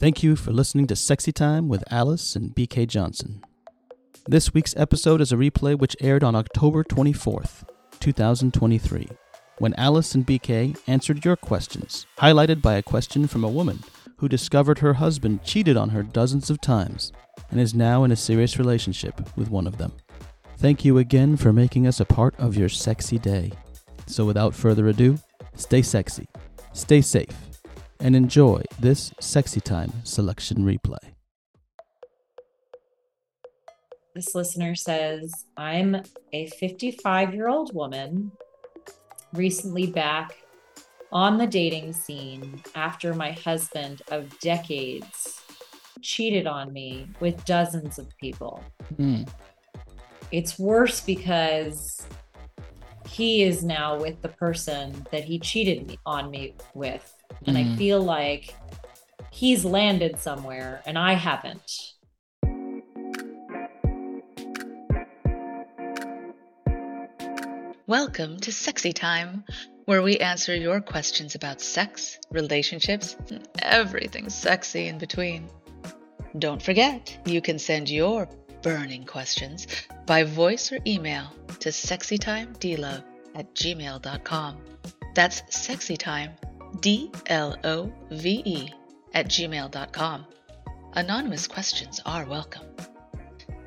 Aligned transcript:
Thank 0.00 0.22
you 0.22 0.34
for 0.34 0.50
listening 0.50 0.86
to 0.86 0.96
Sexy 0.96 1.30
Time 1.30 1.68
with 1.68 1.84
Aliz 1.90 2.34
and 2.34 2.54
BK 2.54 2.86
Johnsen. 2.86 3.42
This 4.26 4.54
week's 4.54 4.74
episode 4.78 5.20
is 5.20 5.30
a 5.30 5.36
replay 5.36 5.78
which 5.78 5.94
aired 6.00 6.24
on 6.24 6.34
October 6.34 6.82
24th, 6.82 7.68
2023, 8.00 9.06
when 9.58 9.74
Aliz 9.74 10.14
and 10.14 10.26
BK 10.26 10.74
answered 10.86 11.22
your 11.22 11.36
questions, 11.36 12.06
highlighted 12.18 12.62
by 12.62 12.76
a 12.76 12.82
question 12.82 13.26
from 13.26 13.44
a 13.44 13.50
woman 13.50 13.80
who 14.16 14.26
discovered 14.26 14.78
her 14.78 14.94
husband 14.94 15.44
cheated 15.44 15.76
on 15.76 15.90
her 15.90 16.02
dozens 16.02 16.48
of 16.48 16.62
times 16.62 17.12
and 17.50 17.60
is 17.60 17.74
now 17.74 18.02
in 18.02 18.10
a 18.10 18.16
serious 18.16 18.58
relationship 18.58 19.20
with 19.36 19.50
one 19.50 19.66
of 19.66 19.76
them. 19.76 19.92
Thank 20.56 20.82
you 20.82 20.96
again 20.96 21.36
for 21.36 21.52
making 21.52 21.86
us 21.86 22.00
a 22.00 22.06
part 22.06 22.34
of 22.40 22.56
your 22.56 22.70
sexy 22.70 23.18
day. 23.18 23.52
So, 24.06 24.24
without 24.24 24.54
further 24.54 24.88
ado, 24.88 25.18
stay 25.56 25.82
sexy, 25.82 26.26
stay 26.72 27.02
safe, 27.02 27.49
and 28.00 28.16
enjoy 28.16 28.62
this 28.78 29.12
Sexy 29.20 29.60
Time 29.60 29.92
selection 30.04 30.58
replay. 30.58 31.14
This 34.14 34.34
listener 34.34 34.74
says, 34.74 35.46
I'm 35.56 36.02
a 36.32 36.46
55 36.48 37.34
year 37.34 37.48
old 37.48 37.74
woman, 37.74 38.32
recently 39.32 39.86
back 39.86 40.36
on 41.12 41.38
the 41.38 41.46
dating 41.46 41.92
scene 41.92 42.62
after 42.74 43.14
my 43.14 43.32
husband 43.32 44.02
of 44.10 44.38
decades 44.40 45.40
cheated 46.02 46.46
on 46.46 46.72
me 46.72 47.08
with 47.20 47.44
dozens 47.44 47.98
of 47.98 48.08
people. 48.18 48.64
Mm. 48.96 49.28
It's 50.32 50.58
worse 50.58 51.00
because 51.00 52.06
he 53.08 53.42
is 53.42 53.64
now 53.64 53.98
with 53.98 54.20
the 54.22 54.28
person 54.28 55.06
that 55.10 55.24
he 55.24 55.38
cheated 55.38 55.86
me, 55.86 55.98
on 56.06 56.30
me 56.30 56.54
with. 56.74 57.19
And 57.46 57.56
I 57.56 57.62
Mm. 57.64 57.78
feel 57.78 58.00
like 58.02 58.54
he's 59.30 59.64
landed 59.64 60.18
somewhere 60.18 60.82
and 60.86 60.98
I 60.98 61.14
haven't. 61.14 61.70
Welcome 67.86 68.38
to 68.40 68.52
Sexy 68.52 68.92
Time, 68.92 69.44
where 69.86 70.02
we 70.02 70.18
answer 70.18 70.54
your 70.54 70.80
questions 70.80 71.34
about 71.34 71.60
sex, 71.60 72.18
relationships, 72.30 73.16
and 73.30 73.48
everything 73.62 74.28
sexy 74.28 74.86
in 74.86 74.98
between. 74.98 75.48
Don't 76.38 76.62
forget, 76.62 77.16
you 77.26 77.40
can 77.40 77.58
send 77.58 77.88
your 77.90 78.28
burning 78.62 79.04
questions 79.04 79.66
by 80.06 80.22
voice 80.22 80.70
or 80.70 80.78
email 80.86 81.32
to 81.60 81.70
sexytimedlove 81.70 83.02
at 83.34 83.54
gmail.com. 83.54 84.56
That's 85.14 85.40
sexytime, 85.42 86.30
D 86.80 87.10
L 87.26 87.56
O 87.64 87.92
V 88.10 88.42
E, 88.44 88.68
at 89.14 89.26
gmail.com. 89.28 90.26
Anonymous 90.94 91.46
questions 91.46 92.00
are 92.06 92.24
welcome. 92.24 92.66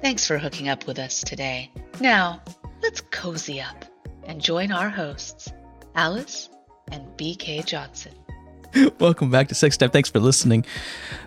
Thanks 0.02 0.28
for 0.28 0.38
hooking 0.38 0.68
up 0.70 0.88
with 0.88 1.00
us 1.00 1.22
today. 1.22 1.72
Now, 2.02 2.42
let's 2.82 3.02
cozy 3.12 3.62
up 3.62 3.86
and 4.26 4.42
join 4.42 4.72
our 4.72 4.90
hosts, 4.90 5.52
Aliz 5.96 6.50
and 6.92 7.06
BK 7.18 7.62
Johnsen. 7.64 8.14
Welcome 9.00 9.30
back 9.30 9.48
to 9.50 9.56
Sex 9.56 9.78
Time. 9.78 9.92
Thanks 9.92 10.10
for 10.10 10.20
listening 10.20 10.66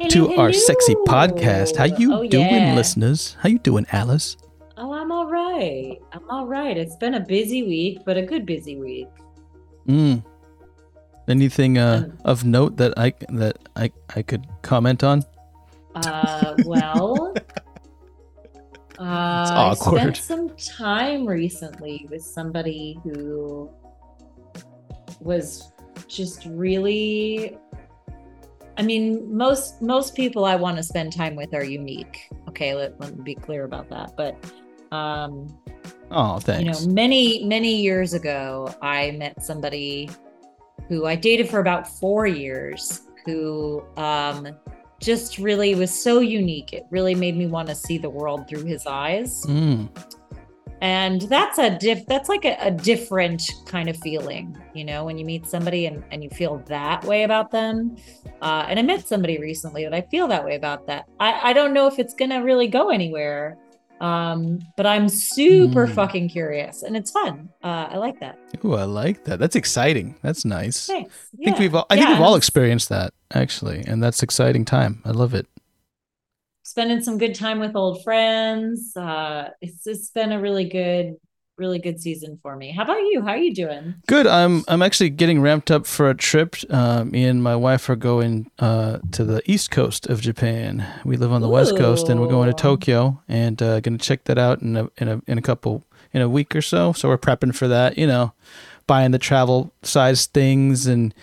Hello, 0.00 0.08
to 0.10 0.34
our 0.36 0.52
sexy 0.52 0.94
podcast. 1.06 1.76
How 1.76 1.84
you 1.84 2.12
Oh, 2.12 2.26
doing, 2.26 2.44
yeah. 2.50 2.74
listeners? 2.74 3.36
How 3.40 3.48
you 3.48 3.58
doing, 3.60 3.84
Aliz? 3.92 4.36
Oh, 4.76 4.92
I'm 4.92 5.12
all 5.12 5.26
right. 5.28 5.96
I'm 6.12 6.28
all 6.28 6.46
right. 6.46 6.76
It's 6.76 6.96
been 6.96 7.14
a 7.14 7.20
busy 7.20 7.62
week, 7.62 8.00
but 8.04 8.16
a 8.16 8.22
good 8.22 8.44
busy 8.46 8.76
week. 8.76 9.06
Mm. 9.86 10.24
Anything 11.28 11.78
uh, 11.78 12.04
Um, 12.04 12.18
of 12.24 12.44
note 12.44 12.76
that 12.76 12.94
I 12.96 13.12
that 13.30 13.56
I 13.74 13.90
I 14.14 14.22
could 14.22 14.46
comment 14.62 15.02
on? 15.02 15.24
Uh, 15.96 16.54
well, 16.64 17.34
uh, 18.98 19.02
I 19.02 19.74
spent 19.74 20.16
some 20.16 20.50
time 20.56 21.26
recently 21.26 22.06
with 22.10 22.22
somebody 22.22 22.98
who 23.02 23.68
was 25.20 25.72
just 26.08 26.46
really. 26.46 27.58
I 28.78 28.82
mean, 28.82 29.34
most 29.34 29.80
most 29.80 30.14
people 30.14 30.44
I 30.44 30.54
want 30.54 30.76
to 30.76 30.82
spend 30.82 31.12
time 31.12 31.34
with 31.34 31.54
are 31.54 31.64
unique. 31.64 32.28
Okay, 32.48 32.74
let, 32.74 33.00
let 33.00 33.16
me 33.16 33.22
be 33.24 33.34
clear 33.34 33.64
about 33.64 33.88
that. 33.90 34.12
But 34.16 34.36
um, 34.94 35.48
Oh, 36.10 36.38
thanks. 36.38 36.62
you 36.62 36.86
know 36.88 36.94
many 36.94 37.44
many 37.44 37.82
years 37.82 38.14
ago 38.14 38.72
i 38.80 39.10
met 39.10 39.42
somebody 39.42 40.08
who 40.88 41.06
i 41.06 41.14
dated 41.14 41.48
for 41.48 41.60
about 41.60 41.88
four 41.88 42.26
years 42.26 43.02
who 43.24 43.82
um 43.96 44.48
just 45.00 45.38
really 45.38 45.74
was 45.74 45.90
so 45.90 46.20
unique. 46.20 46.72
It 46.72 46.86
really 46.90 47.14
made 47.14 47.36
me 47.36 47.46
want 47.46 47.68
to 47.68 47.74
see 47.74 47.98
the 47.98 48.10
world 48.10 48.48
through 48.48 48.64
his 48.64 48.86
eyes. 48.86 49.44
Mm. 49.46 49.88
and 50.82 51.22
that's 51.22 51.58
a 51.58 51.78
diff 51.78 52.04
that's 52.06 52.28
like 52.28 52.44
a, 52.44 52.54
a 52.60 52.70
different 52.70 53.50
kind 53.64 53.88
of 53.88 53.96
feeling 53.96 54.54
you 54.74 54.84
know 54.84 55.06
when 55.06 55.16
you 55.16 55.24
meet 55.24 55.46
somebody 55.46 55.86
and, 55.86 56.04
and 56.10 56.22
you 56.22 56.28
feel 56.28 56.58
that 56.66 57.02
way 57.04 57.22
about 57.22 57.50
them. 57.50 57.96
Uh, 58.42 58.66
and 58.68 58.78
i 58.78 58.82
met 58.82 59.08
somebody 59.08 59.38
recently 59.38 59.84
that 59.84 59.94
i 59.94 60.02
feel 60.02 60.28
that 60.28 60.44
way 60.44 60.54
about 60.54 60.86
that. 60.86 61.06
I, 61.18 61.50
I 61.50 61.52
don't 61.54 61.72
know 61.72 61.86
if 61.86 61.98
it's 61.98 62.12
gonna 62.12 62.42
really 62.42 62.68
go 62.68 62.90
anywhere 62.90 63.56
um, 64.00 64.58
but 64.76 64.86
i'm 64.86 65.08
super 65.08 65.86
Hmm. 65.86 65.92
fucking 65.94 66.28
curious 66.28 66.82
and 66.82 66.96
it's 66.96 67.10
fun 67.10 67.48
uh, 67.64 67.88
i 67.90 67.96
like 67.96 68.20
that 68.20 68.38
Ooh, 68.64 68.74
I 68.74 68.84
like 68.84 69.24
that. 69.24 69.38
That's 69.38 69.54
exciting. 69.54 70.16
That's 70.22 70.44
nice. 70.46 70.86
thanks 70.86 71.12
I 71.40 71.44
think 71.44 71.58
we've 71.58 71.74
all, 71.74 71.86
I 71.90 71.96
think 71.96 72.08
we've 72.08 72.20
all 72.20 72.36
experienced 72.36 72.88
that 72.88 73.12
actually, 73.34 73.80
and 73.86 74.02
that's 74.02 74.22
exciting 74.22 74.64
time. 74.64 75.02
I 75.04 75.10
love 75.10 75.34
it. 75.34 75.46
spending 76.62 77.02
some 77.02 77.18
good 77.18 77.34
time 77.34 77.58
with 77.60 77.76
old 77.76 78.02
friends 78.02 78.96
uh, 78.96 79.50
it's, 79.60 79.86
it's 79.86 80.10
been 80.10 80.32
a 80.32 80.40
really 80.40 80.68
good 80.68 81.16
really 81.56 81.78
good 81.78 81.98
season 82.00 82.38
for 82.42 82.54
me 82.54 82.70
how 82.70 82.82
about 82.84 82.98
you 82.98 83.22
how 83.22 83.28
are 83.28 83.38
you 83.38 83.54
doing 83.54 83.94
Good. 84.06 84.26
I'm 84.26 84.62
I'm 84.68 84.82
actually 84.82 85.10
getting 85.10 85.40
ramped 85.40 85.70
up 85.70 85.86
for 85.86 86.10
a 86.10 86.14
trip. 86.14 86.54
Uh, 86.68 87.04
me 87.04 87.24
and 87.24 87.42
my 87.42 87.56
wife 87.56 87.88
are 87.88 87.96
going 87.96 88.50
uh, 88.58 88.98
to 89.12 89.24
the 89.24 89.42
east 89.50 89.70
coast 89.70 90.06
of 90.08 90.20
Japan. 90.20 90.86
We 91.04 91.16
live 91.16 91.32
on 91.32 91.40
the 91.40 91.48
west 91.48 91.76
coast, 91.76 92.08
and 92.08 92.20
we're 92.20 92.28
going 92.28 92.48
to 92.48 92.54
Tokyo, 92.54 93.20
and 93.28 93.60
uh, 93.62 93.80
going 93.80 93.98
to 93.98 94.04
check 94.04 94.24
that 94.24 94.38
out 94.38 94.62
in 94.62 94.76
a 94.76 94.90
in 94.98 95.08
a 95.08 95.22
in 95.26 95.38
a 95.38 95.42
couple 95.42 95.82
in 96.12 96.22
a 96.22 96.28
week 96.28 96.54
or 96.54 96.62
so. 96.62 96.92
So 96.92 97.08
we're 97.08 97.18
prepping 97.18 97.54
for 97.54 97.66
that. 97.68 97.96
You 97.98 98.06
know, 98.06 98.32
buying 98.86 99.10
the 99.12 99.18
travel 99.18 99.72
size 99.82 100.26
things 100.26 100.86
and 100.86 101.14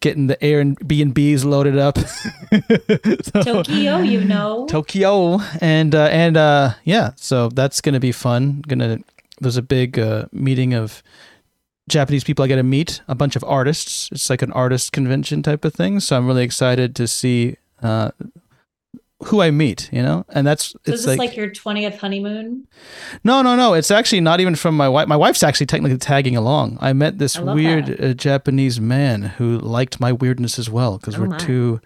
getting 0.00 0.26
the 0.26 0.42
Air 0.44 0.60
and 0.60 0.76
B 0.86 1.02
and 1.02 1.14
B's 1.14 1.44
loaded 1.44 1.78
up. 1.78 1.98
So- 3.24 3.42
tokyo 3.42 3.98
you 3.98 4.20
know 4.24 4.66
Tokyo 4.68 5.40
and 5.60 5.94
uh, 5.94 6.08
and 6.12 6.36
uh, 6.36 6.74
yeah, 6.84 7.12
so 7.16 7.48
that's 7.48 7.80
gonna 7.80 8.00
be 8.00 8.12
fun. 8.12 8.62
Gonna 8.68 8.98
there's 9.42 9.56
a 9.56 9.62
big 9.62 9.98
uh, 9.98 10.26
meeting 10.32 10.72
of 10.74 11.02
Japanese 11.88 12.24
people 12.24 12.44
I 12.44 12.48
get 12.48 12.56
to 12.56 12.62
meet, 12.62 13.02
a 13.08 13.14
bunch 13.14 13.36
of 13.36 13.44
artists. 13.44 14.08
It's 14.12 14.30
like 14.30 14.42
an 14.42 14.52
artist 14.52 14.92
convention 14.92 15.42
type 15.42 15.64
of 15.64 15.74
thing. 15.74 16.00
So 16.00 16.16
I'm 16.16 16.26
really 16.26 16.44
excited 16.44 16.94
to 16.96 17.06
see 17.08 17.56
uh, 17.82 18.12
who 19.24 19.40
I 19.40 19.50
meet. 19.50 19.88
You 19.92 20.02
know, 20.02 20.24
and 20.30 20.46
that's 20.46 20.66
So 20.70 20.78
it's 20.84 20.88
is 21.00 21.04
this 21.04 21.18
like, 21.18 21.30
like, 21.30 21.36
your 21.36 21.50
20th 21.50 21.98
honeymoon? 21.98 22.66
no, 23.24 23.42
no, 23.42 23.56
no. 23.56 23.74
It's 23.74 23.90
actually 23.90 24.20
not 24.20 24.40
even 24.40 24.54
from 24.54 24.76
my 24.76 24.88
wife. 24.88 25.08
My 25.08 25.16
wife's 25.16 25.42
actually 25.42 25.66
technically 25.66 25.98
tagging 25.98 26.36
along. 26.36 26.78
I 26.80 26.92
met 26.92 27.18
this 27.18 27.36
I 27.36 27.42
weird 27.42 28.00
uh, 28.02 28.14
Japanese 28.14 28.80
man 28.80 29.22
who 29.22 29.58
liked 29.58 30.00
my 30.00 30.12
weirdness 30.12 30.58
as 30.58 30.70
well 30.70 30.98
because 30.98 31.16
Oh 31.16 31.20
we're 31.22 31.28
my. 31.28 31.38
two 31.38 31.80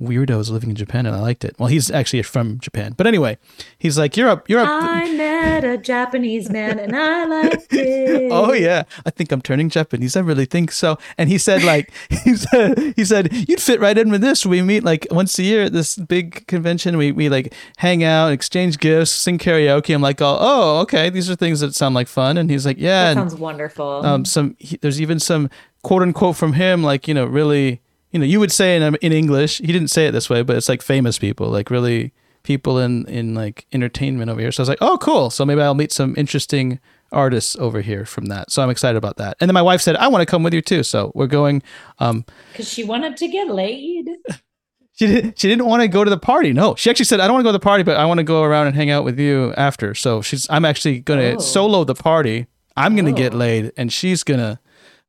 weirdos 0.00 0.50
living 0.50 0.70
in 0.70 0.76
Japan, 0.76 1.06
and 1.06 1.14
I 1.16 1.20
liked 1.20 1.44
it. 1.44 1.56
Well, 1.58 1.68
he's 1.68 1.90
actually 1.90 2.22
from 2.22 2.58
Japan, 2.60 2.94
but 2.96 3.06
anyway, 3.06 3.38
he's 3.78 3.98
like, 3.98 4.16
"You're 4.16 4.28
up, 4.28 4.48
you're 4.48 4.60
up." 4.60 4.68
I 4.68 5.10
met 5.12 5.64
a 5.64 5.78
Japanese 5.78 6.50
man 6.50 6.78
and 6.78 6.94
I 6.94 7.24
liked 7.24 7.66
it. 7.72 8.28
Oh 8.30 8.52
yeah, 8.52 8.82
I 9.04 9.10
think 9.10 9.32
I'm 9.32 9.40
turning 9.40 9.68
Japanese. 9.70 10.16
I 10.16 10.20
really 10.20 10.44
think 10.44 10.70
so. 10.72 10.98
And 11.16 11.28
he 11.28 11.38
said 11.38 11.62
like 11.64 11.92
he 12.24 12.34
said 12.36 12.94
he 12.96 13.04
said 13.04 13.32
you'd 13.48 13.60
fit 13.62 13.80
right 13.80 13.96
in 13.96 14.10
with 14.10 14.20
this. 14.20 14.44
We 14.44 14.60
meet 14.62 14.84
like 14.84 15.06
once 15.10 15.38
a 15.38 15.42
year 15.42 15.64
at 15.64 15.72
this 15.72 15.96
big 15.96 16.46
convention. 16.46 16.96
We 16.96 17.12
we 17.12 17.28
like 17.28 17.54
hang 17.78 18.04
out, 18.04 18.32
exchange 18.32 18.78
gifts, 18.78 19.12
sing 19.12 19.38
karaoke. 19.38 19.94
I'm 19.94 20.02
like, 20.02 20.20
oh, 20.20 20.36
oh 20.40 20.78
okay, 20.80 21.08
these 21.10 21.30
are 21.30 21.36
things 21.36 21.60
that 21.60 21.74
sound 21.74 21.94
like 21.94 22.08
fun. 22.08 22.36
And 22.36 22.50
he's 22.50 22.66
like, 22.66 22.76
yeah, 22.78 23.04
That 23.14 23.18
and 23.22 23.30
sounds 23.30 23.40
wonderful. 23.40 24.04
um, 24.04 24.24
some 24.24 24.56
he, 24.58 24.76
there's 24.76 25.00
even 25.00 25.18
some 25.20 25.48
quote 25.82 26.02
unquote 26.02 26.36
from 26.36 26.52
him 26.54 26.82
like 26.82 27.06
you 27.08 27.14
know 27.14 27.24
really 27.24 27.80
you 28.16 28.20
know 28.20 28.26
you 28.26 28.40
would 28.40 28.52
say 28.52 28.76
in 28.76 28.82
um, 28.82 28.96
in 29.02 29.12
English. 29.12 29.58
He 29.58 29.66
didn't 29.66 29.88
say 29.88 30.06
it 30.06 30.12
this 30.12 30.30
way, 30.30 30.42
but 30.42 30.56
it's 30.56 30.68
like 30.68 30.80
famous 30.82 31.18
people, 31.18 31.48
like 31.50 31.70
really 31.70 32.12
people 32.42 32.78
in 32.78 33.04
in 33.08 33.34
like 33.34 33.66
entertainment 33.72 34.30
over 34.30 34.40
here. 34.40 34.50
So 34.52 34.60
I 34.60 34.62
was 34.62 34.68
like, 34.70 34.78
oh 34.80 34.96
cool. 34.98 35.28
So 35.30 35.44
maybe 35.44 35.60
I'll 35.60 35.74
meet 35.74 35.92
some 35.92 36.14
interesting 36.16 36.80
artists 37.12 37.56
over 37.56 37.82
here 37.82 38.04
from 38.04 38.26
that. 38.26 38.50
So 38.50 38.62
I'm 38.62 38.70
excited 38.70 38.96
about 38.96 39.16
that. 39.18 39.36
And 39.40 39.48
then 39.48 39.54
my 39.54 39.62
wife 39.62 39.80
said, 39.80 39.96
I 39.96 40.08
want 40.08 40.22
to 40.22 40.26
come 40.26 40.42
with 40.42 40.54
you 40.54 40.62
too. 40.62 40.82
So 40.82 41.12
we're 41.14 41.26
going. 41.26 41.62
Um, 41.98 42.24
Because 42.52 42.68
she 42.68 42.82
wanted 42.84 43.16
to 43.18 43.28
get 43.28 43.48
laid. 43.48 44.08
she 44.92 45.06
didn't. 45.06 45.38
She 45.38 45.48
didn't 45.48 45.66
want 45.66 45.82
to 45.82 45.88
go 45.88 46.02
to 46.04 46.10
the 46.10 46.18
party. 46.18 46.52
No, 46.52 46.74
she 46.74 46.88
actually 46.90 47.04
said, 47.04 47.20
I 47.20 47.26
don't 47.26 47.34
want 47.34 47.42
to 47.44 47.48
go 47.48 47.52
to 47.52 47.58
the 47.60 47.68
party, 47.70 47.82
but 47.84 47.96
I 47.96 48.06
want 48.06 48.18
to 48.18 48.24
go 48.24 48.42
around 48.42 48.66
and 48.68 48.74
hang 48.76 48.90
out 48.90 49.04
with 49.04 49.18
you 49.20 49.52
after. 49.56 49.94
So 49.94 50.22
she's. 50.22 50.48
I'm 50.50 50.64
actually 50.64 51.00
gonna 51.00 51.34
Oh. 51.36 51.38
solo 51.38 51.84
the 51.84 51.94
party. 51.94 52.46
I'm 52.76 52.96
gonna 52.96 53.12
get 53.12 53.34
Oh. 53.34 53.38
laid, 53.38 53.72
and 53.76 53.92
she's 53.92 54.22
gonna 54.22 54.58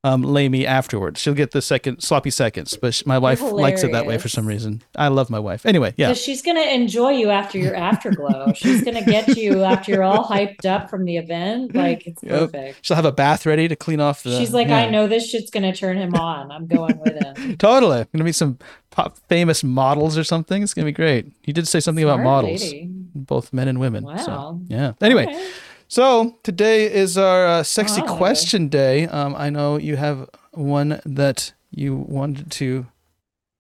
um, 0.08 0.22
lay 0.22 0.48
me 0.48 0.66
afterwards. 0.66 1.20
She'll 1.20 1.34
get 1.34 1.52
the 1.52 1.62
second 1.62 2.02
sloppy 2.02 2.30
seconds, 2.30 2.78
but 2.80 2.94
sh- 2.94 3.06
my 3.06 3.18
wife 3.18 3.42
likes 3.42 3.84
it 3.84 3.92
that 3.92 4.06
way 4.06 4.18
for 4.18 4.30
some 4.30 4.46
reason. 4.46 4.82
I 4.96 5.10
love 5.10 5.30
my 5.30 5.40
wife. 5.40 5.66
Anyway, 5.66 5.94
yeah. 5.98 6.14
she's 6.14 6.42
gonna 6.42 6.62
enjoy 6.62 7.12
you 7.12 7.30
after 7.30 7.58
your 7.58 7.76
afterglow. 7.76 8.54
she's 8.56 8.84
gonna 8.84 9.04
get 9.04 9.36
you 9.36 9.64
after 9.64 9.92
you're 9.92 10.04
all 10.04 10.24
hyped 10.24 10.66
up 10.66 10.90
from 10.90 11.06
the 11.06 11.18
event. 11.18 11.76
Like 11.76 12.08
it's 12.08 12.24
yep. 12.24 12.52
perfect. 12.52 12.86
She'll 12.86 12.96
have 12.96 13.06
a 13.06 13.12
bath 13.12 13.46
ready 13.46 13.68
to 13.68 13.76
clean 13.76 14.00
off 14.00 14.24
the. 14.24 14.38
She's 14.38 14.54
like, 14.54 14.70
yeah. 14.70 14.78
I 14.78 14.90
know 14.90 15.08
this 15.08 15.30
shit's 15.30 15.52
gonna 15.52 15.76
turn 15.76 15.98
him 15.98 16.16
on. 16.16 16.52
I'm 16.52 16.68
going 16.68 16.98
with 17.00 17.22
him. 17.22 17.58
totally. 17.58 18.06
Gonna 18.14 18.24
be 18.24 18.32
some 18.32 18.58
pop 18.92 19.18
famous 19.28 19.64
models 19.64 20.18
or 20.18 20.24
something. 20.24 20.64
It's 20.64 20.74
gonna 20.74 20.86
be 20.86 20.92
great. 20.92 21.28
You 21.44 21.54
did 21.54 21.68
say 21.68 21.80
something 21.80 22.04
Smart 22.04 22.22
about 22.22 22.24
models, 22.24 22.64
lady. 22.64 22.90
both 23.14 23.52
men 23.52 23.68
and 23.68 23.80
women. 23.80 24.04
Wow. 24.04 24.18
So, 24.18 24.62
yeah. 24.68 24.94
Anyway. 25.02 25.26
Okay. 25.26 25.50
So 25.90 26.38
today 26.44 26.92
is 26.92 27.18
our 27.18 27.48
uh, 27.48 27.64
sexy 27.64 28.02
oh. 28.06 28.18
question 28.18 28.68
day. 28.68 29.08
Um, 29.08 29.34
I 29.38 29.50
know 29.50 29.78
you 29.78 29.96
have 29.96 30.30
one 30.52 31.00
that 31.06 31.54
you 31.72 31.96
wanted 31.96 32.52
to 32.52 32.88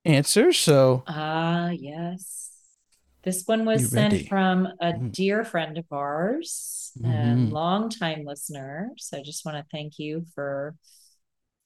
answer. 0.03 0.51
So 0.51 1.03
ah, 1.07 1.67
uh, 1.67 1.69
yes, 1.69 2.51
this 3.23 3.43
one 3.45 3.63
was 3.63 3.89
sent 3.91 4.27
from 4.27 4.67
a 4.81 4.91
mm. 4.91 5.11
dear 5.13 5.45
friend 5.45 5.77
of 5.77 5.85
ours 5.89 6.91
mm-hmm. 6.99 7.09
and 7.09 7.53
longtime 7.53 8.25
listener. 8.25 8.91
So 8.97 9.19
I 9.19 9.23
just 9.23 9.45
want 9.45 9.57
to 9.57 9.65
thank 9.71 9.97
you 9.97 10.25
for 10.35 10.75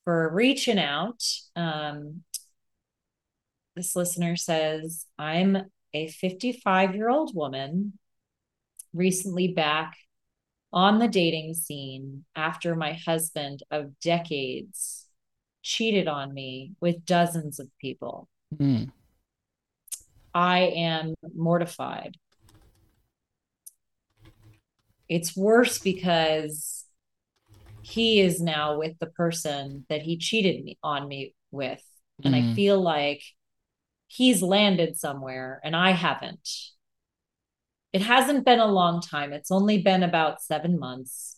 for 0.03 0.29
reaching 0.31 0.77
out. 0.77 1.23
Um, 1.55 2.21
this 3.75 3.95
listener 3.95 4.35
says, 4.35 5.07
"I'm 5.17 5.57
a 5.91 6.07
55 6.07 6.95
year 6.95 7.09
old 7.09 7.35
woman." 7.35 7.93
recently 8.93 9.47
back 9.47 9.95
on 10.73 10.99
the 10.99 11.07
dating 11.07 11.53
scene 11.53 12.25
after 12.35 12.75
my 12.75 12.93
husband 12.93 13.61
of 13.71 13.99
decades 13.99 15.07
cheated 15.63 16.07
on 16.07 16.33
me 16.33 16.73
with 16.79 17.05
dozens 17.05 17.59
of 17.59 17.67
people. 17.79 18.27
Mm. 18.55 18.91
I 20.33 20.59
am 20.59 21.13
mortified. 21.35 22.17
It's 25.09 25.35
worse 25.35 25.77
because 25.77 26.85
he 27.81 28.21
is 28.21 28.39
now 28.39 28.77
with 28.77 28.97
the 28.99 29.07
person 29.07 29.85
that 29.89 30.01
he 30.01 30.17
cheated 30.17 30.63
me 30.63 30.77
on 30.81 31.07
me 31.07 31.35
with. 31.51 31.83
And 32.23 32.33
mm. 32.33 32.37
I 32.37 32.41
hmm. 32.41 32.53
feel 32.53 32.79
like 32.79 33.23
he's 34.07 34.41
landed 34.41 34.95
somewhere 34.97 35.59
and 35.63 35.75
I 35.75 35.91
haven't. 35.91 36.47
It 37.93 38.01
hasn't 38.01 38.45
been 38.45 38.59
a 38.59 38.67
long 38.67 39.01
time. 39.01 39.33
It's 39.33 39.51
only 39.51 39.81
been 39.81 40.03
about 40.03 40.41
seven 40.41 40.79
months. 40.79 41.37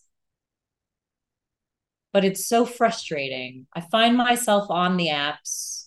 But 2.12 2.24
it's 2.24 2.48
so 2.48 2.66
frustrating. 2.66 3.66
I 3.74 3.82
find 3.82 4.16
myself 4.16 4.70
on 4.70 4.98
the 4.98 5.08
apps 5.08 5.84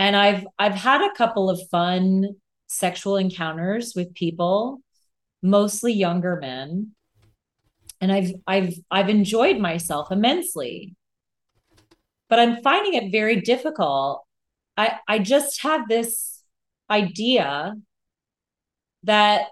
and 0.00 0.16
I've 0.16 0.46
I've 0.58 0.74
had 0.74 1.02
a 1.02 1.14
couple 1.14 1.50
of 1.50 1.60
fun 1.70 2.36
sexual 2.68 3.18
encounters 3.18 3.92
with 3.94 4.14
people, 4.14 4.80
mostly 5.42 5.92
younger 5.92 6.38
men. 6.40 6.92
And 8.00 8.10
I've 8.10 8.32
I've 8.46 8.74
I've 8.90 9.10
enjoyed 9.10 9.58
myself 9.58 10.10
immensely. 10.10 10.96
But 12.30 12.38
I'm 12.38 12.62
finding 12.62 12.94
it 12.94 13.12
very 13.12 13.42
difficult. 13.42 14.24
I 14.78 15.00
I 15.06 15.18
just 15.18 15.60
have 15.60 15.86
this 15.86 16.42
idea 16.88 17.74
that 19.04 19.48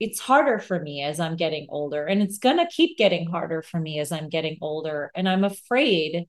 it's 0.00 0.20
harder 0.20 0.58
for 0.58 0.80
me 0.80 1.02
as 1.02 1.18
I'm 1.18 1.36
getting 1.36 1.66
older 1.70 2.06
and 2.06 2.22
it's 2.22 2.38
going 2.38 2.58
to 2.58 2.66
keep 2.66 2.96
getting 2.96 3.28
harder 3.30 3.62
for 3.62 3.80
me 3.80 3.98
as 3.98 4.12
I'm 4.12 4.28
getting 4.28 4.56
older 4.60 5.10
and 5.14 5.28
I'm 5.28 5.44
afraid 5.44 6.28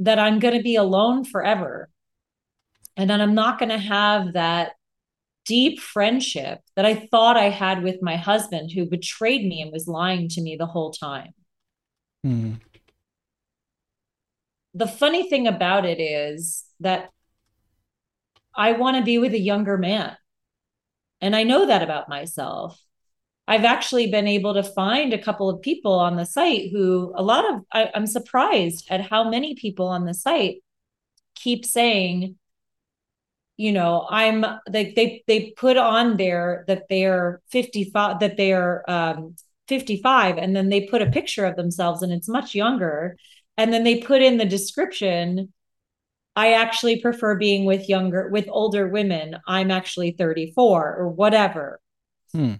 that 0.00 0.18
I'm 0.18 0.40
going 0.40 0.56
to 0.56 0.62
be 0.62 0.74
alone 0.74 1.24
forever 1.24 1.88
and 2.96 3.08
then 3.08 3.20
I'm 3.20 3.34
not 3.34 3.58
going 3.58 3.70
to 3.70 3.78
have 3.78 4.32
that 4.32 4.72
deep 5.44 5.80
friendship 5.80 6.60
that 6.74 6.86
I 6.86 6.94
thought 6.94 7.36
I 7.36 7.50
had 7.50 7.82
with 7.82 8.02
my 8.02 8.16
husband 8.16 8.72
who 8.72 8.86
betrayed 8.86 9.46
me 9.46 9.60
and 9.60 9.72
was 9.72 9.86
lying 9.86 10.28
to 10.30 10.40
me 10.40 10.56
the 10.56 10.66
whole 10.66 10.90
time. 10.90 11.32
Mm. 12.26 12.60
The 14.72 14.86
funny 14.86 15.28
thing 15.28 15.46
about 15.46 15.84
it 15.84 16.00
is 16.00 16.64
that 16.80 17.10
I 18.56 18.72
want 18.72 18.96
to 18.96 19.02
be 19.02 19.18
with 19.18 19.34
a 19.34 19.38
younger 19.38 19.76
man. 19.76 20.16
And 21.24 21.34
I 21.34 21.42
know 21.42 21.64
that 21.66 21.82
about 21.82 22.10
myself. 22.10 22.78
I've 23.48 23.64
actually 23.64 24.10
been 24.10 24.28
able 24.28 24.52
to 24.54 24.62
find 24.62 25.14
a 25.14 25.22
couple 25.22 25.48
of 25.48 25.62
people 25.62 25.94
on 25.94 26.16
the 26.16 26.26
site 26.26 26.70
who 26.70 27.14
a 27.16 27.22
lot 27.22 27.50
of 27.50 27.62
I, 27.72 27.90
am 27.94 28.06
surprised 28.06 28.88
at 28.90 29.00
how 29.00 29.30
many 29.30 29.54
people 29.54 29.86
on 29.86 30.04
the 30.04 30.12
site 30.12 30.58
keep 31.34 31.64
saying, 31.64 32.36
you 33.56 33.72
know, 33.72 34.06
I'm 34.10 34.42
like 34.70 34.94
they 34.96 35.24
they 35.26 35.54
put 35.56 35.78
on 35.78 36.18
there 36.18 36.66
that 36.68 36.84
they're 36.90 37.40
55 37.50 38.20
that 38.20 38.36
they're 38.36 38.88
um 38.90 39.34
55 39.68 40.36
and 40.36 40.54
then 40.54 40.68
they 40.68 40.82
put 40.88 41.00
a 41.00 41.10
picture 41.10 41.46
of 41.46 41.56
themselves 41.56 42.02
and 42.02 42.12
it's 42.12 42.28
much 42.28 42.54
younger 42.54 43.16
and 43.56 43.72
then 43.72 43.82
they 43.82 44.00
put 44.02 44.20
in 44.20 44.36
the 44.36 44.44
description 44.44 45.54
I 46.36 46.54
actually 46.54 47.00
prefer 47.00 47.36
being 47.36 47.64
with 47.64 47.88
younger, 47.88 48.28
with 48.28 48.46
older 48.48 48.88
women. 48.88 49.36
I'm 49.46 49.70
actually 49.70 50.12
34 50.12 50.96
or 50.96 51.08
whatever. 51.08 51.80
Hmm. 52.32 52.54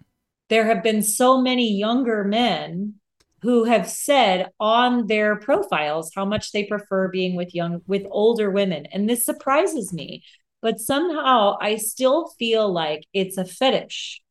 There 0.49 0.67
have 0.67 0.83
been 0.83 1.03
so 1.03 1.41
many 1.41 1.77
younger 1.77 2.23
men 2.25 2.95
who 3.43 3.65
have 3.65 3.89
said 3.89 4.49
on 4.59 5.07
their 5.07 5.37
profiles 5.37 6.13
how 6.15 6.25
much 6.25 6.53
they 6.53 6.65
prefer 6.65 7.09
being 7.09 7.37
with 7.37 7.55
young, 7.55 7.83
with 7.87 8.07
older 8.11 8.51
women. 8.51 8.87
And 8.87 9.09
this 9.09 9.25
surprises 9.25 9.93
me. 9.93 10.23
But 10.63 10.81
somehow 10.81 11.57
I 11.61 11.77
still 11.77 12.29
feel 12.39 12.73
like 12.73 13.05
it's 13.13 13.37
a 13.37 13.45
fetish 13.45 14.23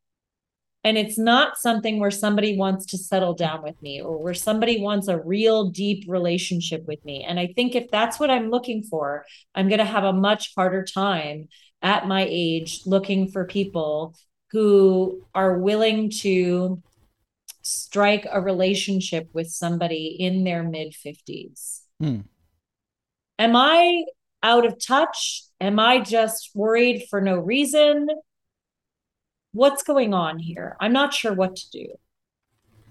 and 0.83 0.97
it's 0.97 1.17
not 1.17 1.57
something 1.57 1.99
where 1.99 2.11
somebody 2.11 2.57
wants 2.57 2.85
to 2.87 2.97
settle 2.97 3.33
down 3.33 3.63
with 3.63 3.81
me 3.81 4.01
or 4.01 4.21
where 4.21 4.33
somebody 4.33 4.81
wants 4.81 5.07
a 5.07 5.19
real 5.19 5.69
deep 5.69 6.05
relationship 6.07 6.85
with 6.85 7.03
me. 7.05 7.23
And 7.23 7.39
i 7.39 7.47
think 7.55 7.75
if 7.75 7.89
that's 7.89 8.19
what 8.19 8.29
i'm 8.29 8.49
looking 8.49 8.83
for 8.83 9.25
i'm 9.55 9.67
going 9.67 9.79
to 9.79 9.85
have 9.85 10.03
a 10.03 10.13
much 10.13 10.53
harder 10.55 10.83
time 10.83 11.47
at 11.81 12.07
my 12.07 12.25
age 12.29 12.81
looking 12.85 13.29
for 13.29 13.45
people 13.45 14.15
who 14.51 15.25
are 15.33 15.57
willing 15.57 16.09
to 16.09 16.81
strike 17.61 18.27
a 18.29 18.41
relationship 18.41 19.29
with 19.33 19.49
somebody 19.49 20.15
in 20.19 20.43
their 20.43 20.63
mid 20.63 20.93
50s 20.93 21.81
hmm. 21.99 22.21
am 23.39 23.55
i 23.55 24.03
out 24.45 24.65
of 24.65 24.77
touch? 24.77 25.43
Am 25.61 25.79
i 25.79 25.99
just 25.99 26.51
worried 26.53 27.05
for 27.09 27.21
no 27.21 27.37
reason 27.37 28.07
what's 29.53 29.83
going 29.83 30.13
on 30.13 30.39
here? 30.39 30.75
I'm 30.79 30.93
not 30.93 31.13
sure 31.13 31.33
what 31.33 31.55
to 31.55 31.71
do. 31.71 31.87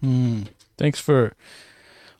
Mm, 0.02 0.48
thanks 0.78 0.98
for 0.98 1.34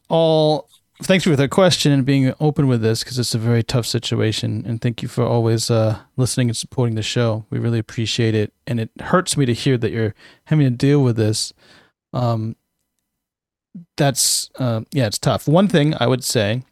all. 0.08 0.68
Thanks 1.02 1.24
for 1.24 1.34
the 1.34 1.48
question 1.48 1.90
and 1.90 2.04
being 2.04 2.32
open 2.38 2.68
with 2.68 2.80
this 2.80 3.02
because 3.02 3.18
it's 3.18 3.34
a 3.34 3.38
very 3.38 3.64
tough 3.64 3.86
situation. 3.86 4.62
And 4.64 4.80
thank 4.80 5.02
you 5.02 5.08
for 5.08 5.24
always 5.24 5.68
uh, 5.68 5.98
listening 6.16 6.48
and 6.48 6.56
supporting 6.56 6.94
the 6.94 7.02
show. 7.02 7.44
We 7.50 7.58
really 7.58 7.80
appreciate 7.80 8.36
it. 8.36 8.52
And 8.68 8.78
it 8.78 8.90
hurts 9.00 9.36
me 9.36 9.44
to 9.46 9.52
hear 9.52 9.76
that 9.78 9.90
you're 9.90 10.14
having 10.44 10.66
to 10.66 10.70
deal 10.70 11.02
with 11.02 11.16
this. 11.16 11.52
Um, 12.12 12.54
that's 13.96 14.50
uh, 14.58 14.82
yeah, 14.92 15.06
it's 15.06 15.18
tough. 15.18 15.48
One 15.48 15.66
thing 15.66 15.94
I 15.98 16.06
would 16.06 16.22
say, 16.22 16.62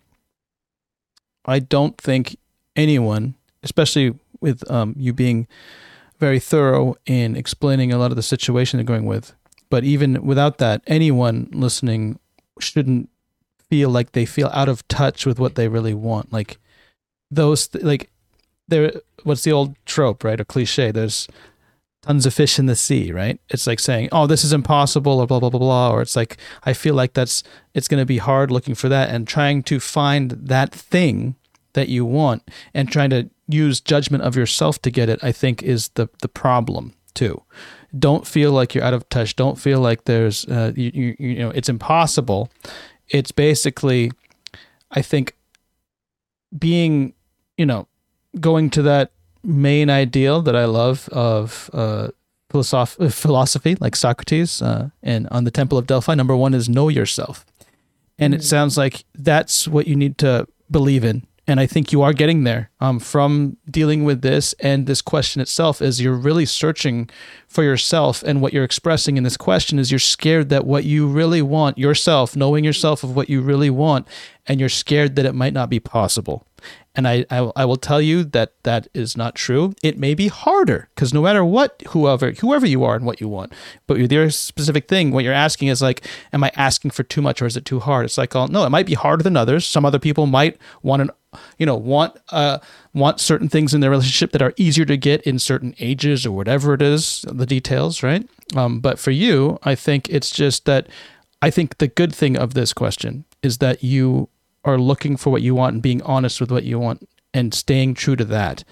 I 1.45 1.59
don't 1.59 1.99
think 1.99 2.37
anyone, 2.77 3.35
especially 3.63 4.15
with 4.41 4.69
um, 4.71 4.95
you 4.97 5.13
being 5.13 5.49
very 6.21 6.39
thorough 6.39 6.95
in 7.07 7.35
explaining 7.35 7.93
a 7.93 7.99
lot 7.99 8.13
of 8.13 8.17
the 8.17 8.23
situation 8.23 8.77
they're 8.77 8.85
going 8.85 9.07
with. 9.07 9.35
But 9.71 9.85
even 9.85 10.25
without 10.25 10.59
that, 10.59 10.83
anyone 10.87 11.49
listening 11.53 12.19
shouldn't 12.59 13.09
feel 13.69 13.89
like 13.89 14.13
they 14.13 14.27
feel 14.27 14.51
out 14.53 14.69
of 14.69 14.87
touch 14.89 15.25
with 15.25 15.39
what 15.39 15.55
they 15.55 15.69
really 15.69 15.95
want. 15.95 16.33
Like 16.33 16.59
those, 17.31 17.69
th- 17.69 17.85
like 17.85 18.11
there, 18.69 18.93
what's 19.23 19.45
the 19.45 19.53
old 19.53 19.75
trope, 19.87 20.23
right? 20.23 20.41
Or 20.41 20.45
cliche. 20.45 20.91
There's 20.91 21.27
tons 22.03 22.27
of 22.27 22.35
fish 22.35 22.59
in 22.59 22.67
the 22.67 22.77
sea, 22.77 23.13
right? 23.13 23.41
It's 23.49 23.67
like 23.67 23.81
saying, 23.81 24.09
"Oh, 24.13 24.27
this 24.27 24.45
is 24.45 24.53
impossible," 24.53 25.21
or 25.21 25.27
blah 25.27 25.41
blah 25.41 25.51
blah 25.51 25.61
blah, 25.61 25.91
or 25.93 26.03
it's 26.03 26.17
like 26.17 26.37
I 26.65 26.73
feel 26.73 26.95
like 26.95 27.13
that's 27.13 27.43
it's 27.75 27.89
going 27.89 28.01
to 28.01 28.07
be 28.07 28.19
hard 28.19 28.51
looking 28.51 28.75
for 28.75 28.89
that 28.89 29.11
and 29.11 29.27
trying 29.27 29.63
to 29.65 29.81
find 29.81 30.31
that 30.33 30.73
thing 30.73 31.37
that 31.73 31.89
you 31.89 32.05
want 32.05 32.49
and 32.75 32.91
trying 32.91 33.11
to 33.11 33.31
use 33.49 33.81
judgment 33.81 34.23
of 34.23 34.37
yourself 34.37 34.81
to 34.83 34.91
get 34.91 35.09
it, 35.09 35.19
I 35.23 35.33
think 35.33 35.63
is 35.63 35.89
the 35.91 36.09
the 36.23 36.29
problem 36.29 36.95
too. 37.15 37.43
Don't 37.99 38.27
feel 38.27 38.53
like 38.53 38.75
you're 38.75 38.85
out 38.85 38.95
of 38.95 39.09
touch. 39.09 39.37
Don't 39.37 39.59
feel 39.59 39.81
like 39.81 40.05
there's 40.05 40.45
uh, 40.47 40.73
you, 40.77 40.91
you 40.95 41.17
you 41.19 41.39
know 41.39 41.51
it's 41.51 41.69
impossible. 41.69 42.51
It's 43.09 43.33
basically, 43.33 44.13
I 44.91 45.03
think, 45.03 45.35
being 46.57 47.15
you 47.57 47.67
know 47.67 47.89
going 48.39 48.71
to 48.71 48.83
that 48.83 49.11
main 49.43 49.91
ideal 49.91 50.43
that 50.43 50.55
I 50.55 50.67
love 50.67 51.09
of 51.11 51.71
uh, 51.73 52.09
philosoph- 52.51 53.13
philosophy, 53.13 53.77
like 53.81 53.97
Socrates, 53.97 54.63
uh, 54.63 54.91
and 55.03 55.27
on 55.29 55.45
the 55.45 55.51
Temple 55.51 55.79
of 55.79 55.87
Delphi. 55.87 56.15
Number 56.15 56.37
one 56.37 56.55
is 56.55 56.69
know 56.69 56.89
yourself, 56.89 57.45
And 58.19 58.35
it 58.35 58.45
sounds 58.45 58.77
like 58.77 59.05
that's 59.15 59.67
what 59.67 59.87
you 59.87 59.97
need 59.97 60.19
to 60.19 60.47
believe 60.71 61.05
in. 61.05 61.27
And 61.51 61.59
I 61.59 61.67
think 61.67 61.91
you 61.91 62.03
are 62.03 62.13
getting 62.13 62.45
there 62.45 62.71
um, 62.79 63.01
from 63.01 63.57
dealing 63.69 64.05
with 64.05 64.23
this 64.23 64.53
and 64.61 64.87
this 64.87 65.03
question 65.03 65.43
itself 65.43 65.83
is 65.83 66.01
you're 66.01 66.15
really 66.15 66.47
searching 66.47 67.11
for 67.49 67.65
yourself. 67.65 68.23
And 68.23 68.41
what 68.41 68.53
you're 68.53 68.63
expressing 68.63 69.17
in 69.17 69.25
this 69.25 69.37
question 69.37 69.81
is 69.81 69.91
you're 69.91 69.99
scared 69.99 70.49
that 70.51 70.65
what 70.65 70.85
you 70.85 71.09
really 71.09 71.43
want 71.43 71.77
yourself, 71.77 72.37
knowing 72.37 72.63
yourself 72.63 73.03
of 73.03 73.17
what 73.17 73.29
you 73.29 73.41
really 73.41 73.69
want, 73.69 74.07
and 74.47 74.61
you're 74.61 74.69
scared 74.69 75.17
that 75.17 75.27
it 75.27 75.35
might 75.35 75.53
not 75.53 75.69
be 75.69 75.81
possible. 75.81 76.47
And 76.97 77.07
I, 77.07 77.25
I, 77.31 77.51
I 77.55 77.65
will 77.65 77.77
tell 77.77 78.03
you 78.03 78.25
that 78.25 78.53
that 78.65 78.89
is 78.95 79.17
not 79.17 79.37
true. 79.37 79.75
It 79.83 79.97
may 79.97 80.15
be 80.15 80.27
harder 80.27 80.89
because 80.95 81.15
no 81.15 81.23
matter 81.23 81.45
what, 81.45 81.83
whoever 81.91 82.33
whoever 82.33 82.67
you 82.67 82.83
are 82.83 82.97
and 82.97 83.07
what 83.07 83.21
you 83.21 83.29
want, 83.29 83.53
but 83.87 83.99
your 83.99 84.31
specific 84.31 84.89
thing, 84.89 85.13
what 85.13 85.23
you're 85.23 85.33
asking 85.33 85.69
is 85.69 85.81
like, 85.81 86.05
am 86.33 86.43
I 86.43 86.51
asking 86.57 86.91
for 86.91 87.05
too 87.05 87.23
much 87.23 87.41
or 87.41 87.47
is 87.47 87.57
it 87.57 87.65
too 87.65 87.79
hard? 87.79 88.07
It's 88.07 88.19
like, 88.19 88.35
oh 88.35 88.47
no, 88.47 88.65
it 88.65 88.71
might 88.71 88.87
be 88.87 88.95
harder 88.95 89.23
than 89.23 89.37
others. 89.37 89.65
Some 89.65 89.85
other 89.85 90.01
people 90.01 90.27
might 90.27 90.59
want 90.83 91.03
an 91.03 91.11
you 91.59 91.67
know 91.67 91.77
want 91.77 92.19
uh 92.31 92.59
want 92.93 93.21
certain 93.21 93.49
things 93.49 93.73
in 93.73 93.81
their 93.81 93.91
relationship 93.91 94.33
that 94.33 94.43
are 94.43 94.53
easier 94.57 94.85
to 94.85 94.97
get 94.97 95.23
in 95.23 95.39
certain 95.39 95.77
ages 95.79 96.27
or 96.27 96.33
whatever 96.33 96.75
it 96.75 96.83
is 96.83 97.25
the 97.29 97.47
details 97.47 98.03
right 98.03 98.29
um 98.57 98.81
but 98.81 98.99
for 98.99 99.13
you 99.13 99.57
i 99.63 99.77
think 99.77 100.09
it's 100.09 100.31
just 100.31 100.65
that 100.65 100.89
i 101.41 101.49
think 101.49 101.79
the 101.79 101.87
good 101.87 102.13
thing 102.13 102.37
of 102.37 102.55
this 102.55 102.73
question 102.73 103.25
is 103.45 103.59
that 103.59 103.85
you 103.85 104.29
are 104.65 104.79
looking 104.79 105.17
for 105.17 105.31
what 105.31 105.43
you 105.43 105.55
want 105.55 105.75
and 105.75 105.83
being 105.83 106.03
honest 106.03 106.41
with 106.41 106.51
what 106.51 106.65
you 106.65 106.79
want 106.79 107.09
and 107.33 107.55
staying 107.55 107.95
true 107.95 108.17
to 108.17 108.25
that 108.25 108.65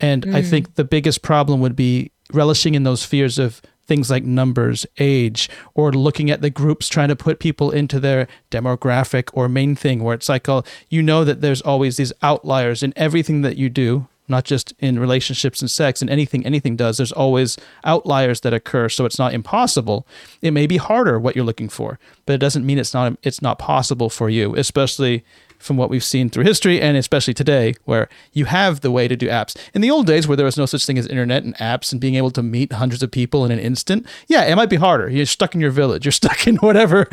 and 0.00 0.24
mm. 0.24 0.34
i 0.34 0.42
think 0.42 0.74
the 0.74 0.84
biggest 0.84 1.22
problem 1.22 1.60
would 1.60 1.76
be 1.76 2.10
relishing 2.32 2.74
in 2.74 2.82
those 2.82 3.04
fears 3.04 3.38
of 3.38 3.60
things 3.86 4.10
like 4.10 4.24
numbers, 4.24 4.86
age, 4.98 5.50
or 5.74 5.92
looking 5.92 6.30
at 6.30 6.40
the 6.40 6.50
groups 6.50 6.88
trying 6.88 7.08
to 7.08 7.16
put 7.16 7.38
people 7.38 7.70
into 7.70 7.98
their 8.00 8.26
demographic 8.50 9.28
or 9.32 9.48
main 9.48 9.74
thing, 9.74 10.02
where 10.02 10.14
it's 10.14 10.28
like, 10.28 10.48
oh, 10.48 10.62
you 10.88 11.02
know 11.02 11.24
that 11.24 11.40
there's 11.40 11.60
always 11.62 11.96
these 11.96 12.12
outliers 12.22 12.82
in 12.82 12.92
everything 12.96 13.42
that 13.42 13.56
you 13.56 13.68
do, 13.68 14.08
not 14.28 14.44
just 14.44 14.72
in 14.78 14.98
relationships 14.98 15.60
and 15.60 15.70
sex 15.70 16.00
and 16.00 16.10
anything 16.10 16.44
anything 16.46 16.76
does. 16.76 16.96
There's 16.96 17.12
always 17.12 17.58
outliers 17.84 18.40
that 18.40 18.54
occur, 18.54 18.88
so 18.88 19.04
it's 19.04 19.18
not 19.18 19.34
impossible. 19.34 20.06
It 20.40 20.52
may 20.52 20.66
be 20.66 20.76
harder 20.76 21.18
what 21.18 21.36
you're 21.36 21.44
looking 21.44 21.68
for, 21.68 21.98
but 22.26 22.34
it 22.34 22.38
doesn't 22.38 22.66
mean 22.66 22.78
it's 22.78 22.94
not 22.94 23.16
it's 23.22 23.42
not 23.42 23.58
possible 23.58 24.10
for 24.10 24.30
you, 24.30 24.54
especially 24.56 25.24
from 25.62 25.76
what 25.76 25.90
we've 25.90 26.04
seen 26.04 26.28
through 26.28 26.44
history 26.44 26.80
and 26.80 26.96
especially 26.96 27.34
today 27.34 27.74
where 27.84 28.08
you 28.32 28.46
have 28.46 28.80
the 28.80 28.90
way 28.90 29.08
to 29.08 29.16
do 29.16 29.28
apps. 29.28 29.56
In 29.74 29.80
the 29.80 29.90
old 29.90 30.06
days 30.06 30.26
where 30.26 30.36
there 30.36 30.46
was 30.46 30.56
no 30.56 30.66
such 30.66 30.84
thing 30.84 30.98
as 30.98 31.06
internet 31.06 31.44
and 31.44 31.56
apps 31.56 31.92
and 31.92 32.00
being 32.00 32.16
able 32.16 32.30
to 32.32 32.42
meet 32.42 32.72
hundreds 32.72 33.02
of 33.02 33.10
people 33.10 33.44
in 33.44 33.50
an 33.50 33.58
instant, 33.58 34.06
yeah, 34.26 34.42
it 34.42 34.56
might 34.56 34.70
be 34.70 34.76
harder. 34.76 35.08
You're 35.08 35.26
stuck 35.26 35.54
in 35.54 35.60
your 35.60 35.70
village. 35.70 36.04
You're 36.04 36.12
stuck 36.22 36.46
in 36.46 36.56
whatever, 36.56 37.08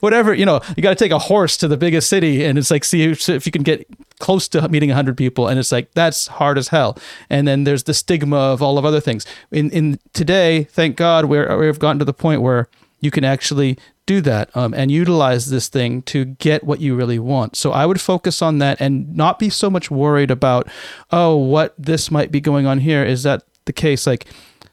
whatever, 0.00 0.32
you 0.32 0.46
know, 0.46 0.60
you 0.76 0.82
got 0.82 0.90
to 0.90 1.04
take 1.04 1.12
a 1.12 1.18
horse 1.18 1.56
to 1.58 1.68
the 1.68 1.76
biggest 1.76 2.08
city 2.08 2.44
and 2.44 2.58
it's 2.58 2.70
like, 2.70 2.84
see 2.84 3.02
if 3.02 3.46
you 3.46 3.52
can 3.52 3.62
get 3.62 3.86
close 4.18 4.48
to 4.48 4.68
meeting 4.68 4.88
100 4.90 5.16
people 5.16 5.46
and 5.46 5.58
it's 5.58 5.70
like 5.70 5.92
that's 5.92 6.26
hard 6.26 6.58
as 6.58 6.68
hell 6.68 6.98
and 7.30 7.46
then 7.46 7.62
there's 7.62 7.84
the 7.84 7.94
stigma 7.94 8.36
of 8.36 8.60
all 8.60 8.76
of 8.76 8.84
other 8.84 9.00
things 9.00 9.24
in 9.52 9.70
in 9.70 9.98
today 10.12 10.64
thank 10.64 10.96
god 10.96 11.26
we're 11.26 11.56
we've 11.56 11.78
gotten 11.78 12.00
to 12.00 12.04
the 12.04 12.12
point 12.12 12.42
where 12.42 12.68
you 13.00 13.12
can 13.12 13.22
actually 13.22 13.78
do 14.08 14.22
that 14.22 14.50
um, 14.56 14.72
and 14.72 14.90
utilize 14.90 15.50
this 15.50 15.68
thing 15.68 16.00
to 16.02 16.24
get 16.24 16.64
what 16.64 16.80
you 16.80 16.96
really 16.96 17.18
want. 17.18 17.54
So 17.56 17.72
I 17.72 17.84
would 17.84 18.00
focus 18.00 18.40
on 18.40 18.58
that 18.58 18.80
and 18.80 19.14
not 19.14 19.38
be 19.38 19.50
so 19.50 19.68
much 19.68 19.90
worried 19.90 20.30
about, 20.30 20.66
oh, 21.12 21.36
what 21.36 21.74
this 21.78 22.10
might 22.10 22.32
be 22.32 22.40
going 22.40 22.64
on 22.64 22.78
here. 22.80 23.04
Is 23.04 23.22
that 23.24 23.44
the 23.66 23.72
case? 23.72 24.06
Like, 24.06 24.24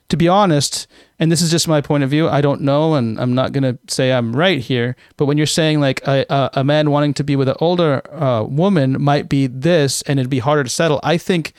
to 0.07 0.15
be 0.15 0.29
honest, 0.29 0.87
and 1.19 1.29
this 1.29 1.41
is 1.41 1.51
just 1.51 1.67
my 1.67 1.81
point 1.81 2.05
of 2.05 2.09
view, 2.09 2.29
I 2.29 2.39
don't 2.39 2.61
know, 2.61 2.95
and 2.95 3.19
I'm 3.19 3.35
not 3.35 3.51
going 3.51 3.63
to 3.63 3.77
say 3.93 4.13
I'm 4.13 4.33
right 4.33 4.59
here, 4.59 4.95
but 5.17 5.25
when 5.25 5.37
you're 5.37 5.47
saying 5.47 5.81
like 5.81 6.01
a, 6.07 6.49
a, 6.53 6.63
man 6.63 6.89
wanting 6.89 7.13
to 7.15 7.23
be 7.23 7.35
with 7.35 7.49
an 7.49 7.55
older 7.59 8.01
uh, 8.13 8.43
woman 8.43 9.01
might 9.01 9.27
be 9.27 9.47
this 9.47 10.01
and 10.03 10.17
it'd 10.17 10.29
be 10.29 10.39
harder 10.39 10.63
to 10.63 10.69
settle, 10.69 11.01
I 11.03 11.17
think 11.17 11.51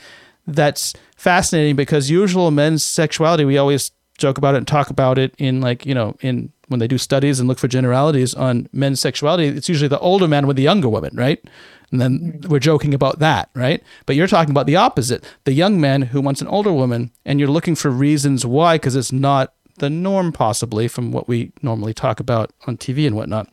that's 0.47 0.93
fascinating 1.15 1.75
because 1.75 2.09
usual 2.09 2.49
men's 2.49 2.83
sexuality, 2.83 3.45
we 3.45 3.59
always 3.59 3.91
joke 4.17 4.39
about 4.39 4.55
it 4.55 4.59
and 4.59 4.67
talk 4.67 4.89
about 4.89 5.19
it 5.19 5.35
in 5.37 5.61
like, 5.61 5.85
you 5.85 5.93
know, 5.93 6.15
in 6.21 6.51
when 6.67 6.79
they 6.79 6.87
do 6.87 6.97
studies 6.97 7.39
and 7.39 7.47
look 7.47 7.59
for 7.59 7.67
generalities 7.67 8.33
on 8.33 8.67
men's 8.71 8.99
sexuality, 8.99 9.47
it's 9.47 9.69
usually 9.69 9.87
the 9.87 9.99
older 9.99 10.27
man 10.27 10.47
with 10.47 10.57
the 10.57 10.63
younger 10.63 10.89
woman, 10.89 11.15
right? 11.15 11.43
And 11.91 12.01
then 12.01 12.41
we're 12.49 12.59
joking 12.59 12.93
about 12.93 13.19
that, 13.19 13.49
right? 13.53 13.81
But 14.05 14.15
you're 14.15 14.27
talking 14.27 14.51
about 14.51 14.65
the 14.65 14.75
opposite 14.75 15.23
the 15.45 15.53
young 15.53 15.79
man 15.79 16.01
who 16.03 16.21
wants 16.21 16.41
an 16.41 16.47
older 16.47 16.73
woman, 16.73 17.11
and 17.25 17.39
you're 17.39 17.49
looking 17.49 17.75
for 17.75 17.89
reasons 17.89 18.45
why, 18.45 18.75
because 18.75 18.95
it's 18.95 19.11
not 19.11 19.53
the 19.79 19.89
norm, 19.89 20.31
possibly, 20.31 20.87
from 20.87 21.11
what 21.11 21.27
we 21.27 21.53
normally 21.61 21.93
talk 21.93 22.19
about 22.19 22.51
on 22.65 22.77
TV 22.77 23.07
and 23.07 23.15
whatnot. 23.15 23.47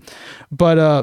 But 0.50 0.78
uh, 0.78 1.02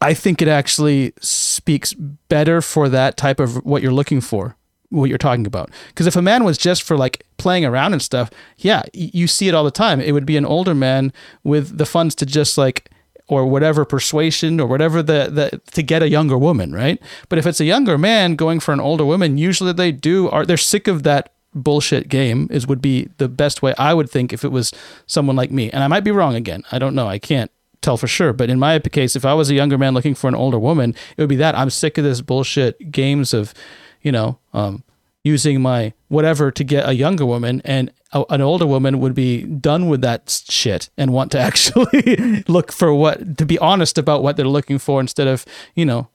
I 0.00 0.14
think 0.14 0.40
it 0.40 0.48
actually 0.48 1.12
speaks 1.20 1.92
better 1.94 2.62
for 2.62 2.88
that 2.88 3.16
type 3.16 3.40
of 3.40 3.64
what 3.64 3.82
you're 3.82 3.92
looking 3.92 4.20
for 4.20 4.56
what 4.90 5.08
you're 5.08 5.18
talking 5.18 5.46
about. 5.46 5.70
Because 5.88 6.06
if 6.06 6.16
a 6.16 6.22
man 6.22 6.44
was 6.44 6.58
just 6.58 6.82
for 6.82 6.96
like 6.96 7.24
playing 7.38 7.64
around 7.64 7.92
and 7.92 8.02
stuff, 8.02 8.30
yeah, 8.58 8.82
you 8.92 9.26
see 9.26 9.48
it 9.48 9.54
all 9.54 9.64
the 9.64 9.70
time. 9.70 10.00
It 10.00 10.12
would 10.12 10.26
be 10.26 10.36
an 10.36 10.44
older 10.44 10.74
man 10.74 11.12
with 11.42 11.78
the 11.78 11.86
funds 11.86 12.14
to 12.16 12.26
just 12.26 12.58
like 12.58 12.90
or 13.28 13.46
whatever 13.46 13.84
persuasion 13.84 14.58
or 14.60 14.66
whatever 14.66 15.02
the, 15.02 15.30
the 15.30 15.60
to 15.72 15.82
get 15.82 16.02
a 16.02 16.08
younger 16.08 16.36
woman, 16.36 16.72
right? 16.72 17.00
But 17.28 17.38
if 17.38 17.46
it's 17.46 17.60
a 17.60 17.64
younger 17.64 17.96
man 17.96 18.34
going 18.34 18.58
for 18.60 18.72
an 18.72 18.80
older 18.80 19.04
woman, 19.04 19.38
usually 19.38 19.72
they 19.72 19.92
do 19.92 20.28
are 20.30 20.44
they're 20.44 20.56
sick 20.56 20.88
of 20.88 21.04
that 21.04 21.32
bullshit 21.54 22.08
game 22.08 22.48
is 22.50 22.66
would 22.66 22.82
be 22.82 23.08
the 23.18 23.28
best 23.28 23.62
way 23.62 23.74
I 23.78 23.94
would 23.94 24.10
think 24.10 24.32
if 24.32 24.44
it 24.44 24.52
was 24.52 24.72
someone 25.06 25.36
like 25.36 25.50
me. 25.50 25.70
And 25.70 25.82
I 25.82 25.88
might 25.88 26.04
be 26.04 26.10
wrong 26.10 26.34
again. 26.34 26.64
I 26.70 26.78
don't 26.78 26.94
know. 26.94 27.06
I 27.06 27.18
can't 27.18 27.50
tell 27.80 27.96
for 27.96 28.06
sure. 28.06 28.32
But 28.32 28.50
in 28.50 28.58
my 28.58 28.78
case, 28.78 29.16
if 29.16 29.24
I 29.24 29.34
was 29.34 29.50
a 29.50 29.54
younger 29.54 29.78
man 29.78 29.94
looking 29.94 30.14
for 30.14 30.28
an 30.28 30.34
older 30.34 30.58
woman, 30.58 30.94
it 31.16 31.22
would 31.22 31.28
be 31.28 31.36
that 31.36 31.56
I'm 31.56 31.70
sick 31.70 31.98
of 31.98 32.04
this 32.04 32.20
bullshit 32.20 32.90
games 32.90 33.32
of 33.32 33.54
you 34.02 34.12
know, 34.12 34.38
um, 34.52 34.82
using 35.22 35.60
my 35.60 35.92
whatever 36.08 36.50
to 36.50 36.64
get 36.64 36.88
a 36.88 36.94
younger 36.94 37.26
woman 37.26 37.60
and 37.64 37.92
a, 38.12 38.24
an 38.30 38.40
older 38.40 38.66
woman 38.66 39.00
would 39.00 39.14
be 39.14 39.42
done 39.42 39.88
with 39.88 40.00
that 40.00 40.42
shit 40.48 40.88
and 40.96 41.12
want 41.12 41.30
to 41.32 41.38
actually 41.48 42.42
look 42.48 42.72
for 42.72 42.94
what 42.94 43.36
to 43.38 43.44
be 43.44 43.58
honest 43.58 43.98
about 43.98 44.22
what 44.22 44.36
they're 44.36 44.46
looking 44.46 44.78
for 44.78 45.00
instead 45.00 45.28
of 45.28 45.44
you 45.74 45.84
know 45.84 46.08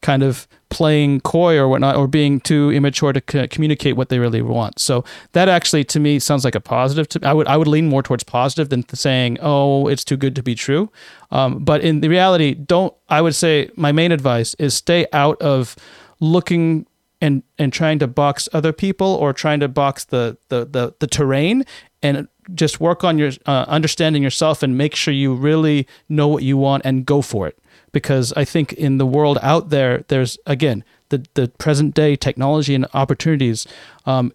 kind 0.00 0.22
of 0.22 0.46
playing 0.70 1.20
coy 1.20 1.56
or 1.56 1.66
whatnot 1.66 1.96
or 1.96 2.06
being 2.06 2.40
too 2.40 2.70
immature 2.70 3.12
to 3.12 3.22
c- 3.28 3.48
communicate 3.48 3.96
what 3.96 4.10
they 4.10 4.18
really 4.18 4.42
want. 4.42 4.78
So 4.78 5.04
that 5.32 5.48
actually 5.48 5.82
to 5.84 5.98
me 5.98 6.18
sounds 6.18 6.44
like 6.44 6.54
a 6.54 6.60
positive 6.60 7.08
to, 7.08 7.20
i 7.26 7.32
would 7.32 7.48
i 7.48 7.56
would 7.56 7.66
lean 7.66 7.88
more 7.88 8.02
towards 8.02 8.22
positive 8.22 8.68
than 8.68 8.88
saying 8.94 9.38
oh 9.40 9.88
it's 9.88 10.04
too 10.04 10.16
good 10.16 10.34
to 10.36 10.42
be 10.42 10.54
true. 10.54 10.90
Um, 11.30 11.64
but 11.64 11.80
in 11.80 12.00
the 12.00 12.08
reality 12.08 12.54
don't 12.54 12.94
i 13.08 13.20
would 13.20 13.34
say 13.34 13.70
my 13.76 13.92
main 13.92 14.12
advice 14.12 14.54
is 14.54 14.74
stay 14.74 15.06
out 15.12 15.40
of 15.40 15.76
looking 16.20 16.86
and 17.20 17.42
and 17.58 17.72
trying 17.72 17.98
to 17.98 18.06
box 18.06 18.48
other 18.52 18.72
people 18.72 19.06
or 19.06 19.32
trying 19.32 19.60
to 19.60 19.68
box 19.68 20.04
the 20.04 20.36
the 20.48 20.64
the, 20.64 20.94
the 20.98 21.06
terrain 21.06 21.64
and 22.02 22.28
just 22.54 22.80
work 22.80 23.04
on 23.04 23.18
your 23.18 23.32
uh, 23.46 23.64
understanding 23.68 24.22
yourself 24.22 24.62
and 24.62 24.78
make 24.78 24.94
sure 24.94 25.12
you 25.12 25.34
really 25.34 25.86
know 26.08 26.28
what 26.28 26.42
you 26.42 26.56
want 26.56 26.84
and 26.84 27.04
go 27.04 27.20
for 27.22 27.46
it. 27.46 27.58
Because 27.90 28.32
i 28.34 28.44
think 28.44 28.72
in 28.74 28.98
the 28.98 29.06
world 29.06 29.38
out 29.42 29.70
there 29.70 30.04
there's 30.08 30.38
again 30.46 30.84
the 31.08 31.26
the 31.34 31.48
present 31.58 31.94
day 31.94 32.16
technology 32.16 32.74
and 32.74 32.86
opportunities 32.92 33.66
um, 34.04 34.32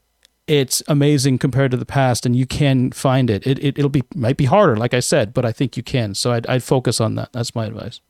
it's 0.48 0.84
amazing 0.88 1.38
compared 1.38 1.72
to 1.72 1.78
the 1.78 1.86
past 1.86 2.25
and 2.25 2.36
you 2.36 2.46
can 2.46 2.92
find 2.92 3.30
it. 3.30 3.46
it, 3.48 3.60
it 3.60 3.78
it'll 3.78 3.90
be 3.90 4.04
might 4.16 4.38
be 4.38 4.46
harder 4.46 4.75
like 4.75 4.94
i 4.94 5.00
said 5.00 5.34
but 5.34 5.46
i 5.46 5.52
think 5.52 5.78
you 5.78 5.84
can. 5.84 6.16
So 6.16 6.32
I'd, 6.32 6.48
I'd 6.48 6.63
focus 6.63 7.00
on 7.00 7.16
that. 7.16 7.32
That's 7.32 7.54
my 7.54 7.68
advice 7.68 8.02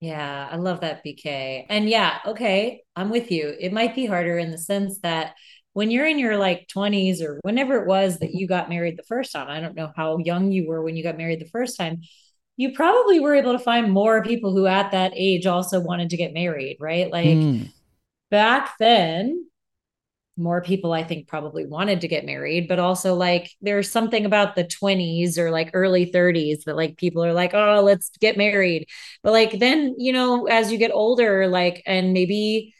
yeah, 0.00 0.48
I 0.50 0.56
love 0.56 0.80
that 0.80 1.02
BK. 1.04 1.66
And 1.68 1.88
yeah, 1.88 2.18
okay, 2.26 2.82
I'm 2.94 3.10
with 3.10 3.30
you. 3.30 3.54
It 3.58 3.72
might 3.72 3.94
be 3.94 4.06
harder 4.06 4.38
in 4.38 4.50
the 4.50 4.58
sense 4.58 4.98
that 5.00 5.34
when 5.72 5.90
you're 5.90 6.06
in 6.06 6.18
your 6.18 6.36
like 6.36 6.68
20s 6.74 7.20
or 7.22 7.38
whenever 7.42 7.80
it 7.80 7.86
was 7.86 8.18
that 8.18 8.34
you 8.34 8.46
got 8.46 8.68
married 8.68 8.96
the 8.98 9.02
first 9.02 9.32
time, 9.32 9.48
I 9.48 9.60
don't 9.60 9.74
know 9.74 9.92
how 9.94 10.18
young 10.18 10.52
you 10.52 10.66
were 10.66 10.82
when 10.82 10.96
you 10.96 11.02
got 11.02 11.18
married 11.18 11.40
the 11.40 11.48
first 11.48 11.78
time, 11.78 12.00
you 12.56 12.72
probably 12.72 13.20
were 13.20 13.34
able 13.34 13.52
to 13.52 13.58
find 13.58 13.92
more 13.92 14.22
people 14.22 14.52
who 14.52 14.66
at 14.66 14.92
that 14.92 15.12
age 15.14 15.46
also 15.46 15.80
wanted 15.80 16.10
to 16.10 16.16
get 16.16 16.32
married, 16.32 16.78
right? 16.80 17.10
Like 17.10 17.26
mm. 17.26 17.70
back 18.30 18.72
then, 18.78 19.46
more 20.36 20.60
people 20.62 20.92
I 20.92 21.02
think 21.02 21.28
probably 21.28 21.66
wanted 21.66 22.00
to 22.02 22.08
get 22.08 22.26
married, 22.26 22.68
but 22.68 22.78
also 22.78 23.14
like 23.14 23.50
there's 23.60 23.90
something 23.90 24.26
about 24.26 24.54
the 24.54 24.64
20s 24.64 25.38
or 25.38 25.50
like 25.50 25.70
early 25.72 26.06
30s 26.06 26.64
that 26.64 26.76
like 26.76 26.96
people 26.98 27.24
are 27.24 27.32
like, 27.32 27.54
oh, 27.54 27.82
let's 27.82 28.10
get 28.20 28.36
married. 28.36 28.88
But 29.22 29.32
like 29.32 29.58
then, 29.58 29.94
you 29.98 30.12
know, 30.12 30.46
as 30.46 30.70
you 30.70 30.78
get 30.78 30.90
older, 30.92 31.46
like, 31.48 31.82
and 31.86 32.12
maybe, 32.12 32.74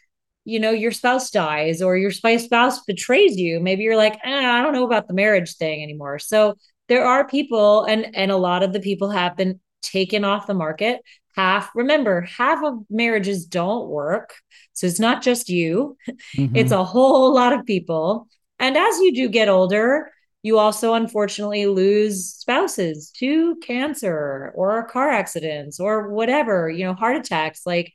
you 0.44 0.60
know, 0.60 0.70
your 0.70 0.92
spouse 0.92 1.30
dies 1.30 1.82
or 1.82 1.96
your 1.96 2.10
spouse 2.10 2.80
betrays 2.86 3.36
you, 3.36 3.60
maybe 3.60 3.82
you're 3.82 3.96
like, 3.96 4.18
eh, 4.24 4.46
I 4.50 4.62
don't 4.62 4.72
know 4.72 4.86
about 4.86 5.08
the 5.08 5.14
marriage 5.14 5.56
thing 5.56 5.82
anymore. 5.82 6.18
So 6.18 6.56
there 6.88 7.04
are 7.04 7.26
people, 7.26 7.84
and 7.84 8.14
and 8.14 8.30
a 8.30 8.36
lot 8.36 8.62
of 8.62 8.72
the 8.72 8.80
people 8.80 9.10
have 9.10 9.36
been 9.36 9.60
taken 9.82 10.24
off 10.24 10.46
the 10.46 10.54
market 10.54 11.00
half 11.36 11.70
remember 11.74 12.22
half 12.22 12.62
of 12.64 12.74
marriages 12.90 13.44
don't 13.44 13.88
work 13.88 14.34
so 14.72 14.86
it's 14.86 15.00
not 15.00 15.22
just 15.22 15.48
you 15.48 15.96
mm-hmm. 16.36 16.56
it's 16.56 16.72
a 16.72 16.84
whole 16.84 17.34
lot 17.34 17.52
of 17.52 17.64
people 17.66 18.26
and 18.58 18.76
as 18.76 18.98
you 19.00 19.14
do 19.14 19.28
get 19.28 19.48
older 19.48 20.10
you 20.46 20.60
also 20.60 20.94
unfortunately 20.94 21.66
lose 21.66 22.24
spouses 22.24 23.10
to 23.10 23.56
cancer 23.56 24.52
or 24.54 24.86
car 24.86 25.10
accidents 25.10 25.80
or 25.80 26.10
whatever, 26.10 26.70
you 26.70 26.84
know, 26.84 26.94
heart 26.94 27.16
attacks. 27.16 27.62
Like 27.66 27.92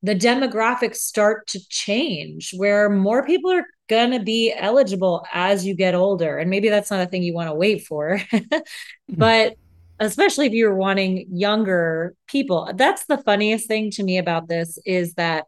the 0.00 0.14
demographics 0.14 0.98
start 0.98 1.48
to 1.48 1.68
change 1.68 2.52
where 2.56 2.88
more 2.88 3.26
people 3.26 3.50
are 3.50 3.66
going 3.88 4.12
to 4.12 4.20
be 4.20 4.54
eligible 4.56 5.26
as 5.32 5.66
you 5.66 5.74
get 5.74 5.96
older. 5.96 6.38
And 6.38 6.50
maybe 6.50 6.68
that's 6.68 6.92
not 6.92 7.00
a 7.00 7.06
thing 7.06 7.24
you 7.24 7.34
want 7.34 7.48
to 7.48 7.54
wait 7.56 7.84
for, 7.84 8.20
but 9.08 9.56
especially 9.98 10.46
if 10.46 10.52
you're 10.52 10.74
wanting 10.74 11.26
younger 11.30 12.14
people. 12.26 12.70
That's 12.74 13.06
the 13.06 13.18
funniest 13.18 13.66
thing 13.66 13.90
to 13.92 14.02
me 14.02 14.18
about 14.18 14.48
this 14.48 14.78
is 14.84 15.14
that 15.14 15.46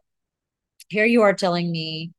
here 0.89 1.05
you 1.05 1.21
are 1.21 1.33
telling 1.33 1.71
me 1.71 2.11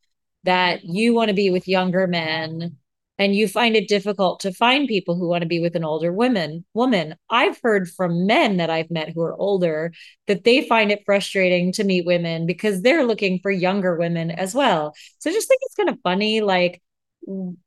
that 0.44 0.84
you 0.84 1.14
want 1.14 1.28
to 1.28 1.34
be 1.34 1.50
with 1.50 1.68
younger 1.68 2.06
men 2.06 2.76
and 3.18 3.36
you 3.36 3.46
find 3.46 3.76
it 3.76 3.86
difficult 3.86 4.40
to 4.40 4.52
find 4.52 4.88
people 4.88 5.14
who 5.14 5.28
want 5.28 5.42
to 5.42 5.48
be 5.48 5.60
with 5.60 5.76
an 5.76 5.84
older 5.84 6.10
woman 6.12 6.64
woman 6.72 7.14
i've 7.28 7.60
heard 7.62 7.88
from 7.88 8.26
men 8.26 8.56
that 8.56 8.70
i've 8.70 8.90
met 8.90 9.10
who 9.10 9.20
are 9.20 9.34
older 9.34 9.92
that 10.26 10.44
they 10.44 10.66
find 10.66 10.90
it 10.90 11.02
frustrating 11.04 11.70
to 11.70 11.84
meet 11.84 12.06
women 12.06 12.46
because 12.46 12.80
they're 12.80 13.04
looking 13.04 13.38
for 13.40 13.50
younger 13.50 13.96
women 13.96 14.30
as 14.30 14.54
well 14.54 14.94
so 15.18 15.28
I 15.28 15.32
just 15.34 15.48
think 15.48 15.60
it's 15.64 15.74
kind 15.74 15.90
of 15.90 15.98
funny 16.02 16.40
like 16.40 16.80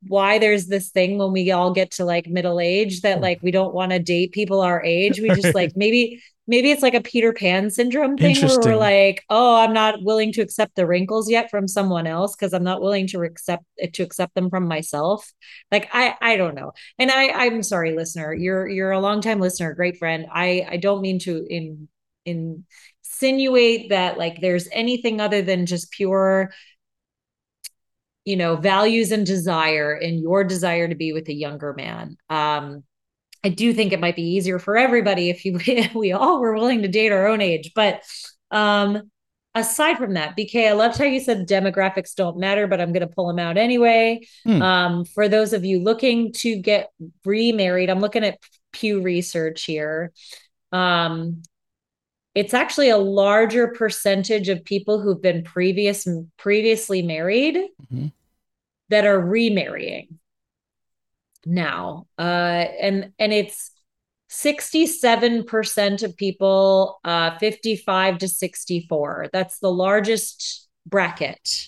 why 0.07 0.39
there's 0.39 0.67
this 0.67 0.89
thing 0.89 1.17
when 1.17 1.31
we 1.31 1.51
all 1.51 1.71
get 1.71 1.91
to 1.91 2.05
like 2.05 2.27
middle 2.27 2.59
age 2.59 3.01
that 3.01 3.17
hmm. 3.17 3.23
like 3.23 3.39
we 3.41 3.51
don't 3.51 3.73
want 3.73 3.91
to 3.91 3.99
date 3.99 4.31
people 4.31 4.61
our 4.61 4.83
age 4.83 5.19
we 5.19 5.29
just 5.29 5.55
like 5.55 5.71
maybe 5.75 6.21
maybe 6.47 6.71
it's 6.71 6.81
like 6.81 6.93
a 6.93 7.01
Peter 7.01 7.31
Pan 7.31 7.69
syndrome 7.69 8.17
thing 8.17 8.35
where 8.45 8.59
we're 8.59 8.75
like, 8.75 9.23
oh, 9.29 9.55
I'm 9.55 9.73
not 9.73 10.03
willing 10.03 10.33
to 10.33 10.41
accept 10.41 10.75
the 10.75 10.85
wrinkles 10.85 11.29
yet 11.29 11.49
from 11.49 11.67
someone 11.67 12.05
else 12.05 12.35
because 12.35 12.53
I'm 12.53 12.65
not 12.65 12.81
willing 12.81 13.07
to 13.07 13.21
accept 13.21 13.63
to 13.93 14.03
accept 14.03 14.35
them 14.35 14.49
from 14.49 14.67
myself. 14.67 15.31
Like 15.71 15.89
I 15.93 16.15
I 16.21 16.35
don't 16.35 16.55
know. 16.55 16.73
And 16.99 17.11
I 17.11 17.29
I'm 17.29 17.63
sorry, 17.63 17.95
listener. 17.95 18.33
You're 18.33 18.67
you're 18.67 18.91
a 18.91 18.99
longtime 18.99 19.39
listener, 19.39 19.73
great 19.73 19.97
friend. 19.97 20.25
I 20.31 20.67
I 20.69 20.77
don't 20.77 21.01
mean 21.01 21.19
to 21.19 21.45
in 21.49 21.87
insinuate 22.25 23.89
that 23.89 24.17
like 24.17 24.39
there's 24.41 24.67
anything 24.71 25.21
other 25.21 25.41
than 25.41 25.65
just 25.65 25.91
pure 25.91 26.51
you 28.25 28.35
know 28.35 28.55
values 28.55 29.11
and 29.11 29.25
desire 29.25 29.93
and 29.93 30.19
your 30.19 30.43
desire 30.43 30.87
to 30.87 30.95
be 30.95 31.13
with 31.13 31.27
a 31.29 31.33
younger 31.33 31.73
man 31.73 32.17
um 32.29 32.83
I 33.43 33.49
do 33.49 33.73
think 33.73 33.91
it 33.91 33.99
might 33.99 34.15
be 34.15 34.35
easier 34.35 34.57
for 34.57 34.77
everybody 34.77 35.29
if 35.29 35.43
you 35.43 35.59
we 35.93 36.13
all 36.13 36.39
were 36.39 36.53
willing 36.53 36.81
to 36.83 36.87
date 36.87 37.11
our 37.11 37.27
own 37.27 37.41
age. 37.41 37.71
But 37.75 38.01
um, 38.51 39.11
aside 39.53 39.97
from 39.97 40.13
that, 40.13 40.37
BK, 40.37 40.69
I 40.69 40.73
loved 40.73 40.97
how 40.97 41.05
you 41.05 41.19
said 41.19 41.47
demographics 41.47 42.15
don't 42.15 42.37
matter, 42.37 42.67
but 42.67 42.79
I'm 42.79 42.93
going 42.93 43.07
to 43.07 43.13
pull 43.13 43.27
them 43.27 43.39
out 43.39 43.57
anyway. 43.57 44.21
Hmm. 44.45 44.61
Um, 44.61 45.05
for 45.05 45.27
those 45.27 45.53
of 45.53 45.65
you 45.65 45.79
looking 45.79 46.31
to 46.37 46.55
get 46.55 46.89
remarried, 47.25 47.89
I'm 47.89 47.99
looking 47.99 48.23
at 48.23 48.39
Pew 48.71 49.01
Research 49.01 49.65
here. 49.65 50.13
Um, 50.71 51.43
it's 52.35 52.53
actually 52.53 52.89
a 52.89 52.97
larger 52.97 53.67
percentage 53.67 54.49
of 54.49 54.65
people 54.65 54.99
who've 54.99 55.21
been 55.21 55.43
previous 55.43 56.07
previously 56.37 57.01
married 57.01 57.55
mm-hmm. 57.55 58.07
that 58.89 59.05
are 59.05 59.19
remarrying 59.19 60.19
now. 61.45 62.07
Uh 62.17 62.65
and 62.81 63.11
and 63.19 63.33
it's 63.33 63.71
67% 64.31 66.03
of 66.03 66.17
people 66.17 66.99
uh 67.03 67.37
55 67.37 68.17
to 68.19 68.27
64 68.27 69.29
that's 69.31 69.59
the 69.59 69.71
largest 69.71 70.67
bracket. 70.87 71.67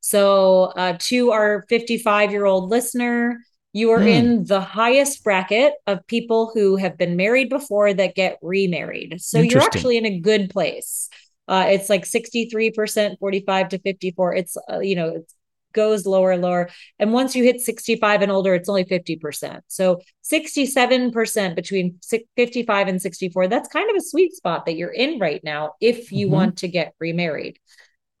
So 0.00 0.64
uh 0.76 0.96
to 0.98 1.30
our 1.30 1.64
55 1.68 2.30
year 2.30 2.44
old 2.44 2.70
listener 2.70 3.38
you 3.74 3.90
are 3.90 4.00
mm. 4.00 4.08
in 4.08 4.44
the 4.44 4.60
highest 4.60 5.22
bracket 5.22 5.74
of 5.86 6.06
people 6.06 6.50
who 6.54 6.76
have 6.76 6.96
been 6.96 7.16
married 7.16 7.50
before 7.50 7.92
that 7.92 8.14
get 8.14 8.38
remarried 8.40 9.20
so 9.20 9.40
you're 9.40 9.62
actually 9.62 9.98
in 9.98 10.06
a 10.06 10.20
good 10.20 10.48
place 10.48 11.10
uh, 11.46 11.66
it's 11.68 11.90
like 11.90 12.04
63% 12.04 13.18
45 13.18 13.68
to 13.68 13.78
54 13.78 14.34
it's 14.34 14.56
uh, 14.70 14.78
you 14.78 14.96
know 14.96 15.08
it 15.10 15.32
goes 15.74 16.06
lower 16.06 16.30
and 16.30 16.40
lower. 16.40 16.70
And 16.98 17.12
once 17.12 17.36
you 17.36 17.44
hit 17.44 17.60
65 17.60 18.22
and 18.22 18.32
older, 18.32 18.54
it's 18.54 18.68
only 18.68 18.84
50%. 18.84 19.60
So 19.68 20.00
67% 20.32 21.54
between 21.54 21.98
55 22.36 22.88
and 22.88 23.02
64, 23.02 23.48
that's 23.48 23.68
kind 23.68 23.90
of 23.90 23.96
a 23.96 24.00
sweet 24.00 24.32
spot 24.32 24.64
that 24.64 24.76
you're 24.76 24.90
in 24.90 25.18
right 25.18 25.42
now 25.44 25.72
if 25.80 26.10
you 26.10 26.26
mm-hmm. 26.26 26.34
want 26.34 26.58
to 26.58 26.68
get 26.68 26.94
remarried. 26.98 27.58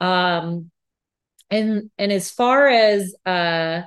Um 0.00 0.70
and 1.50 1.90
and 1.98 2.10
as 2.10 2.30
far 2.30 2.68
as 2.68 3.14
uh 3.24 3.82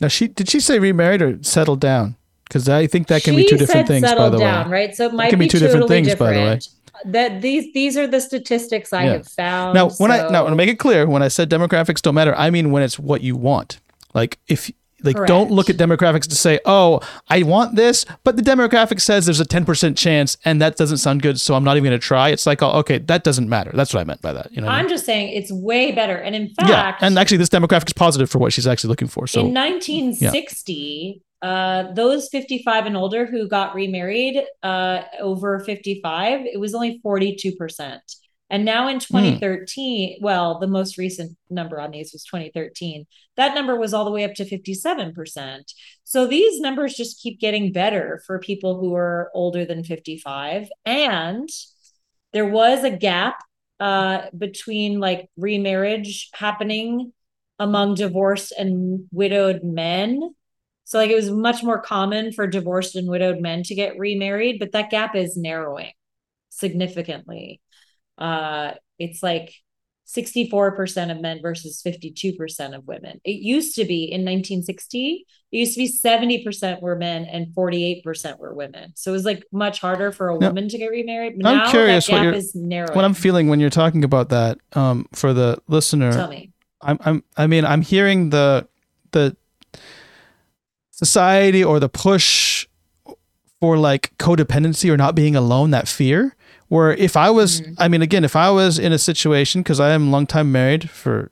now 0.00 0.08
she 0.08 0.28
did 0.28 0.48
she 0.48 0.60
say 0.60 0.78
remarried 0.78 1.22
or 1.22 1.42
settled 1.42 1.80
down? 1.80 2.16
Because 2.44 2.68
I 2.68 2.86
think 2.86 3.08
that 3.08 3.24
can 3.24 3.34
be 3.34 3.48
two 3.48 3.56
different 3.56 3.88
things, 3.88 4.02
by 4.02 4.28
the 4.28 4.38
down, 4.38 4.70
way. 4.70 4.86
Right. 4.86 4.94
So 4.94 5.06
it 5.06 5.14
might 5.14 5.30
can 5.30 5.38
be, 5.38 5.46
be 5.46 5.48
two 5.48 5.58
totally 5.58 5.72
different 5.72 5.88
things, 5.88 6.08
different. 6.08 6.34
by 6.34 6.40
the 6.40 6.46
way 6.46 6.60
that 7.04 7.42
these 7.42 7.72
these 7.72 7.96
are 7.96 8.06
the 8.06 8.20
statistics 8.20 8.92
I 8.92 9.04
yeah. 9.04 9.12
have 9.12 9.28
found. 9.28 9.74
Now, 9.74 9.90
when 9.90 10.10
so. 10.10 10.28
I 10.28 10.30
now 10.30 10.44
to 10.48 10.54
make 10.54 10.68
it 10.68 10.78
clear, 10.78 11.06
when 11.06 11.22
I 11.22 11.28
said 11.28 11.50
demographics 11.50 12.00
don't 12.00 12.14
matter, 12.14 12.34
I 12.34 12.50
mean 12.50 12.70
when 12.70 12.82
it's 12.82 12.98
what 12.98 13.20
you 13.20 13.36
want. 13.36 13.80
Like 14.14 14.38
if 14.48 14.70
like 15.02 15.16
Correct. 15.16 15.28
don't 15.28 15.50
look 15.50 15.68
at 15.68 15.76
demographics 15.76 16.26
to 16.28 16.34
say, 16.34 16.58
"Oh, 16.64 17.00
I 17.28 17.42
want 17.42 17.76
this," 17.76 18.06
but 18.24 18.36
the 18.36 18.42
demographic 18.42 19.00
says 19.00 19.26
there's 19.26 19.40
a 19.40 19.44
10% 19.44 19.96
chance 19.96 20.36
and 20.44 20.60
that 20.60 20.76
doesn't 20.76 20.98
sound 20.98 21.22
good, 21.22 21.40
so 21.40 21.54
I'm 21.54 21.64
not 21.64 21.76
even 21.76 21.90
going 21.90 22.00
to 22.00 22.04
try. 22.06 22.30
It's 22.30 22.46
like, 22.46 22.62
oh, 22.62 22.70
"Okay, 22.78 22.98
that 22.98 23.22
doesn't 23.24 23.48
matter." 23.48 23.70
That's 23.74 23.92
what 23.92 24.00
I 24.00 24.04
meant 24.04 24.22
by 24.22 24.32
that, 24.32 24.52
you 24.52 24.60
know. 24.60 24.68
I'm 24.68 24.74
I 24.74 24.82
mean? 24.82 24.88
just 24.88 25.04
saying 25.04 25.32
it's 25.32 25.52
way 25.52 25.92
better. 25.92 26.16
And 26.16 26.34
in 26.34 26.48
fact, 26.54 26.68
Yeah, 26.68 26.96
and 27.00 27.18
actually 27.18 27.36
this 27.38 27.48
demographic 27.50 27.88
is 27.88 27.92
positive 27.92 28.30
for 28.30 28.38
what 28.38 28.52
she's 28.52 28.66
actually 28.66 28.88
looking 28.88 29.08
for. 29.08 29.26
So 29.26 29.40
In 29.40 29.52
1960, 29.54 31.22
uh, 31.42 31.92
those 31.92 32.28
55 32.30 32.86
and 32.86 32.96
older 32.96 33.26
who 33.26 33.48
got 33.48 33.74
remarried 33.74 34.42
uh, 34.62 35.02
over 35.20 35.60
55, 35.60 36.46
it 36.46 36.58
was 36.58 36.74
only 36.74 37.00
42%. 37.04 37.98
And 38.48 38.64
now 38.64 38.88
in 38.88 39.00
2013, 39.00 40.18
mm. 40.18 40.22
well, 40.22 40.58
the 40.58 40.66
most 40.66 40.98
recent 40.98 41.36
number 41.50 41.80
on 41.80 41.90
these 41.90 42.12
was 42.12 42.24
2013. 42.24 43.06
That 43.36 43.54
number 43.54 43.76
was 43.76 43.92
all 43.92 44.04
the 44.04 44.10
way 44.10 44.24
up 44.24 44.34
to 44.34 44.44
57%. 44.44 45.62
So 46.04 46.26
these 46.26 46.60
numbers 46.60 46.94
just 46.94 47.20
keep 47.20 47.40
getting 47.40 47.72
better 47.72 48.22
for 48.26 48.38
people 48.38 48.78
who 48.78 48.94
are 48.94 49.30
older 49.34 49.64
than 49.64 49.82
55. 49.82 50.68
And 50.84 51.48
there 52.32 52.46
was 52.46 52.84
a 52.84 52.96
gap 52.96 53.36
uh, 53.80 54.26
between 54.36 55.00
like 55.00 55.28
remarriage 55.36 56.30
happening 56.32 57.12
among 57.58 57.94
divorced 57.94 58.52
and 58.52 59.06
widowed 59.10 59.62
men 59.64 60.34
so 60.86 60.98
like 60.98 61.10
it 61.10 61.16
was 61.16 61.30
much 61.30 61.64
more 61.64 61.80
common 61.80 62.32
for 62.32 62.46
divorced 62.46 62.94
and 62.94 63.08
widowed 63.08 63.40
men 63.40 63.64
to 63.64 63.74
get 63.74 63.98
remarried, 63.98 64.60
but 64.60 64.70
that 64.70 64.88
gap 64.88 65.16
is 65.16 65.36
narrowing 65.36 65.90
significantly. 66.48 67.60
Uh 68.18 68.72
it's 68.98 69.22
like 69.22 69.52
64% 70.06 71.10
of 71.10 71.20
men 71.20 71.42
versus 71.42 71.82
52% 71.84 72.76
of 72.76 72.86
women. 72.86 73.20
It 73.24 73.42
used 73.42 73.74
to 73.74 73.84
be 73.84 74.04
in 74.04 74.20
1960, 74.20 75.26
it 75.50 75.56
used 75.56 75.74
to 75.74 75.78
be 75.78 75.92
70% 75.92 76.80
were 76.80 76.94
men 76.94 77.24
and 77.24 77.48
48% 77.48 78.38
were 78.38 78.54
women. 78.54 78.92
So 78.94 79.10
it 79.10 79.14
was 79.14 79.24
like 79.24 79.44
much 79.50 79.80
harder 79.80 80.12
for 80.12 80.30
a 80.30 80.38
now, 80.38 80.48
woman 80.48 80.68
to 80.68 80.78
get 80.78 80.90
remarried. 80.90 81.34
But 81.40 81.48
I'm 81.48 81.70
curious 81.70 82.08
what, 82.08 82.22
you're, 82.22 82.86
what 82.92 83.04
I'm 83.04 83.14
feeling 83.14 83.48
when 83.48 83.58
you're 83.58 83.68
talking 83.68 84.04
about 84.04 84.28
that 84.28 84.58
um, 84.74 85.08
for 85.12 85.32
the 85.32 85.58
listener. 85.66 86.12
Tell 86.12 86.28
me. 86.28 86.52
I'm, 86.82 86.98
I'm, 87.04 87.24
I 87.36 87.48
mean, 87.48 87.64
I'm 87.64 87.82
hearing 87.82 88.30
the, 88.30 88.68
the 89.10 89.36
society 90.92 91.64
or 91.64 91.80
the 91.80 91.88
push 91.88 92.68
for 93.60 93.76
like 93.76 94.16
codependency 94.18 94.88
or 94.88 94.96
not 94.96 95.16
being 95.16 95.34
alone, 95.34 95.72
that 95.72 95.88
fear. 95.88 96.36
Where 96.68 96.92
if 96.92 97.16
I 97.16 97.30
was, 97.30 97.60
mm-hmm. 97.60 97.74
I 97.78 97.88
mean, 97.88 98.02
again, 98.02 98.24
if 98.24 98.36
I 98.36 98.50
was 98.50 98.78
in 98.78 98.92
a 98.92 98.98
situation, 98.98 99.62
because 99.62 99.80
I 99.80 99.90
am 99.90 100.10
long 100.10 100.26
time 100.26 100.50
married 100.50 100.90
for, 100.90 101.30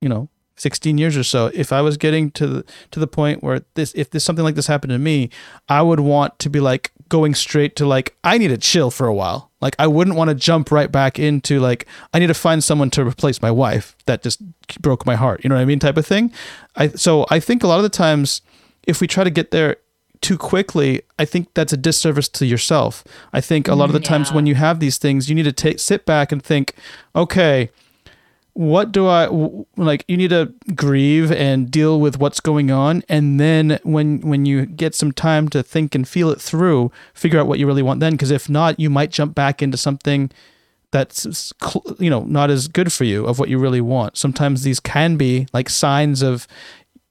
you 0.00 0.08
know, 0.08 0.28
16 0.56 0.98
years 0.98 1.16
or 1.16 1.24
so 1.24 1.50
if 1.52 1.72
i 1.72 1.80
was 1.80 1.96
getting 1.96 2.30
to 2.30 2.46
the 2.46 2.64
to 2.92 3.00
the 3.00 3.08
point 3.08 3.42
where 3.42 3.62
this 3.74 3.92
if 3.96 4.10
this 4.10 4.22
something 4.22 4.44
like 4.44 4.54
this 4.54 4.68
happened 4.68 4.92
to 4.92 4.98
me 5.00 5.28
i 5.68 5.82
would 5.82 5.98
want 5.98 6.38
to 6.38 6.48
be 6.48 6.60
like 6.60 6.92
going 7.08 7.34
straight 7.34 7.76
to 7.76 7.86
like 7.86 8.16
i 8.24 8.38
need 8.38 8.48
to 8.48 8.58
chill 8.58 8.90
for 8.90 9.06
a 9.06 9.14
while. 9.14 9.50
Like 9.60 9.76
i 9.78 9.86
wouldn't 9.86 10.16
want 10.16 10.28
to 10.28 10.34
jump 10.34 10.70
right 10.70 10.90
back 10.90 11.18
into 11.18 11.60
like 11.60 11.86
i 12.12 12.18
need 12.18 12.26
to 12.28 12.34
find 12.34 12.62
someone 12.62 12.90
to 12.90 13.06
replace 13.06 13.40
my 13.40 13.50
wife 13.50 13.96
that 14.06 14.22
just 14.22 14.40
broke 14.80 15.06
my 15.06 15.14
heart. 15.14 15.42
You 15.42 15.48
know 15.48 15.56
what 15.56 15.62
i 15.62 15.64
mean? 15.64 15.78
Type 15.78 15.96
of 15.96 16.06
thing. 16.06 16.32
I 16.76 16.88
so 16.88 17.26
i 17.30 17.40
think 17.40 17.62
a 17.62 17.66
lot 17.66 17.76
of 17.76 17.82
the 17.82 17.88
times 17.88 18.42
if 18.86 19.00
we 19.00 19.06
try 19.06 19.24
to 19.24 19.30
get 19.30 19.50
there 19.50 19.76
too 20.24 20.38
quickly, 20.38 21.02
I 21.18 21.26
think 21.26 21.52
that's 21.52 21.74
a 21.74 21.76
disservice 21.76 22.28
to 22.30 22.46
yourself. 22.46 23.04
I 23.34 23.42
think 23.42 23.68
a 23.68 23.74
lot 23.74 23.90
of 23.90 23.92
the 23.92 24.00
yeah. 24.00 24.08
times 24.08 24.32
when 24.32 24.46
you 24.46 24.54
have 24.54 24.80
these 24.80 24.96
things, 24.96 25.28
you 25.28 25.34
need 25.34 25.42
to 25.42 25.52
take 25.52 25.78
sit 25.78 26.06
back 26.06 26.32
and 26.32 26.42
think, 26.42 26.74
okay, 27.14 27.68
what 28.54 28.90
do 28.90 29.06
I 29.06 29.28
like? 29.76 30.02
You 30.08 30.16
need 30.16 30.30
to 30.30 30.54
grieve 30.74 31.30
and 31.30 31.70
deal 31.70 32.00
with 32.00 32.18
what's 32.18 32.40
going 32.40 32.70
on, 32.70 33.02
and 33.06 33.38
then 33.38 33.78
when 33.82 34.20
when 34.22 34.46
you 34.46 34.64
get 34.64 34.94
some 34.94 35.12
time 35.12 35.50
to 35.50 35.62
think 35.62 35.94
and 35.94 36.08
feel 36.08 36.30
it 36.30 36.40
through, 36.40 36.90
figure 37.12 37.38
out 37.38 37.46
what 37.46 37.58
you 37.58 37.66
really 37.66 37.82
want. 37.82 38.00
Then, 38.00 38.12
because 38.12 38.30
if 38.30 38.48
not, 38.48 38.80
you 38.80 38.88
might 38.88 39.10
jump 39.10 39.34
back 39.34 39.60
into 39.60 39.76
something 39.76 40.30
that's 40.90 41.52
you 41.98 42.08
know 42.08 42.20
not 42.20 42.48
as 42.48 42.68
good 42.68 42.92
for 42.92 43.04
you 43.04 43.26
of 43.26 43.38
what 43.38 43.50
you 43.50 43.58
really 43.58 43.82
want. 43.82 44.16
Sometimes 44.16 44.62
these 44.62 44.80
can 44.80 45.16
be 45.16 45.48
like 45.52 45.68
signs 45.68 46.22
of 46.22 46.46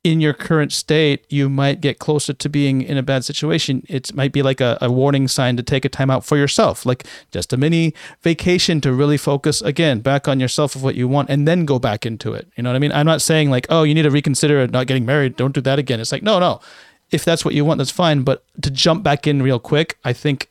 in 0.03 0.19
your 0.19 0.33
current 0.33 0.73
state, 0.73 1.25
you 1.29 1.49
might 1.49 1.79
get 1.79 1.97
closer 1.97 2.33
to 2.33 2.49
being 2.49 2.81
in 2.81 2.97
a 2.97 3.03
bad 3.03 3.23
situation. 3.23 3.85
It 3.87 4.13
might 4.13 4.33
be 4.33 4.41
like 4.41 4.59
a, 4.59 4.77
a 4.81 4.91
warning 4.91 5.29
sign 5.29 5.55
to 5.55 5.63
take 5.63 5.85
a 5.85 5.89
time 5.89 6.09
out 6.09 6.25
for 6.25 6.35
yourself, 6.35 6.85
like 6.85 7.05
just 7.31 7.53
a 7.53 7.57
mini 7.57 7.93
vacation 8.21 8.81
to 8.81 8.91
really 8.91 9.17
focus 9.17 9.61
again 9.61 10.01
back 10.01 10.27
on 10.27 10.41
yourself 10.41 10.75
of 10.75 10.83
what 10.83 10.95
you 10.95 11.07
want 11.07 11.29
and 11.29 11.47
then 11.47 11.63
go 11.63 11.79
back 11.79 12.05
into 12.05 12.33
it. 12.33 12.49
You 12.57 12.63
know 12.63 12.69
what 12.71 12.75
I 12.75 12.79
mean? 12.79 12.91
I'm 12.91 13.05
not 13.05 13.21
saying 13.21 13.49
like, 13.49 13.65
oh, 13.69 13.83
you 13.83 13.93
need 13.93 14.01
to 14.01 14.11
reconsider 14.11 14.67
not 14.67 14.87
getting 14.87 15.05
married. 15.05 15.37
Don't 15.37 15.55
do 15.55 15.61
that 15.61 15.79
again. 15.79 16.01
It's 16.01 16.11
like, 16.11 16.23
no, 16.23 16.37
no. 16.37 16.59
If 17.11 17.23
that's 17.23 17.45
what 17.45 17.53
you 17.53 17.63
want, 17.63 17.77
that's 17.77 17.91
fine. 17.91 18.23
But 18.23 18.43
to 18.61 18.71
jump 18.71 19.03
back 19.03 19.25
in 19.25 19.41
real 19.41 19.59
quick, 19.59 19.97
I 20.03 20.11
think 20.11 20.49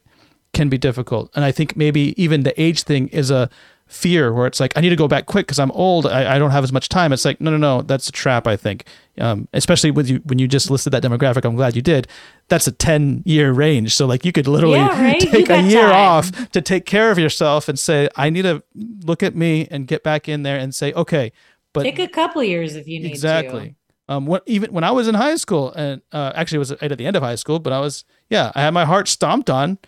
can 0.54 0.68
be 0.70 0.78
difficult. 0.78 1.30
And 1.34 1.44
I 1.44 1.52
think 1.52 1.76
maybe 1.76 2.14
even 2.22 2.42
the 2.42 2.58
age 2.60 2.84
thing 2.84 3.08
is 3.08 3.30
a 3.30 3.50
fear 3.92 4.32
where 4.32 4.46
it's 4.46 4.58
like 4.60 4.72
I 4.76 4.80
need 4.80 4.90
to 4.90 4.96
go 4.96 5.06
back 5.08 5.26
quick 5.26 5.46
because 5.46 5.58
I'm 5.58 5.70
old. 5.72 6.06
I, 6.06 6.36
I 6.36 6.38
don't 6.38 6.50
have 6.50 6.64
as 6.64 6.72
much 6.72 6.88
time. 6.88 7.12
It's 7.12 7.24
like 7.24 7.40
no, 7.40 7.50
no, 7.50 7.56
no. 7.56 7.82
That's 7.82 8.08
a 8.08 8.12
trap. 8.12 8.46
I 8.46 8.56
think, 8.56 8.84
um, 9.18 9.48
especially 9.52 9.90
with 9.90 10.08
you 10.08 10.18
when 10.24 10.38
you 10.38 10.48
just 10.48 10.70
listed 10.70 10.92
that 10.92 11.02
demographic. 11.02 11.44
I'm 11.44 11.54
glad 11.56 11.76
you 11.76 11.82
did. 11.82 12.08
That's 12.48 12.66
a 12.66 12.72
ten 12.72 13.22
year 13.26 13.52
range. 13.52 13.94
So 13.94 14.06
like 14.06 14.24
you 14.24 14.32
could 14.32 14.46
literally 14.46 14.78
Yeah, 14.78 15.00
right? 15.02 15.20
take 15.20 15.50
a 15.50 15.62
year 15.62 15.82
time. 15.82 15.92
off 15.94 16.50
to 16.52 16.60
take 16.60 16.86
care 16.86 17.10
of 17.10 17.18
yourself 17.18 17.68
and 17.68 17.78
say 17.78 18.08
I 18.16 18.30
need 18.30 18.42
to 18.42 18.62
look 19.04 19.22
at 19.22 19.34
me 19.36 19.68
and 19.70 19.86
get 19.86 20.02
back 20.02 20.28
in 20.28 20.42
there 20.42 20.58
and 20.58 20.74
say 20.74 20.92
okay, 20.94 21.32
but 21.72 21.82
Take 21.84 21.98
a 21.98 22.08
couple 22.08 22.42
years 22.42 22.74
if 22.76 22.88
you 22.88 22.98
need 23.00 23.08
to. 23.08 23.12
exactly. 23.12 23.76
Um, 24.08 24.26
what 24.26 24.42
even 24.46 24.72
when 24.72 24.84
I 24.84 24.90
was 24.90 25.06
in 25.06 25.14
high 25.14 25.36
school, 25.36 25.72
and 25.72 26.02
uh, 26.12 26.32
actually 26.34 26.56
it 26.56 26.58
was 26.58 26.72
at 26.72 26.98
the 26.98 27.06
end 27.06 27.14
of 27.16 27.22
high 27.22 27.36
school, 27.36 27.60
but 27.60 27.72
I 27.72 27.78
was 27.80 28.04
yeah, 28.28 28.50
I 28.54 28.62
had 28.62 28.70
my 28.74 28.84
heart 28.84 29.06
stomped 29.08 29.48
on, 29.48 29.78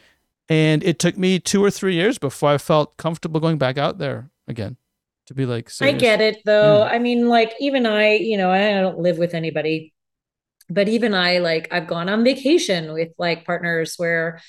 and 0.48 0.83
it 0.85 0.98
took 0.98 1.16
me 1.16 1.38
two 1.38 1.64
or 1.64 1.70
three 1.70 1.94
years 1.94 2.18
before 2.18 2.50
I 2.50 2.59
felt 2.59 2.96
comfortable 2.96 3.40
going 3.40 3.59
back 3.59 3.78
out 3.78 3.98
there 3.98 4.30
again 4.46 4.76
to 5.26 5.35
be 5.35 5.46
like. 5.46 5.70
I 5.80 5.92
get 5.92 6.20
it 6.20 6.42
though. 6.44 6.83
Yeah. 6.83 6.88
I 6.90 6.98
mean, 6.98 7.28
like 7.28 7.52
even 7.61 7.87
I, 7.87 8.14
you 8.16 8.37
know, 8.37 8.50
I 8.50 8.80
don't 8.80 8.98
live 8.98 9.18
with 9.18 9.35
anybody, 9.35 9.92
but 10.70 10.88
even 10.88 11.14
I, 11.14 11.38
like 11.38 11.68
I've 11.72 11.87
gone 11.87 12.09
on 12.09 12.24
vacation 12.24 12.92
with 12.92 13.11
like 13.18 13.44
partners 13.44 13.94
where 13.96 14.40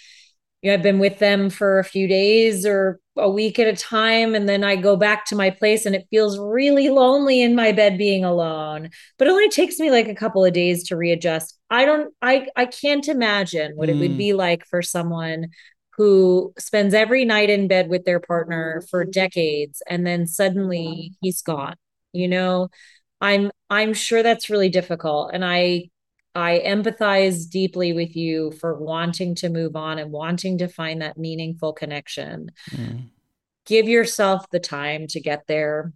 you 0.62 0.72
know, 0.72 0.76
I've 0.76 0.84
been 0.84 1.00
with 1.00 1.20
them 1.20 1.50
for 1.52 1.78
a 1.80 1.84
few 1.84 2.08
days 2.08 2.66
or 2.66 3.00
a 3.18 3.30
week 3.30 3.60
at 3.60 3.68
a 3.68 3.76
time, 3.76 4.34
and 4.34 4.50
then 4.50 4.64
I 4.64 4.76
go 4.76 4.96
back 4.96 5.26
to 5.26 5.36
my 5.36 5.52
place 5.52 5.86
and 5.86 5.96
it 5.96 6.08
feels 6.10 6.40
really 6.40 6.90
lonely 6.90 7.42
in 7.42 7.56
my 7.56 7.72
bed 7.72 7.98
being 7.98 8.26
alone. 8.26 8.90
But 9.18 9.28
it 9.28 9.32
only 9.32 9.50
takes 9.50 9.80
me 9.80 9.92
like 9.92 10.08
a 10.08 10.16
couple 10.16 10.44
of 10.44 10.54
days 10.54 10.86
to 10.88 10.98
readjust. 10.98 11.58
I 11.70 11.86
don't, 11.86 12.14
I, 12.22 12.48
I 12.56 12.66
can't 12.66 13.08
imagine 13.08 13.74
what 13.76 13.90
it 13.90 14.00
would 14.00 14.16
Mm. 14.16 14.18
be 14.18 14.34
like 14.34 14.66
for 14.66 14.82
someone 14.82 15.50
who 15.98 16.54
spends 16.58 16.94
every 16.94 17.24
night 17.26 17.50
in 17.50 17.68
bed 17.68 17.90
with 17.90 18.04
their 18.06 18.20
partner 18.20 18.84
for 18.90 19.06
decades 19.06 19.82
and 19.88 20.06
then 20.06 20.28
suddenly 20.28 21.14
he's 21.22 21.42
gone 21.42 21.76
you 22.14 22.28
know 22.28 22.70
i'm 23.22 23.52
i'm 23.70 23.94
sure 23.94 24.22
that's 24.24 24.50
really 24.50 24.70
difficult 24.70 25.32
and 25.34 25.44
i 25.46 25.90
i 26.34 26.62
empathize 26.66 27.50
deeply 27.50 27.94
with 27.94 28.16
you 28.16 28.52
for 28.60 28.74
wanting 28.76 29.36
to 29.36 29.48
move 29.50 29.76
on 29.76 29.98
and 30.00 30.12
wanting 30.12 30.58
to 30.58 30.68
find 30.68 31.02
that 31.02 31.18
meaningful 31.18 31.72
connection 31.74 32.52
Mm. 32.72 33.10
give 33.66 33.88
yourself 33.88 34.46
the 34.52 34.60
time 34.60 35.08
to 35.08 35.20
get 35.20 35.44
there 35.48 35.94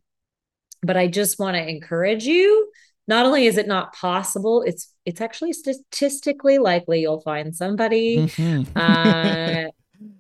but 0.82 0.96
i 0.98 1.08
just 1.08 1.40
want 1.40 1.56
to 1.58 1.68
encourage 1.68 2.26
you 2.26 2.72
not 3.08 3.26
only 3.26 3.48
is 3.48 3.58
it 3.58 3.68
not 3.68 3.94
possible 3.94 4.64
it's 4.66 4.94
it's 5.06 5.20
actually 5.20 5.52
statistically 5.52 6.58
likely 6.58 7.02
you'll 7.02 7.22
find 7.22 7.56
somebody 7.56 8.18
Mhm. 8.18 8.66
uh, 8.76 9.70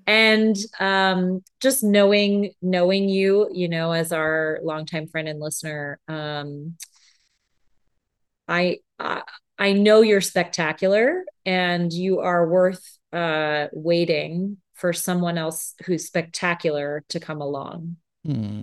and 0.08 0.56
um, 0.80 1.44
just 1.60 1.84
knowing 1.84 2.52
knowing 2.62 3.10
you, 3.10 3.50
you 3.54 3.70
know, 3.70 3.92
as 3.92 4.12
our 4.12 4.60
longtime 4.63 5.08
friend 5.08 5.28
and 5.28 5.39
listener, 5.39 6.00
um, 6.08 6.76
I, 8.48 8.80
I 8.98 9.22
I 9.58 9.74
know 9.74 10.02
you're 10.02 10.22
spectacular, 10.22 11.26
and 11.46 11.92
you 11.92 12.20
are 12.20 12.48
worth 12.48 12.98
uh, 13.13 13.68
waiting 13.72 14.58
for 14.74 14.94
someone 14.94 15.38
else 15.38 15.76
who's 15.86 16.06
spectacular 16.06 17.04
to 17.10 17.20
come 17.20 17.42
along. 17.42 17.98
Hmm. 18.26 18.62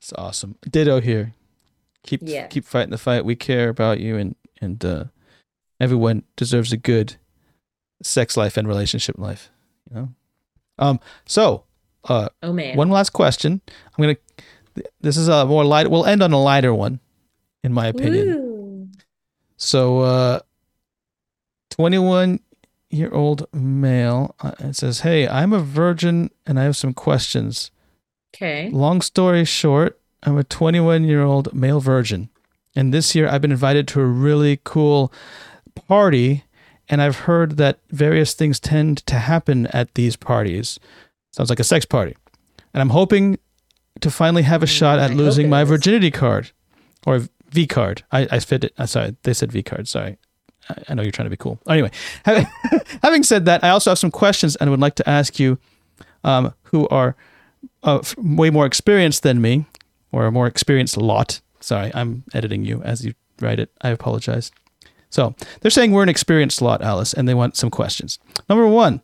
It's 0.00 0.12
awesome. 0.12 0.56
Ditto 0.68 1.00
here. 1.00 1.34
Keep 2.02 2.20
Yeah. 2.24 2.46
keep 2.48 2.64
fighting 2.64 2.90
the 2.90 2.98
fight. 2.98 3.24
We 3.24 3.36
care 3.36 3.68
about 3.68 4.00
you, 4.00 4.16
and 4.16 4.36
and 4.60 4.84
uh, 4.84 5.04
everyone 5.80 6.24
deserves 6.36 6.72
a 6.72 6.76
good 6.76 7.16
sex 8.02 8.36
life 8.36 8.56
and 8.56 8.66
relationship 8.68 9.18
life. 9.18 9.50
You 9.90 9.96
know. 9.96 10.08
Um. 10.78 11.00
So, 11.26 11.64
uh, 12.04 12.28
Oh 12.42 12.52
man, 12.52 12.76
one 12.76 12.90
last 12.90 13.10
question. 13.10 13.60
I'm 13.96 14.02
gonna. 14.02 14.16
This 15.00 15.16
is 15.16 15.28
a 15.28 15.46
more 15.46 15.64
light. 15.64 15.90
We'll 15.90 16.06
end 16.06 16.22
on 16.22 16.32
a 16.32 16.40
lighter 16.42 16.74
one, 16.74 17.00
in 17.64 17.72
my 17.72 17.86
opinion. 17.86 18.28
Ooh. 18.28 18.88
So, 19.56 20.00
uh, 20.00 20.40
21 21.70 22.40
year 22.90 23.10
old 23.10 23.46
male. 23.54 24.34
Uh, 24.40 24.52
it 24.60 24.76
says, 24.76 25.00
"Hey, 25.00 25.26
I'm 25.26 25.52
a 25.52 25.60
virgin, 25.60 26.30
and 26.46 26.58
I 26.60 26.64
have 26.64 26.76
some 26.76 26.92
questions." 26.92 27.70
Okay. 28.34 28.68
Long 28.70 29.00
story 29.00 29.44
short, 29.46 29.98
I'm 30.22 30.36
a 30.36 30.44
21 30.44 31.04
year 31.04 31.22
old 31.22 31.54
male 31.54 31.80
virgin. 31.80 32.28
And 32.74 32.92
this 32.92 33.14
year 33.14 33.28
I've 33.28 33.40
been 33.40 33.52
invited 33.52 33.88
to 33.88 34.00
a 34.00 34.04
really 34.04 34.60
cool 34.62 35.10
party. 35.74 36.44
And 36.88 37.02
I've 37.02 37.16
heard 37.20 37.56
that 37.56 37.80
various 37.90 38.34
things 38.34 38.60
tend 38.60 39.04
to 39.06 39.16
happen 39.16 39.66
at 39.68 39.94
these 39.94 40.14
parties. 40.16 40.78
Sounds 41.32 41.50
like 41.50 41.60
a 41.60 41.64
sex 41.64 41.84
party. 41.84 42.16
And 42.72 42.80
I'm 42.80 42.90
hoping 42.90 43.38
to 44.00 44.10
finally 44.10 44.42
have 44.42 44.62
a 44.62 44.66
Mm, 44.66 44.78
shot 44.78 44.98
at 44.98 45.10
hope 45.10 45.18
losing 45.18 45.48
my 45.48 45.62
is. 45.62 45.68
virginity 45.68 46.10
card 46.10 46.50
or 47.06 47.22
V 47.50 47.66
card. 47.66 48.04
I, 48.12 48.28
I 48.30 48.38
fit 48.40 48.64
it. 48.64 48.72
Uh, 48.78 48.86
sorry, 48.86 49.16
they 49.22 49.32
said 49.34 49.50
V 49.52 49.62
card. 49.62 49.88
Sorry. 49.88 50.16
I- 50.68 50.82
I 50.88 50.94
know 50.94 51.02
you're 51.02 51.12
trying 51.12 51.26
to 51.26 51.30
be 51.30 51.36
cool. 51.36 51.58
Anyway, 51.68 51.90
having, 52.24 52.46
having 53.02 53.22
said 53.22 53.44
that, 53.46 53.64
I 53.64 53.70
also 53.70 53.90
have 53.90 53.98
some 53.98 54.10
questions 54.10 54.54
and 54.56 54.70
would 54.70 54.80
like 54.80 54.94
to 54.96 55.08
ask 55.08 55.38
you 55.40 55.58
um, 56.24 56.52
who 56.64 56.86
are 56.88 57.16
uh, 57.82 58.00
way 58.18 58.50
more 58.50 58.66
experienced 58.66 59.22
than 59.22 59.40
me, 59.40 59.66
or 60.12 60.26
a 60.26 60.32
more 60.32 60.46
experienced 60.46 60.96
lot. 60.96 61.40
Sorry, 61.60 61.90
I'm 61.94 62.24
editing 62.34 62.64
you 62.64 62.82
as 62.82 63.04
you 63.04 63.14
write 63.40 63.58
it. 63.60 63.70
I 63.80 63.88
apologize. 63.90 64.50
So 65.16 65.34
they're 65.62 65.70
saying 65.70 65.92
we're 65.92 66.02
an 66.02 66.10
experienced 66.10 66.60
lot, 66.60 66.82
Aliz, 66.82 67.14
and 67.14 67.26
they 67.26 67.32
want 67.32 67.56
some 67.56 67.70
questions. 67.70 68.18
Number 68.50 68.66
one, 68.66 69.00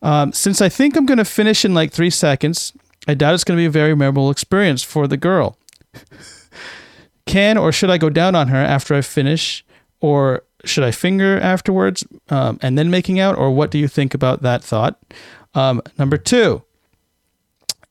um, 0.00 0.32
since 0.32 0.62
I 0.62 0.70
think 0.70 0.96
I'm 0.96 1.04
going 1.04 1.18
to 1.18 1.24
finish 1.26 1.66
in 1.66 1.74
like 1.74 1.92
three 1.92 2.08
seconds, 2.08 2.72
I 3.06 3.12
doubt 3.12 3.34
it's 3.34 3.44
going 3.44 3.58
to 3.58 3.60
be 3.60 3.66
a 3.66 3.70
very 3.70 3.94
memorable 3.94 4.30
experience 4.30 4.82
for 4.82 5.06
the 5.06 5.18
girl. 5.18 5.58
Can 7.26 7.58
or 7.58 7.72
should 7.72 7.90
I 7.90 7.98
go 7.98 8.08
down 8.08 8.34
on 8.34 8.48
her 8.48 8.56
after 8.56 8.94
I 8.94 9.02
finish, 9.02 9.66
or 10.00 10.44
should 10.64 10.82
I 10.82 10.90
finger 10.90 11.38
afterwards 11.38 12.04
um, 12.30 12.58
and 12.62 12.78
then 12.78 12.88
making 12.88 13.20
out, 13.20 13.36
or 13.36 13.50
what 13.50 13.70
do 13.70 13.76
you 13.76 13.86
think 13.86 14.14
about 14.14 14.40
that 14.40 14.64
thought? 14.64 14.98
Um, 15.52 15.82
number 15.98 16.16
two, 16.16 16.62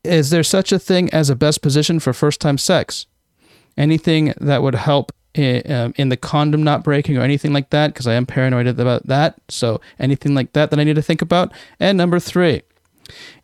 is 0.03 0.31
there 0.31 0.43
such 0.43 0.71
a 0.71 0.79
thing 0.79 1.13
as 1.13 1.29
a 1.29 1.35
best 1.35 1.61
position 1.61 1.99
for 1.99 2.13
first 2.13 2.41
time 2.41 2.57
sex? 2.57 3.05
Anything 3.77 4.33
that 4.41 4.63
would 4.63 4.73
help 4.73 5.11
i- 5.37 5.61
um, 5.67 5.93
in 5.97 6.09
the 6.09 6.17
condom 6.17 6.63
not 6.63 6.83
breaking 6.83 7.17
or 7.17 7.21
anything 7.21 7.53
like 7.53 7.69
that? 7.71 7.87
Because 7.87 8.07
I 8.07 8.13
am 8.13 8.25
paranoid 8.25 8.67
about 8.67 9.07
that. 9.07 9.35
So 9.49 9.81
anything 9.99 10.35
like 10.35 10.53
that 10.53 10.69
that 10.71 10.79
I 10.79 10.83
need 10.83 10.95
to 10.95 11.01
think 11.01 11.21
about. 11.21 11.51
And 11.79 11.97
number 11.97 12.19
three, 12.19 12.61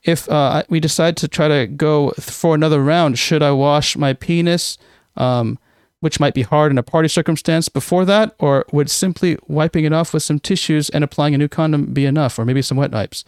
if 0.04 0.30
uh, 0.30 0.63
we 0.69 0.80
decide 0.80 1.17
to 1.17 1.28
try 1.28 1.47
to 1.47 1.67
go 1.67 2.12
for 2.12 2.56
another 2.56 2.82
round, 2.84 3.19
should 3.19 3.43
I 3.43 3.52
wash 3.52 3.97
my 3.97 4.13
penis, 4.13 4.78
um, 5.17 5.60
which 5.99 6.17
might 6.17 6.34
be 6.34 6.43
hard 6.43 6.71
in 6.71 6.78
a 6.78 6.84
party 6.84 7.10
circumstance, 7.10 7.67
before 7.67 8.06
that, 8.06 8.34
or 8.39 8.65
would 8.71 8.89
simply 8.89 9.38
wiping 9.49 9.84
it 9.84 9.91
off 9.91 10.13
with 10.13 10.23
some 10.23 10.39
tissues 10.39 10.89
and 10.89 11.04
applying 11.04 11.36
a 11.36 11.38
new 11.38 11.49
condom 11.49 11.88
be 11.88 12.06
enough, 12.06 12.39
or 12.39 12.45
maybe 12.45 12.62
some 12.62 12.78
wet 12.78 12.91
wipes? 12.91 13.25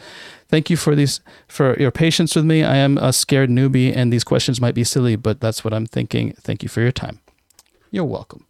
Thank 0.47 0.69
you 0.69 0.77
for 0.77 0.95
these 0.95 1.19
for 1.49 1.77
your 1.77 1.91
patience 1.91 2.33
with 2.33 2.45
me. 2.45 2.63
I 2.63 2.77
am 2.77 2.97
a 2.97 3.11
scared 3.11 3.49
newbie, 3.49 3.93
and 3.93 4.11
these 4.13 4.23
questions 4.23 4.61
might 4.61 4.73
be 4.73 4.85
silly, 4.85 5.17
but 5.17 5.41
that's 5.41 5.65
what 5.65 5.73
I'm 5.73 5.85
thinking. 5.85 6.31
Thank 6.39 6.63
you 6.63 6.69
for 6.69 6.79
your 6.79 6.93
time. 6.93 7.19
You're 7.91 8.05
welcome. 8.05 8.45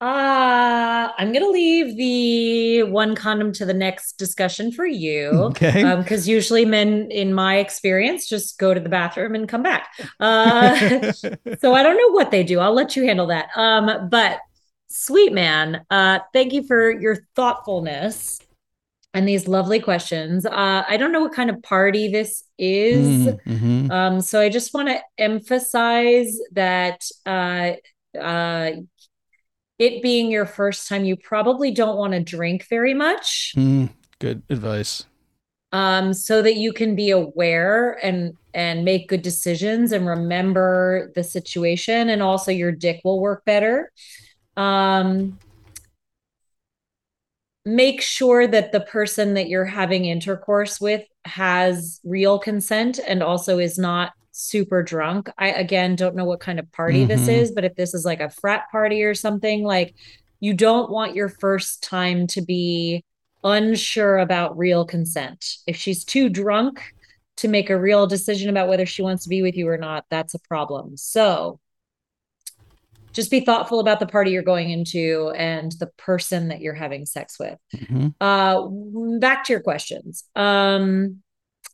Uh, 0.00 1.10
I'm 1.18 1.32
gonna 1.32 1.48
leave 1.48 1.96
the 1.96 2.84
one 2.84 3.16
condom 3.16 3.52
to 3.54 3.64
the 3.64 3.74
next 3.74 4.12
discussion 4.16 4.70
for 4.70 4.86
you. 4.86 5.30
Okay. 5.48 5.82
Um, 5.82 6.02
because 6.02 6.28
usually 6.28 6.64
men, 6.64 7.10
in 7.10 7.34
my 7.34 7.56
experience, 7.56 8.28
just 8.28 8.58
go 8.58 8.72
to 8.72 8.78
the 8.80 8.88
bathroom 8.88 9.34
and 9.34 9.48
come 9.48 9.62
back. 9.62 9.88
Uh, 10.20 11.12
so 11.58 11.74
I 11.74 11.82
don't 11.82 11.96
know 11.96 12.12
what 12.12 12.30
they 12.30 12.44
do. 12.44 12.60
I'll 12.60 12.74
let 12.74 12.94
you 12.94 13.04
handle 13.06 13.26
that. 13.28 13.48
Um, 13.56 14.08
but 14.08 14.38
sweet 14.88 15.32
man, 15.32 15.84
uh, 15.90 16.20
thank 16.32 16.52
you 16.52 16.62
for 16.64 16.90
your 16.90 17.16
thoughtfulness 17.34 18.38
and 19.14 19.26
these 19.26 19.48
lovely 19.48 19.80
questions. 19.80 20.46
Uh, 20.46 20.84
I 20.88 20.96
don't 20.96 21.12
know 21.12 21.20
what 21.20 21.32
kind 21.32 21.50
of 21.50 21.62
party 21.62 22.08
this 22.08 22.44
is. 22.58 23.26
Mhm. 23.46 23.90
Um, 23.90 24.20
so 24.20 24.40
I 24.40 24.48
just 24.48 24.74
want 24.74 24.88
to 24.88 25.00
emphasize 25.16 26.38
that 26.52 27.00
uh, 27.26 27.72
uh, 28.18 28.70
it 29.78 30.02
being 30.02 30.30
your 30.30 30.46
first 30.46 30.88
time, 30.88 31.04
you 31.04 31.16
probably 31.16 31.70
don't 31.70 31.96
want 31.96 32.12
to 32.12 32.20
drink 32.20 32.66
very 32.68 32.94
much. 32.94 33.52
Mm, 33.56 33.90
good 34.18 34.42
advice. 34.50 35.04
um, 35.72 36.14
so 36.14 36.40
that 36.42 36.56
you 36.56 36.72
can 36.72 36.94
be 36.96 37.10
aware 37.10 37.98
and 38.02 38.34
and 38.54 38.84
make 38.84 39.08
good 39.08 39.22
decisions 39.22 39.92
and 39.92 40.06
remember 40.06 41.12
the 41.14 41.22
situation 41.22 42.08
and 42.08 42.22
also 42.22 42.50
your 42.50 42.72
dick 42.72 43.00
will 43.04 43.20
work 43.20 43.44
better 43.44 43.92
um, 44.56 45.38
make 47.64 48.00
sure 48.00 48.46
that 48.46 48.72
the 48.72 48.80
person 48.80 49.34
that 49.34 49.48
you're 49.48 49.64
having 49.66 50.06
intercourse 50.06 50.80
with 50.80 51.04
has 51.26 52.00
real 52.02 52.38
consent 52.38 52.98
and 53.06 53.22
also 53.22 53.58
is 53.58 53.78
not 53.78 54.12
super 54.38 54.82
drunk. 54.82 55.28
I 55.36 55.48
again 55.48 55.96
don't 55.96 56.14
know 56.14 56.24
what 56.24 56.40
kind 56.40 56.58
of 56.58 56.70
party 56.72 57.00
mm-hmm. 57.00 57.08
this 57.08 57.28
is, 57.28 57.52
but 57.52 57.64
if 57.64 57.74
this 57.74 57.92
is 57.94 58.04
like 58.04 58.20
a 58.20 58.30
frat 58.30 58.70
party 58.70 59.02
or 59.02 59.14
something, 59.14 59.64
like 59.64 59.94
you 60.40 60.54
don't 60.54 60.90
want 60.90 61.16
your 61.16 61.28
first 61.28 61.82
time 61.82 62.26
to 62.28 62.40
be 62.40 63.04
unsure 63.42 64.18
about 64.18 64.56
real 64.56 64.84
consent. 64.84 65.56
If 65.66 65.76
she's 65.76 66.04
too 66.04 66.28
drunk 66.28 66.82
to 67.38 67.48
make 67.48 67.70
a 67.70 67.78
real 67.78 68.06
decision 68.06 68.48
about 68.48 68.68
whether 68.68 68.86
she 68.86 69.02
wants 69.02 69.24
to 69.24 69.28
be 69.28 69.42
with 69.42 69.56
you 69.56 69.68
or 69.68 69.78
not, 69.78 70.04
that's 70.10 70.34
a 70.34 70.40
problem. 70.40 70.96
So, 70.96 71.60
just 73.12 73.30
be 73.30 73.40
thoughtful 73.40 73.80
about 73.80 73.98
the 73.98 74.06
party 74.06 74.30
you're 74.30 74.42
going 74.42 74.70
into 74.70 75.32
and 75.34 75.72
the 75.72 75.88
person 75.96 76.48
that 76.48 76.60
you're 76.60 76.74
having 76.74 77.06
sex 77.06 77.38
with. 77.38 77.58
Mm-hmm. 77.74 78.08
Uh, 78.20 79.18
back 79.18 79.44
to 79.44 79.52
your 79.52 79.62
questions. 79.62 80.24
Um, 80.36 81.22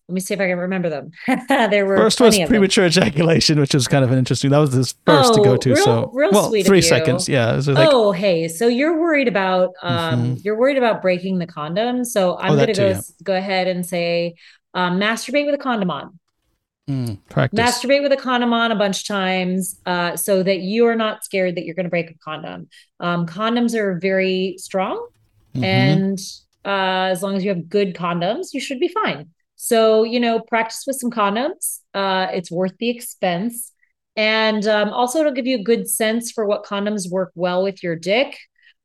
let 0.09 0.15
me 0.15 0.21
see 0.21 0.35
if 0.35 0.41
I 0.41 0.49
can 0.49 0.59
remember 0.59 0.91
them. 0.91 1.13
there 1.49 1.87
were 1.87 1.97
first 1.97 2.21
was 2.21 2.39
premature 2.39 2.85
ejaculation, 2.85 3.59
which 3.59 3.73
was 3.73 3.89
kind 3.89 4.05
of 4.05 4.13
an 4.13 4.19
interesting. 4.19 4.51
That 4.51 4.59
was 4.59 4.73
his 4.73 4.95
first 5.07 5.33
oh, 5.33 5.37
to 5.37 5.43
go 5.43 5.57
to. 5.57 5.71
Real, 5.71 5.85
so 5.85 6.11
real 6.13 6.31
well, 6.31 6.49
sweet 6.51 6.67
three 6.67 6.83
seconds. 6.83 7.27
Yeah. 7.27 7.53
Like, 7.67 7.89
oh, 7.91 8.13
hey. 8.13 8.49
So 8.49 8.69
you're 8.69 9.01
worried 9.01 9.29
about 9.29 9.71
um, 9.83 10.21
mm-hmm. 10.21 10.35
you're 10.43 10.59
worried 10.59 10.77
about 10.77 11.01
breaking 11.01 11.39
the 11.39 11.47
condom. 11.47 12.05
So 12.05 12.37
I'm 12.37 12.53
oh, 12.53 12.57
going 12.57 12.67
to 12.69 12.75
go 12.75 12.89
yeah. 12.89 13.01
go 13.23 13.35
ahead 13.35 13.67
and 13.67 13.87
say 13.87 14.35
um, 14.75 15.01
masturbate 15.01 15.47
with 15.47 15.55
a 15.55 15.59
condom 15.59 15.91
on. 15.91 16.19
Mm, 16.89 17.19
practice. 17.31 17.59
Masturbate 17.59 18.03
with 18.03 18.13
a 18.13 18.17
condom 18.17 18.53
on 18.53 18.73
a 18.73 18.77
bunch 18.77 19.01
of 19.01 19.07
times 19.07 19.81
uh, 19.87 20.17
so 20.17 20.43
that 20.43 20.59
you 20.59 20.87
are 20.87 20.97
not 20.97 21.25
scared 21.25 21.57
that 21.57 21.65
you're 21.65 21.75
going 21.75 21.85
to 21.85 21.91
break 21.91 22.11
a 22.11 22.19
condom. 22.19 22.69
Um, 23.01 23.27
condoms 23.27 23.75
are 23.75 23.99
very 23.99 24.57
strong. 24.59 25.07
Mm-hmm. 25.55 25.65
And 25.65 26.19
uh, 26.67 27.09
as 27.11 27.23
long 27.23 27.37
as 27.37 27.45
you 27.45 27.49
have 27.55 27.71
good 27.71 27.95
condoms, 27.95 28.49
you 28.53 28.61
should 28.61 28.81
be 28.81 28.89
fine. 28.89 29.31
So, 29.57 30.03
you 30.03 30.21
know, 30.21 30.41
practice 30.41 30.85
with 30.87 30.97
some 30.97 31.11
condoms. 31.11 31.81
Uh, 31.93 32.29
it's 32.33 32.51
worth 32.51 32.77
the 32.79 32.91
expense. 32.91 33.73
And 34.17 34.67
um, 34.67 34.91
also, 34.91 35.21
it'll 35.21 35.33
give 35.33 35.47
you 35.47 35.59
a 35.59 35.63
good 35.63 35.89
sense 35.89 36.31
for 36.31 36.47
what 36.47 36.65
condoms 36.65 37.11
work 37.11 37.33
well 37.35 37.63
with 37.63 37.83
your 37.83 37.97
dick. 37.97 38.39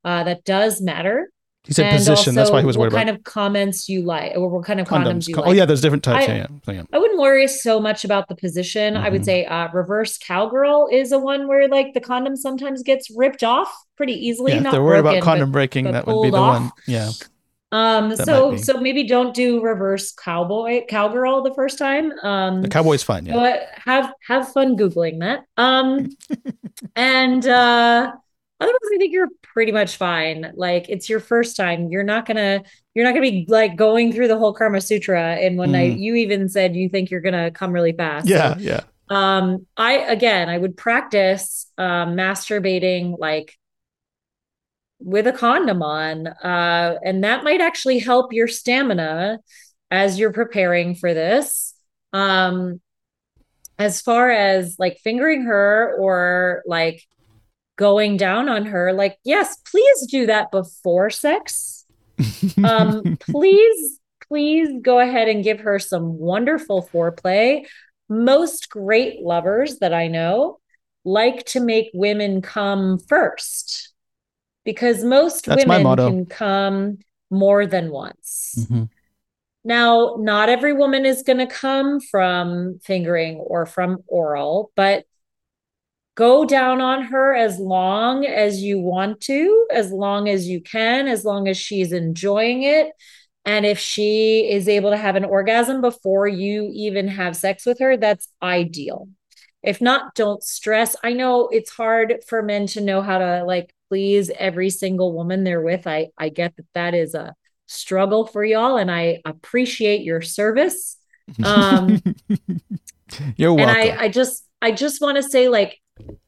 Uh, 0.03 0.23
that 0.23 0.43
does 0.45 0.81
matter. 0.81 1.29
He 1.65 1.73
said 1.73 1.87
and 1.87 1.97
position. 1.97 2.35
That's 2.35 2.49
why 2.49 2.61
he 2.61 2.65
was 2.65 2.77
worried 2.77 2.87
about. 2.87 2.99
what 2.99 3.05
kind 3.05 3.17
of 3.17 3.23
comments 3.25 3.89
you 3.89 4.01
like, 4.01 4.35
or 4.35 4.47
what 4.47 4.65
kind 4.65 4.79
of 4.79 4.87
condoms, 4.87 5.03
condoms 5.03 5.27
you 5.27 5.35
Con- 5.35 5.43
like. 5.43 5.49
Oh 5.49 5.53
yeah, 5.53 5.65
there's 5.65 5.81
different 5.81 6.03
types. 6.03 6.27
I, 6.29 6.35
yeah, 6.35 6.47
yeah. 6.67 6.83
I 6.93 6.97
wouldn't 6.97 7.19
worry 7.19 7.47
so 7.47 7.79
much 7.79 8.05
about 8.05 8.27
the 8.27 8.35
position. 8.35 8.93
Mm-hmm. 8.93 9.03
I 9.03 9.09
would 9.09 9.21
mm-hmm. 9.21 9.25
say 9.25 9.45
uh, 9.45 9.67
reverse 9.73 10.17
cowgirl 10.17 10.87
is 10.91 11.11
a 11.11 11.19
one 11.19 11.47
where 11.47 11.67
like 11.67 11.93
the 11.93 11.99
condom 11.99 12.37
sometimes 12.37 12.81
gets 12.81 13.11
ripped 13.15 13.43
off 13.43 13.71
pretty 13.97 14.13
easily. 14.13 14.53
Yeah, 14.53 14.59
not 14.59 14.71
they're 14.71 14.81
worried 14.81 15.01
broken, 15.01 15.17
about 15.19 15.25
condom 15.25 15.49
but, 15.49 15.53
breaking. 15.53 15.85
But 15.85 15.91
that 15.91 16.07
would 16.07 16.23
be 16.23 16.29
the 16.31 16.37
off. 16.37 16.61
one. 16.61 16.71
Yeah. 16.87 17.11
Um, 17.71 18.09
that 18.09 18.25
so 18.25 18.57
so 18.57 18.79
maybe 18.79 19.03
don't 19.03 19.33
do 19.33 19.61
reverse 19.61 20.11
cowboy 20.11 20.85
cowgirl 20.87 21.43
the 21.43 21.53
first 21.53 21.77
time. 21.77 22.11
Um, 22.23 22.63
the 22.63 22.69
cowboy's 22.69 23.03
fine. 23.03 23.25
Yeah. 23.25 23.33
But 23.33 23.67
have 23.85 24.11
have 24.27 24.51
fun 24.51 24.75
googling 24.75 25.19
that. 25.19 25.45
Um, 25.55 26.09
and 26.95 27.45
uh, 27.45 28.11
otherwise, 28.59 28.79
I 28.93 28.97
think 28.97 29.13
you're 29.13 29.29
pretty 29.43 29.71
much 29.71 29.97
fine. 29.97 30.51
Like 30.55 30.89
it's 30.89 31.09
your 31.09 31.19
first 31.19 31.55
time. 31.55 31.89
You're 31.91 32.03
not 32.03 32.25
gonna 32.25 32.63
you're 32.95 33.05
not 33.05 33.11
gonna 33.11 33.29
be 33.29 33.45
like 33.47 33.75
going 33.75 34.13
through 34.13 34.29
the 34.29 34.37
whole 34.37 34.53
Karma 34.53 34.81
Sutra 34.81 35.37
in 35.37 35.55
one 35.55 35.69
mm. 35.69 35.73
night. 35.73 35.97
You 35.97 36.15
even 36.15 36.49
said 36.49 36.75
you 36.75 36.89
think 36.89 37.11
you're 37.11 37.21
gonna 37.21 37.51
come 37.51 37.71
really 37.71 37.93
fast. 37.93 38.27
Yeah, 38.27 38.55
so, 38.55 38.59
yeah. 38.61 38.81
Um, 39.09 39.67
I 39.77 39.93
again, 39.93 40.49
I 40.49 40.57
would 40.57 40.75
practice 40.75 41.67
um, 41.77 42.15
masturbating 42.15 43.19
like 43.19 43.58
with 44.99 45.27
a 45.27 45.31
condom 45.31 45.81
on. 45.81 46.27
Uh, 46.27 46.95
and 47.03 47.23
that 47.23 47.43
might 47.43 47.61
actually 47.61 47.99
help 47.99 48.33
your 48.33 48.47
stamina 48.47 49.39
as 49.91 50.19
you're 50.19 50.33
preparing 50.33 50.95
for 50.95 51.13
this. 51.13 51.73
Um, 52.13 52.81
as 53.77 54.01
far 54.01 54.29
as 54.29 54.75
like 54.77 54.99
fingering 55.03 55.43
her 55.43 55.95
or 55.97 56.63
like 56.65 57.01
going 57.77 58.17
down 58.17 58.49
on 58.49 58.65
her, 58.65 58.91
like, 58.91 59.17
yes, 59.23 59.55
please 59.71 60.07
do 60.07 60.25
that 60.25 60.51
before 60.51 61.09
sex. 61.09 61.85
um, 62.63 63.17
please, 63.21 63.99
please 64.27 64.69
go 64.81 64.99
ahead 64.99 65.29
and 65.29 65.43
give 65.43 65.61
her 65.61 65.79
some 65.79 66.17
wonderful 66.17 66.87
foreplay. 66.91 67.65
Most 68.09 68.69
great 68.69 69.21
lovers 69.21 69.79
that 69.79 69.93
I 69.93 70.07
know 70.07 70.59
like 71.05 71.45
to 71.45 71.61
make 71.61 71.89
women 71.93 72.41
come 72.41 72.99
first 72.99 73.88
because 74.65 75.03
most 75.03 75.45
That's 75.45 75.65
women 75.65 75.95
can 75.97 76.25
come 76.25 76.97
more 77.29 77.65
than 77.65 77.91
once. 77.91 78.55
Mm-hmm. 78.59 78.83
Now, 79.63 80.15
not 80.17 80.49
every 80.49 80.73
woman 80.73 81.05
is 81.05 81.21
going 81.23 81.39
to 81.39 81.47
come 81.47 81.99
from 81.99 82.79
fingering 82.83 83.37
or 83.37 83.65
from 83.65 84.03
oral, 84.07 84.71
but 84.75 85.05
go 86.15 86.45
down 86.45 86.81
on 86.81 87.03
her 87.03 87.33
as 87.35 87.59
long 87.59 88.25
as 88.25 88.61
you 88.61 88.79
want 88.79 89.21
to, 89.21 89.67
as 89.71 89.91
long 89.91 90.27
as 90.27 90.47
you 90.47 90.61
can, 90.61 91.07
as 91.07 91.23
long 91.23 91.47
as 91.47 91.57
she's 91.57 91.91
enjoying 91.91 92.63
it. 92.63 92.91
And 93.45 93.65
if 93.65 93.79
she 93.79 94.49
is 94.49 94.67
able 94.67 94.91
to 94.91 94.97
have 94.97 95.15
an 95.15 95.25
orgasm 95.25 95.81
before 95.81 96.27
you 96.27 96.69
even 96.73 97.07
have 97.07 97.35
sex 97.35 97.65
with 97.65 97.79
her, 97.79 97.97
that's 97.97 98.27
ideal. 98.41 99.07
If 99.63 99.81
not, 99.81 100.15
don't 100.15 100.43
stress. 100.43 100.95
I 101.03 101.13
know 101.13 101.47
it's 101.47 101.71
hard 101.71 102.15
for 102.27 102.41
men 102.41 102.67
to 102.67 102.81
know 102.81 103.01
how 103.01 103.17
to 103.17 103.43
like 103.43 103.73
please 103.89 104.31
every 104.37 104.69
single 104.69 105.13
woman 105.13 105.43
they're 105.43 105.61
with. 105.61 105.87
I 105.87 106.09
I 106.17 106.29
get 106.29 106.55
that 106.55 106.65
that 106.73 106.93
is 106.93 107.13
a 107.15 107.35
struggle 107.65 108.25
for 108.25 108.43
y'all, 108.43 108.77
and 108.77 108.89
I 108.89 109.21
appreciate 109.25 110.01
your 110.01 110.21
service. 110.21 110.95
Um, 111.43 112.01
You're 113.37 113.53
welcome. 113.53 113.75
And 113.75 113.91
I 113.91 114.05
I 114.05 114.09
just 114.09 114.43
I 114.63 114.71
just 114.71 114.99
want 114.99 115.17
to 115.17 115.23
say 115.23 115.47
like 115.47 115.79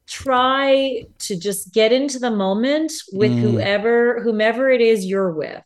try 0.06 1.02
to 1.18 1.36
just 1.36 1.72
get 1.72 1.92
into 1.92 2.18
the 2.18 2.30
moment 2.30 2.92
with 3.12 3.32
mm. 3.32 3.40
whoever 3.40 4.22
whomever 4.22 4.70
it 4.70 4.80
is 4.80 5.04
you're 5.04 5.32
with. 5.32 5.62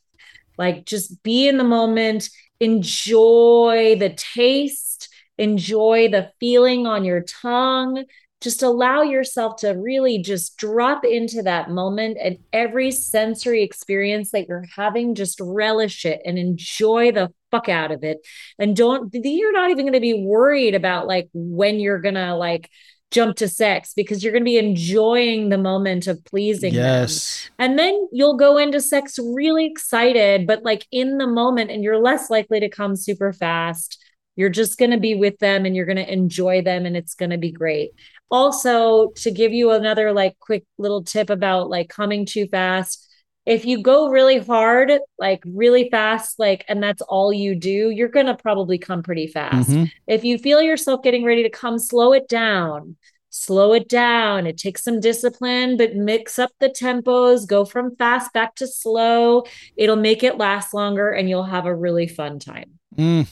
Like 0.56 0.87
just 0.87 1.22
be 1.22 1.48
in 1.48 1.59
the 1.59 1.64
moment, 1.64 2.30
enjoy 2.61 3.96
the 3.98 4.11
taste, 4.11 5.09
enjoy 5.37 6.09
the 6.09 6.30
feeling 6.40 6.87
on 6.87 7.04
your 7.04 7.22
tongue, 7.22 8.04
just 8.40 8.62
allow 8.62 9.03
yourself 9.03 9.57
to 9.57 9.70
really 9.70 10.18
just 10.18 10.57
drop 10.59 11.05
into 11.05 11.42
that 11.42 11.70
moment 11.70 12.18
and 12.22 12.38
every 12.53 12.90
sensory 12.90 13.62
experience 13.62 14.31
that 14.31 14.46
you're 14.46 14.66
having, 14.77 15.14
just 15.14 15.40
relish 15.40 16.05
it 16.05 16.20
and 16.25 16.38
enjoy 16.38 17.11
the 17.12 17.33
fuck 17.51 17.68
out 17.68 17.90
of 17.90 18.05
it. 18.05 18.18
And 18.59 18.77
don't, 18.77 19.11
you're 19.14 19.53
not 19.53 19.70
even 19.70 19.87
going 19.87 19.94
to 19.94 20.01
be 20.01 20.22
worried 20.22 20.75
about 20.75 21.07
like 21.07 21.29
when 21.33 21.81
you're 21.81 22.01
going 22.01 22.14
to 22.16 22.35
like, 22.35 22.70
jump 23.12 23.37
to 23.37 23.49
sex 23.49 23.92
because 23.94 24.22
you're 24.22 24.33
going 24.33 24.42
to 24.42 24.44
be 24.44 24.59
enjoying 24.59 25.49
the 25.49 25.57
moment 25.57 26.09
of 26.09 26.22
pleasing 26.25 26.75
yes. 26.75 27.49
them. 27.57 27.70
And 27.70 27.79
then 27.79 28.09
you'll 28.12 28.37
go 28.37 28.59
into 28.59 28.81
sex 28.81 29.16
really 29.18 29.66
excited, 29.66 30.46
but 30.46 30.64
like 30.64 30.87
in 30.90 31.18
the 31.18 31.27
moment, 31.27 31.70
and 31.70 31.85
you're 31.85 31.99
less 31.99 32.31
likely 32.31 32.61
to 32.61 32.68
come 32.68 32.96
super 32.96 33.33
fast. 33.33 34.03
You're 34.35 34.51
just 34.51 34.77
going 34.77 34.90
to 34.90 34.99
be 34.99 35.14
with 35.14 35.38
them 35.38 35.64
and 35.64 35.75
you're 35.75 35.87
going 35.87 35.96
to 35.96 36.12
enjoy 36.12 36.61
them 36.61 36.85
and 36.85 36.94
it's 36.94 37.14
going 37.14 37.31
to 37.31 37.38
be 37.38 37.53
great 37.53 37.92
also 38.30 39.10
to 39.16 39.30
give 39.30 39.52
you 39.52 39.70
another 39.70 40.12
like 40.12 40.38
quick 40.40 40.64
little 40.78 41.02
tip 41.04 41.30
about 41.30 41.70
like 41.70 41.88
coming 41.88 42.26
too 42.26 42.46
fast 42.48 43.06
if 43.46 43.64
you 43.64 43.80
go 43.80 44.08
really 44.08 44.38
hard 44.38 44.92
like 45.18 45.42
really 45.46 45.88
fast 45.88 46.38
like 46.38 46.64
and 46.68 46.82
that's 46.82 47.00
all 47.02 47.32
you 47.32 47.54
do 47.54 47.90
you're 47.90 48.08
going 48.08 48.26
to 48.26 48.34
probably 48.34 48.76
come 48.76 49.02
pretty 49.02 49.28
fast. 49.28 49.70
Mm-hmm. 49.70 49.84
if 50.06 50.24
you 50.24 50.36
feel 50.36 50.60
yourself 50.60 51.02
getting 51.02 51.24
ready 51.24 51.42
to 51.44 51.50
come 51.50 51.78
slow 51.78 52.12
it 52.12 52.28
down. 52.28 52.96
Slow 53.28 53.74
it 53.74 53.90
down. 53.90 54.46
It 54.46 54.56
takes 54.56 54.82
some 54.82 54.98
discipline 54.98 55.76
but 55.76 55.94
mix 55.94 56.38
up 56.38 56.50
the 56.58 56.70
tempos. 56.70 57.46
Go 57.46 57.66
from 57.66 57.94
fast 57.96 58.32
back 58.32 58.54
to 58.56 58.66
slow. 58.66 59.44
It'll 59.76 59.96
make 59.96 60.22
it 60.22 60.38
last 60.38 60.72
longer 60.72 61.10
and 61.10 61.28
you'll 61.28 61.42
have 61.42 61.66
a 61.66 61.74
really 61.74 62.08
fun 62.08 62.38
time. 62.38 62.78
Mm. 62.96 63.28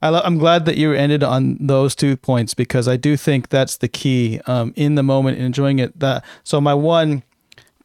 I 0.00 0.26
am 0.26 0.38
glad 0.38 0.64
that 0.64 0.76
you 0.76 0.92
ended 0.92 1.22
on 1.22 1.58
those 1.60 1.94
two 1.94 2.16
points 2.16 2.54
because 2.54 2.88
I 2.88 2.96
do 2.96 3.16
think 3.16 3.48
that's 3.48 3.76
the 3.76 3.88
key 3.88 4.40
um, 4.46 4.72
in 4.76 4.96
the 4.96 5.02
moment 5.02 5.38
enjoying 5.38 5.78
it. 5.78 5.98
That 6.00 6.24
so 6.44 6.60
my 6.60 6.74
one 6.74 7.22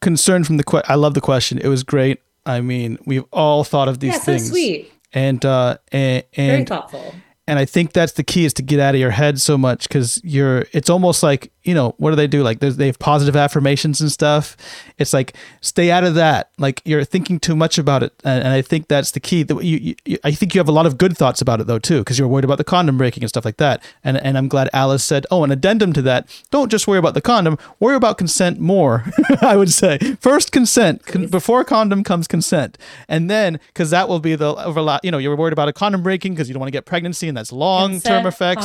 concern 0.02 0.44
from 0.44 0.58
the 0.58 0.64
que- 0.64 0.84
I 0.88 0.96
love 0.96 1.14
the 1.14 1.22
question. 1.22 1.58
It 1.58 1.68
was 1.68 1.84
great. 1.84 2.22
I 2.46 2.62
mean, 2.62 2.98
we've 3.06 3.26
all 3.32 3.64
thought 3.64 3.88
of 3.88 4.00
these 4.00 4.14
yeah, 4.14 4.20
things. 4.20 4.48
So 4.48 4.54
sweet. 4.54 4.92
And 5.14 5.44
uh, 5.46 5.78
and, 5.92 6.24
and 6.36 6.52
very 6.52 6.66
thoughtful. 6.66 7.16
And 7.50 7.58
I 7.58 7.66
think 7.66 7.94
that's 7.94 8.14
the 8.14 8.24
key 8.24 8.44
is 8.44 8.54
to 8.56 8.62
get 8.62 8.80
out 8.80 8.94
of 8.94 9.00
your 9.00 9.12
head 9.12 9.40
so 9.40 9.58
much 9.58 9.88
because 9.88 10.22
you're. 10.24 10.66
It's 10.74 10.90
almost 10.90 11.24
like 11.24 11.52
you 11.68 11.74
know, 11.74 11.94
what 11.98 12.12
do 12.12 12.16
they 12.16 12.28
do? 12.28 12.44
Like 12.44 12.60
they 12.60 12.86
have 12.86 12.98
positive 12.98 13.36
affirmations 13.36 14.00
and 14.00 14.10
stuff. 14.10 14.56
It's 14.98 15.14
like 15.14 15.36
stay 15.60 15.92
out 15.92 16.06
of 16.06 16.16
that. 16.16 16.50
Like 16.58 16.82
you're 16.86 17.04
thinking 17.04 17.40
too 17.40 17.56
much 17.56 17.78
about 17.78 18.04
it, 18.04 18.14
and, 18.24 18.44
and 18.44 18.54
I 18.54 18.62
think 18.62 18.88
that's 18.88 19.12
the 19.12 19.20
key. 19.20 19.44
That 19.44 19.62
you, 19.64 19.96
you, 20.06 20.18
I 20.24 20.32
think 20.32 20.56
you 20.56 20.60
have 20.60 20.70
a 20.70 20.72
lot 20.72 20.86
of 20.86 20.98
good 20.98 21.18
thoughts 21.18 21.42
about 21.42 21.60
it 21.60 21.68
though 21.68 21.80
too, 21.80 22.00
because 22.00 22.18
you're 22.18 22.28
worried 22.28 22.46
about 22.46 22.58
the 22.58 22.64
condom 22.64 22.98
breaking 22.98 23.22
and 23.24 23.30
stuff 23.30 23.44
like 23.44 23.58
that. 23.58 23.84
And 24.04 24.18
and 24.18 24.38
I'm 24.38 24.48
glad 24.48 24.70
Aliz 24.74 25.04
said, 25.04 25.26
oh, 25.30 25.44
an 25.44 25.52
addendum 25.52 25.92
to 25.94 26.02
that. 26.04 26.28
Don't 26.52 26.72
just 26.72 26.88
worry 26.88 27.00
about 27.00 27.14
the 27.14 27.22
condom. 27.22 27.58
Worry 27.80 27.98
about 27.98 28.18
consent 28.18 28.60
more. 28.60 29.04
I 29.42 29.58
would 29.58 29.72
say 29.72 29.98
first 30.22 30.52
consent 30.54 31.06
Con- 31.06 31.28
before 31.28 31.66
condom 31.66 32.04
comes 32.04 32.28
consent, 32.28 32.78
and 33.10 33.30
then 33.30 33.60
because 33.68 33.90
that 33.90 34.08
will 34.08 34.20
be 34.20 34.36
the 34.36 34.56
overlap. 34.56 35.04
You 35.04 35.12
know, 35.12 35.18
you're 35.18 35.36
worried 35.36 35.54
about 35.54 35.68
a 35.68 35.74
condom 35.74 36.02
breaking 36.02 36.34
because 36.34 36.48
you 36.48 36.54
don't 36.54 36.62
want 36.62 36.70
to 36.70 36.78
get 36.78 36.86
pregnancy, 36.86 37.28
and 37.28 37.36
that's 37.36 37.52
long 37.52 38.00
term 38.00 38.26
effects. 38.26 38.64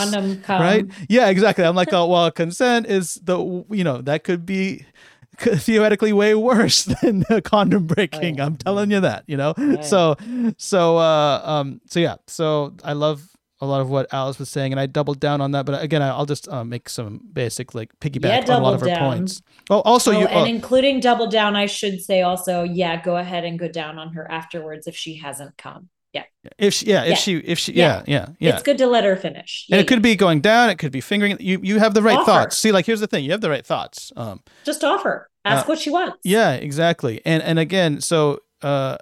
Right? 0.49 0.87
Yeah, 1.09 1.29
exactly. 1.29 1.65
I'm 1.65 1.75
like, 1.75 1.93
oh 1.93 2.07
well, 2.07 2.31
consent 2.31 2.87
is 2.93 3.15
the 3.17 3.65
you 3.71 3.85
know 3.85 4.01
that 4.03 4.25
could 4.25 4.47
be 4.47 4.87
theoretically 5.39 6.13
way 6.13 6.35
worse 6.35 6.85
than 7.03 7.25
the 7.29 7.41
condom 7.43 7.87
breaking. 7.87 8.35
Oh, 8.35 8.43
yeah. 8.43 8.47
I'm 8.47 8.57
telling 8.57 8.91
you 8.91 9.01
that, 9.01 9.25
you 9.27 9.37
know. 9.37 9.55
Yeah. 9.57 9.81
So, 9.81 10.17
so, 10.59 10.99
uh, 10.99 11.43
um, 11.45 11.81
so 11.87 12.01
yeah. 12.01 12.17
So 12.27 12.75
I 12.85 12.93
love 12.93 13.29
a 13.61 13.67
lot 13.67 13.81
of 13.81 13.89
what 13.89 14.13
Aliz 14.13 14.39
was 14.39 14.49
saying, 14.49 14.73
and 14.73 14.81
I 14.81 14.87
doubled 14.87 15.21
down 15.21 15.41
on 15.41 15.53
that. 15.53 15.65
But 15.65 15.83
again, 15.83 16.03
I'll 16.03 16.27
just 16.27 16.49
uh, 16.49 16.65
make 16.65 16.89
some 16.89 17.21
basic 17.33 17.75
like 17.75 17.99
piggyback 18.01 18.47
yeah, 18.47 18.55
on 18.55 18.61
a 18.61 18.65
lot 18.65 18.75
of 18.75 18.81
her 18.81 18.97
points. 18.99 19.41
Oh, 19.71 19.81
also 19.83 20.13
oh, 20.13 20.19
you, 20.19 20.27
and 20.27 20.41
uh, 20.41 20.45
including 20.45 21.01
double 21.01 21.29
down. 21.29 21.57
I 21.57 21.67
should 21.67 22.03
say 22.03 22.23
also, 22.23 22.65
yeah, 22.65 23.01
go 23.01 23.17
ahead 23.17 23.45
and 23.45 23.59
go 23.59 23.69
down 23.69 23.99
on 23.99 24.13
her 24.15 24.31
afterwards 24.31 24.87
if 24.87 24.97
she 24.97 25.17
hasn't 25.17 25.57
come. 25.57 25.89
Yeah. 26.13 26.25
If 26.59 26.75
she, 26.75 26.87
yeah, 26.87 27.03
if 27.03 27.09
yeah. 27.09 27.15
she, 27.15 27.37
if 27.37 27.59
she, 27.59 27.73
yeah. 27.73 28.03
yeah, 28.07 28.19
yeah, 28.19 28.27
yeah. 28.39 28.55
It's 28.55 28.63
good 28.63 28.79
to 28.79 28.87
let 28.87 29.05
her 29.05 29.17
finish. 29.17 29.67
Yeah, 29.69 29.77
and 29.77 29.85
it 29.85 29.89
could 29.89 30.03
be 30.03 30.17
going 30.17 30.41
down. 30.41 30.71
It 30.71 30.79
could 30.79 30.93
be 30.93 31.01
fingering. 31.01 31.37
You, 31.41 31.61
you 31.63 31.79
have 31.79 31.95
the 31.95 32.03
right 32.03 32.19
offer. 32.19 32.31
thoughts. 32.31 32.59
See, 32.59 32.73
like 32.73 32.85
here's 32.85 33.01
the 33.01 33.07
thing: 33.07 33.25
you 33.25 33.31
have 33.31 33.41
the 33.41 33.51
right 33.51 33.65
thoughts. 33.65 34.13
Um, 34.17 34.43
just 34.65 34.85
offer. 34.85 35.29
Ask 35.45 35.67
uh, 35.67 35.69
what 35.69 35.79
she 35.79 35.91
wants. 35.91 36.19
Yeah, 36.25 36.53
exactly. 36.53 37.21
And 37.25 37.43
and 37.43 37.59
again, 37.59 38.01
so 38.01 38.41
uh, 38.61 38.99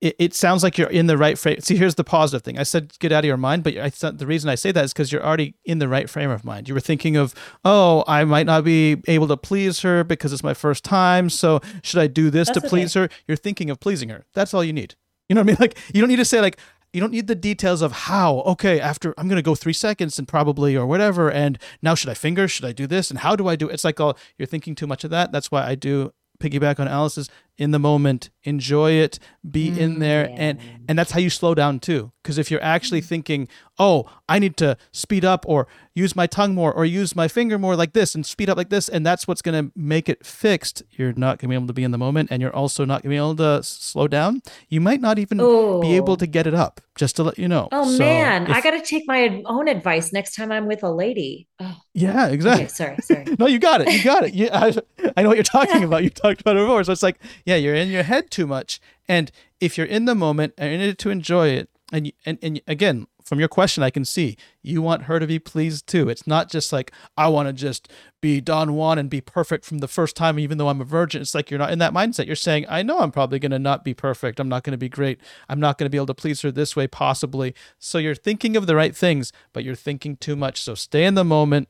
it, 0.00 0.16
it 0.18 0.34
sounds 0.34 0.62
like 0.62 0.78
you're 0.78 0.88
in 0.88 1.06
the 1.06 1.18
right 1.18 1.38
frame. 1.38 1.60
See, 1.60 1.76
here's 1.76 1.94
the 1.94 2.04
positive 2.04 2.42
thing. 2.42 2.58
I 2.58 2.62
said 2.62 2.98
get 2.98 3.12
out 3.12 3.20
of 3.20 3.26
your 3.26 3.36
mind, 3.36 3.64
but 3.64 3.76
I 3.76 3.90
thought 3.90 4.18
the 4.18 4.26
reason 4.26 4.48
I 4.48 4.54
say 4.54 4.72
that 4.72 4.84
is 4.84 4.92
because 4.92 5.12
you're 5.12 5.24
already 5.24 5.54
in 5.64 5.78
the 5.78 5.88
right 5.88 6.08
frame 6.08 6.30
of 6.30 6.44
mind. 6.44 6.68
You 6.68 6.74
were 6.74 6.80
thinking 6.80 7.16
of, 7.16 7.34
oh, 7.64 8.04
I 8.06 8.24
might 8.24 8.46
not 8.46 8.64
be 8.64 8.96
able 9.08 9.28
to 9.28 9.36
please 9.36 9.80
her 9.80 10.04
because 10.04 10.32
it's 10.32 10.42
my 10.42 10.54
first 10.54 10.84
time. 10.84 11.28
So 11.28 11.60
should 11.82 12.00
I 12.00 12.06
do 12.06 12.30
this 12.30 12.48
That's 12.48 12.60
to 12.60 12.68
please 12.68 12.94
her? 12.94 13.08
You're 13.26 13.36
thinking 13.36 13.70
of 13.70 13.80
pleasing 13.80 14.08
her. 14.08 14.24
That's 14.32 14.54
all 14.54 14.64
you 14.64 14.72
need. 14.72 14.94
You 15.30 15.34
know 15.34 15.42
what 15.42 15.44
I 15.44 15.52
mean? 15.52 15.56
Like 15.60 15.78
you 15.94 16.00
don't 16.02 16.08
need 16.08 16.16
to 16.16 16.24
say 16.24 16.40
like 16.40 16.58
you 16.92 17.00
don't 17.00 17.12
need 17.12 17.28
the 17.28 17.36
details 17.36 17.82
of 17.82 17.92
how. 17.92 18.40
Okay, 18.40 18.80
after 18.80 19.14
I'm 19.16 19.28
gonna 19.28 19.42
go 19.42 19.54
three 19.54 19.72
seconds 19.72 20.18
and 20.18 20.26
probably 20.26 20.76
or 20.76 20.86
whatever, 20.88 21.30
and 21.30 21.56
now 21.80 21.94
should 21.94 22.10
I 22.10 22.14
finger? 22.14 22.48
Should 22.48 22.64
I 22.64 22.72
do 22.72 22.88
this? 22.88 23.10
And 23.10 23.20
how 23.20 23.36
do 23.36 23.46
I 23.46 23.54
do 23.54 23.68
it? 23.68 23.74
It's 23.74 23.84
like 23.84 24.00
all 24.00 24.18
you're 24.38 24.46
thinking 24.46 24.74
too 24.74 24.88
much 24.88 25.04
of 25.04 25.10
that. 25.10 25.30
That's 25.30 25.52
why 25.52 25.64
I 25.64 25.76
do 25.76 26.12
piggyback 26.40 26.80
on 26.80 26.88
Aliz's 26.88 27.30
in 27.58 27.70
the 27.70 27.78
moment, 27.78 28.30
enjoy 28.44 28.92
it, 28.92 29.18
be 29.48 29.70
mm, 29.70 29.78
in 29.78 29.98
there, 29.98 30.28
yeah. 30.28 30.36
and 30.36 30.58
and 30.88 30.98
that's 30.98 31.12
how 31.12 31.20
you 31.20 31.30
slow 31.30 31.54
down 31.54 31.78
too. 31.80 32.12
Because 32.22 32.36
if 32.36 32.50
you're 32.50 32.62
actually 32.62 33.00
thinking, 33.00 33.48
oh, 33.78 34.10
I 34.28 34.38
need 34.38 34.56
to 34.58 34.76
speed 34.92 35.24
up 35.24 35.44
or 35.48 35.66
use 35.94 36.14
my 36.14 36.26
tongue 36.26 36.54
more 36.54 36.72
or 36.72 36.84
use 36.84 37.16
my 37.16 37.28
finger 37.28 37.58
more 37.58 37.76
like 37.76 37.92
this 37.92 38.14
and 38.14 38.24
speed 38.24 38.50
up 38.50 38.56
like 38.56 38.68
this, 38.68 38.88
and 38.88 39.04
that's 39.04 39.26
what's 39.26 39.42
gonna 39.42 39.70
make 39.74 40.08
it 40.08 40.24
fixed. 40.24 40.82
You're 40.90 41.12
not 41.12 41.38
gonna 41.38 41.50
be 41.50 41.54
able 41.54 41.66
to 41.68 41.72
be 41.72 41.84
in 41.84 41.90
the 41.90 41.98
moment, 41.98 42.30
and 42.30 42.42
you're 42.42 42.54
also 42.54 42.84
not 42.84 43.02
gonna 43.02 43.12
be 43.12 43.16
able 43.16 43.36
to 43.36 43.62
slow 43.62 44.08
down. 44.08 44.42
You 44.68 44.80
might 44.80 45.00
not 45.00 45.18
even 45.18 45.40
Ooh. 45.40 45.80
be 45.80 45.96
able 45.96 46.16
to 46.16 46.26
get 46.26 46.46
it 46.46 46.54
up. 46.54 46.80
Just 46.96 47.16
to 47.16 47.22
let 47.22 47.38
you 47.38 47.48
know. 47.48 47.68
Oh 47.72 47.90
so 47.90 47.98
man, 47.98 48.42
if, 48.42 48.50
I 48.50 48.60
gotta 48.60 48.82
take 48.82 49.04
my 49.06 49.42
own 49.46 49.68
advice 49.68 50.12
next 50.12 50.34
time 50.34 50.52
I'm 50.52 50.66
with 50.66 50.82
a 50.82 50.90
lady. 50.90 51.48
Oh. 51.58 51.76
Yeah, 51.94 52.28
exactly. 52.28 52.64
Okay, 52.64 52.72
sorry, 52.72 52.96
sorry. 53.02 53.24
no, 53.38 53.46
you 53.46 53.58
got 53.58 53.80
it. 53.80 53.92
You 53.92 54.04
got 54.04 54.24
it. 54.24 54.34
Yeah, 54.34 54.48
I, 54.52 54.76
I 55.16 55.22
know 55.22 55.28
what 55.28 55.36
you're 55.36 55.44
talking 55.44 55.82
about. 55.84 56.02
You 56.02 56.10
talked 56.10 56.40
about 56.40 56.56
it 56.56 56.60
before. 56.60 56.84
So 56.84 56.92
it's 56.92 57.02
like, 57.02 57.18
yeah, 57.44 57.56
you're 57.56 57.74
in 57.74 57.88
your 57.88 58.02
head 58.02 58.29
too 58.30 58.46
much. 58.46 58.80
And 59.08 59.30
if 59.60 59.76
you're 59.76 59.86
in 59.86 60.04
the 60.04 60.14
moment 60.14 60.54
and 60.56 60.72
in 60.72 60.80
it 60.80 60.98
to 60.98 61.10
enjoy 61.10 61.48
it, 61.48 61.68
and, 61.92 62.12
and 62.24 62.38
and 62.40 62.60
again, 62.68 63.06
from 63.24 63.38
your 63.38 63.48
question, 63.48 63.82
I 63.82 63.90
can 63.90 64.04
see 64.04 64.36
you 64.62 64.80
want 64.80 65.04
her 65.04 65.18
to 65.18 65.26
be 65.26 65.38
pleased 65.38 65.86
too. 65.86 66.08
It's 66.08 66.26
not 66.26 66.48
just 66.48 66.72
like 66.72 66.92
I 67.16 67.28
want 67.28 67.48
to 67.48 67.52
just 67.52 67.90
be 68.20 68.40
Don 68.40 68.74
Juan 68.74 68.98
and 68.98 69.10
be 69.10 69.20
perfect 69.20 69.64
from 69.64 69.78
the 69.78 69.88
first 69.88 70.16
time, 70.16 70.38
even 70.38 70.58
though 70.58 70.68
I'm 70.68 70.80
a 70.80 70.84
virgin. 70.84 71.22
It's 71.22 71.34
like 71.34 71.50
you're 71.50 71.58
not 71.58 71.72
in 71.72 71.78
that 71.80 71.92
mindset. 71.92 72.26
You're 72.26 72.36
saying, 72.36 72.66
I 72.68 72.82
know 72.82 72.98
I'm 72.98 73.10
probably 73.10 73.38
going 73.38 73.50
to 73.50 73.58
not 73.58 73.84
be 73.84 73.94
perfect. 73.94 74.40
I'm 74.40 74.48
not 74.48 74.62
going 74.62 74.72
to 74.72 74.78
be 74.78 74.88
great. 74.88 75.20
I'm 75.48 75.60
not 75.60 75.78
going 75.78 75.86
to 75.86 75.90
be 75.90 75.98
able 75.98 76.06
to 76.06 76.14
please 76.14 76.42
her 76.42 76.50
this 76.50 76.76
way, 76.76 76.86
possibly. 76.86 77.54
So 77.78 77.98
you're 77.98 78.14
thinking 78.14 78.56
of 78.56 78.66
the 78.66 78.76
right 78.76 78.94
things, 78.94 79.32
but 79.52 79.64
you're 79.64 79.74
thinking 79.74 80.16
too 80.16 80.36
much. 80.36 80.60
So 80.60 80.74
stay 80.74 81.04
in 81.04 81.14
the 81.14 81.24
moment 81.24 81.68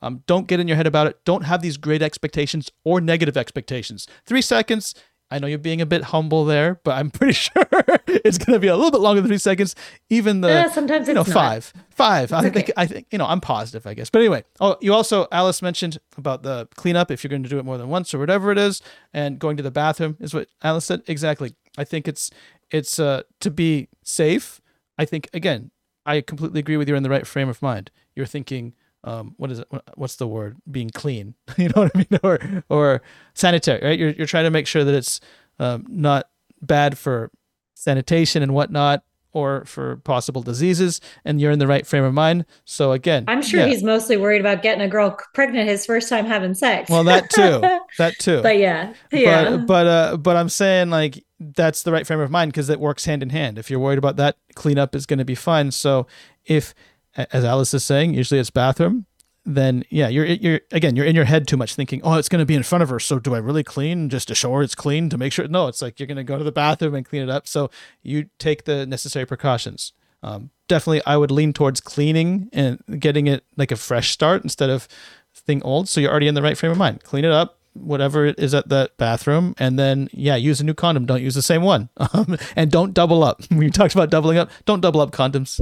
um, 0.00 0.22
don't 0.26 0.46
get 0.46 0.60
in 0.60 0.68
your 0.68 0.76
head 0.76 0.86
about 0.86 1.06
it. 1.06 1.24
Don't 1.24 1.44
have 1.44 1.62
these 1.62 1.76
great 1.76 2.02
expectations 2.02 2.70
or 2.84 3.00
negative 3.00 3.36
expectations. 3.36 4.06
Three 4.24 4.42
seconds. 4.42 4.94
I 5.30 5.38
know 5.38 5.46
you're 5.46 5.58
being 5.58 5.80
a 5.80 5.86
bit 5.86 6.04
humble 6.04 6.44
there, 6.44 6.80
but 6.84 6.96
I'm 6.96 7.10
pretty 7.10 7.32
sure 7.34 7.64
it's 8.06 8.38
going 8.38 8.54
to 8.54 8.58
be 8.58 8.68
a 8.68 8.76
little 8.76 8.90
bit 8.90 9.00
longer 9.00 9.20
than 9.20 9.28
three 9.28 9.38
seconds. 9.38 9.74
Even 10.08 10.40
the 10.40 10.66
uh, 10.66 10.68
sometimes 10.70 11.06
you 11.08 11.14
know 11.14 11.22
not. 11.22 11.28
five, 11.28 11.72
five. 11.90 12.32
I 12.32 12.40
okay. 12.40 12.50
think 12.50 12.72
I 12.76 12.86
think 12.86 13.06
you 13.10 13.18
know 13.18 13.26
I'm 13.26 13.40
positive, 13.40 13.86
I 13.86 13.94
guess. 13.94 14.10
But 14.10 14.20
anyway, 14.20 14.44
oh, 14.60 14.76
you 14.80 14.94
also 14.94 15.26
Aliz 15.26 15.60
mentioned 15.62 15.98
about 16.16 16.42
the 16.42 16.68
cleanup 16.76 17.10
if 17.10 17.22
you're 17.22 17.28
going 17.28 17.42
to 17.42 17.48
do 17.48 17.58
it 17.58 17.64
more 17.64 17.78
than 17.78 17.88
once 17.88 18.14
or 18.14 18.18
whatever 18.18 18.50
it 18.50 18.58
is, 18.58 18.80
and 19.12 19.38
going 19.38 19.56
to 19.58 19.62
the 19.62 19.70
bathroom 19.70 20.16
is 20.20 20.32
what 20.32 20.48
Aliz 20.62 20.84
said 20.84 21.02
exactly. 21.06 21.54
I 21.76 21.84
think 21.84 22.08
it's 22.08 22.30
it's 22.70 22.98
uh, 22.98 23.22
to 23.40 23.50
be 23.50 23.88
safe. 24.02 24.60
I 24.96 25.04
think 25.04 25.28
again, 25.34 25.70
I 26.06 26.22
completely 26.22 26.60
agree 26.60 26.76
with 26.76 26.88
you 26.88 26.96
in 26.96 27.02
the 27.02 27.10
right 27.10 27.26
frame 27.26 27.48
of 27.48 27.60
mind. 27.60 27.90
You're 28.16 28.26
thinking 28.26 28.74
um, 29.08 29.34
what 29.38 29.50
is 29.50 29.60
it? 29.60 29.68
What's 29.94 30.16
the 30.16 30.26
word? 30.26 30.58
Being 30.70 30.90
clean, 30.90 31.34
you 31.56 31.68
know 31.68 31.82
what 31.82 31.92
I 31.94 31.98
mean, 31.98 32.20
or 32.22 32.64
or 32.68 33.02
sanitary, 33.32 33.80
right? 33.82 33.98
You're 33.98 34.10
you're 34.10 34.26
trying 34.26 34.44
to 34.44 34.50
make 34.50 34.66
sure 34.66 34.84
that 34.84 34.94
it's 34.94 35.20
um, 35.58 35.86
not 35.88 36.28
bad 36.60 36.98
for 36.98 37.30
sanitation 37.74 38.42
and 38.42 38.52
whatnot, 38.52 39.02
or 39.32 39.64
for 39.64 39.96
possible 39.98 40.42
diseases, 40.42 41.00
and 41.24 41.40
you're 41.40 41.52
in 41.52 41.58
the 41.58 41.66
right 41.66 41.86
frame 41.86 42.04
of 42.04 42.12
mind. 42.12 42.44
So 42.66 42.92
again, 42.92 43.24
I'm 43.28 43.40
sure 43.40 43.60
yeah. 43.60 43.68
he's 43.68 43.82
mostly 43.82 44.18
worried 44.18 44.42
about 44.42 44.60
getting 44.60 44.82
a 44.82 44.88
girl 44.88 45.18
pregnant 45.32 45.70
his 45.70 45.86
first 45.86 46.10
time 46.10 46.26
having 46.26 46.52
sex. 46.52 46.90
Well, 46.90 47.04
that 47.04 47.30
too, 47.30 47.62
that 47.98 48.18
too. 48.18 48.42
But 48.42 48.58
yeah, 48.58 48.92
yeah. 49.10 49.56
But 49.56 49.66
but 49.66 49.86
uh, 49.86 50.16
but 50.18 50.36
I'm 50.36 50.50
saying 50.50 50.90
like 50.90 51.24
that's 51.40 51.82
the 51.82 51.92
right 51.92 52.06
frame 52.06 52.20
of 52.20 52.30
mind 52.30 52.52
because 52.52 52.68
it 52.68 52.78
works 52.78 53.06
hand 53.06 53.22
in 53.22 53.30
hand. 53.30 53.58
If 53.58 53.70
you're 53.70 53.80
worried 53.80 53.98
about 53.98 54.16
that, 54.16 54.36
cleanup 54.54 54.94
is 54.94 55.06
going 55.06 55.18
to 55.18 55.24
be 55.24 55.34
fine. 55.34 55.70
So 55.70 56.06
if 56.44 56.74
as 57.16 57.44
Aliz 57.44 57.74
is 57.74 57.84
saying, 57.84 58.14
usually 58.14 58.40
it's 58.40 58.50
bathroom. 58.50 59.06
Then 59.44 59.84
yeah, 59.88 60.08
you're 60.08 60.26
you're 60.26 60.60
again 60.72 60.94
you're 60.94 61.06
in 61.06 61.16
your 61.16 61.24
head 61.24 61.48
too 61.48 61.56
much 61.56 61.74
thinking, 61.74 62.02
oh, 62.04 62.14
it's 62.14 62.28
going 62.28 62.40
to 62.40 62.46
be 62.46 62.54
in 62.54 62.62
front 62.62 62.82
of 62.82 62.90
her. 62.90 63.00
So 63.00 63.18
do 63.18 63.34
I 63.34 63.38
really 63.38 63.64
clean 63.64 64.10
just 64.10 64.28
to 64.28 64.34
show 64.34 64.52
her 64.52 64.62
it's 64.62 64.74
clean 64.74 65.08
to 65.08 65.16
make 65.16 65.32
sure? 65.32 65.48
No, 65.48 65.68
it's 65.68 65.80
like 65.80 65.98
you're 65.98 66.06
going 66.06 66.18
to 66.18 66.24
go 66.24 66.36
to 66.36 66.44
the 66.44 66.52
bathroom 66.52 66.94
and 66.94 67.06
clean 67.06 67.22
it 67.22 67.30
up. 67.30 67.48
So 67.48 67.70
you 68.02 68.28
take 68.38 68.64
the 68.64 68.84
necessary 68.84 69.24
precautions. 69.24 69.92
Um, 70.22 70.50
definitely, 70.66 71.00
I 71.06 71.16
would 71.16 71.30
lean 71.30 71.54
towards 71.54 71.80
cleaning 71.80 72.50
and 72.52 72.82
getting 72.98 73.26
it 73.26 73.44
like 73.56 73.72
a 73.72 73.76
fresh 73.76 74.10
start 74.10 74.42
instead 74.42 74.68
of 74.68 74.86
thing 75.34 75.62
old. 75.62 75.88
So 75.88 76.00
you're 76.00 76.10
already 76.10 76.28
in 76.28 76.34
the 76.34 76.42
right 76.42 76.58
frame 76.58 76.72
of 76.72 76.78
mind. 76.78 77.02
Clean 77.02 77.24
it 77.24 77.32
up, 77.32 77.58
whatever 77.72 78.26
it 78.26 78.38
is 78.38 78.52
at 78.52 78.68
that 78.68 78.98
bathroom, 78.98 79.54
and 79.58 79.78
then 79.78 80.10
yeah, 80.12 80.36
use 80.36 80.60
a 80.60 80.64
new 80.64 80.74
condom. 80.74 81.06
Don't 81.06 81.22
use 81.22 81.34
the 81.34 81.42
same 81.42 81.62
one, 81.62 81.88
um, 81.96 82.36
and 82.54 82.70
don't 82.70 82.92
double 82.92 83.24
up. 83.24 83.40
We 83.50 83.70
talked 83.70 83.94
about 83.94 84.10
doubling 84.10 84.36
up. 84.36 84.50
Don't 84.66 84.80
double 84.80 85.00
up 85.00 85.10
condoms 85.10 85.58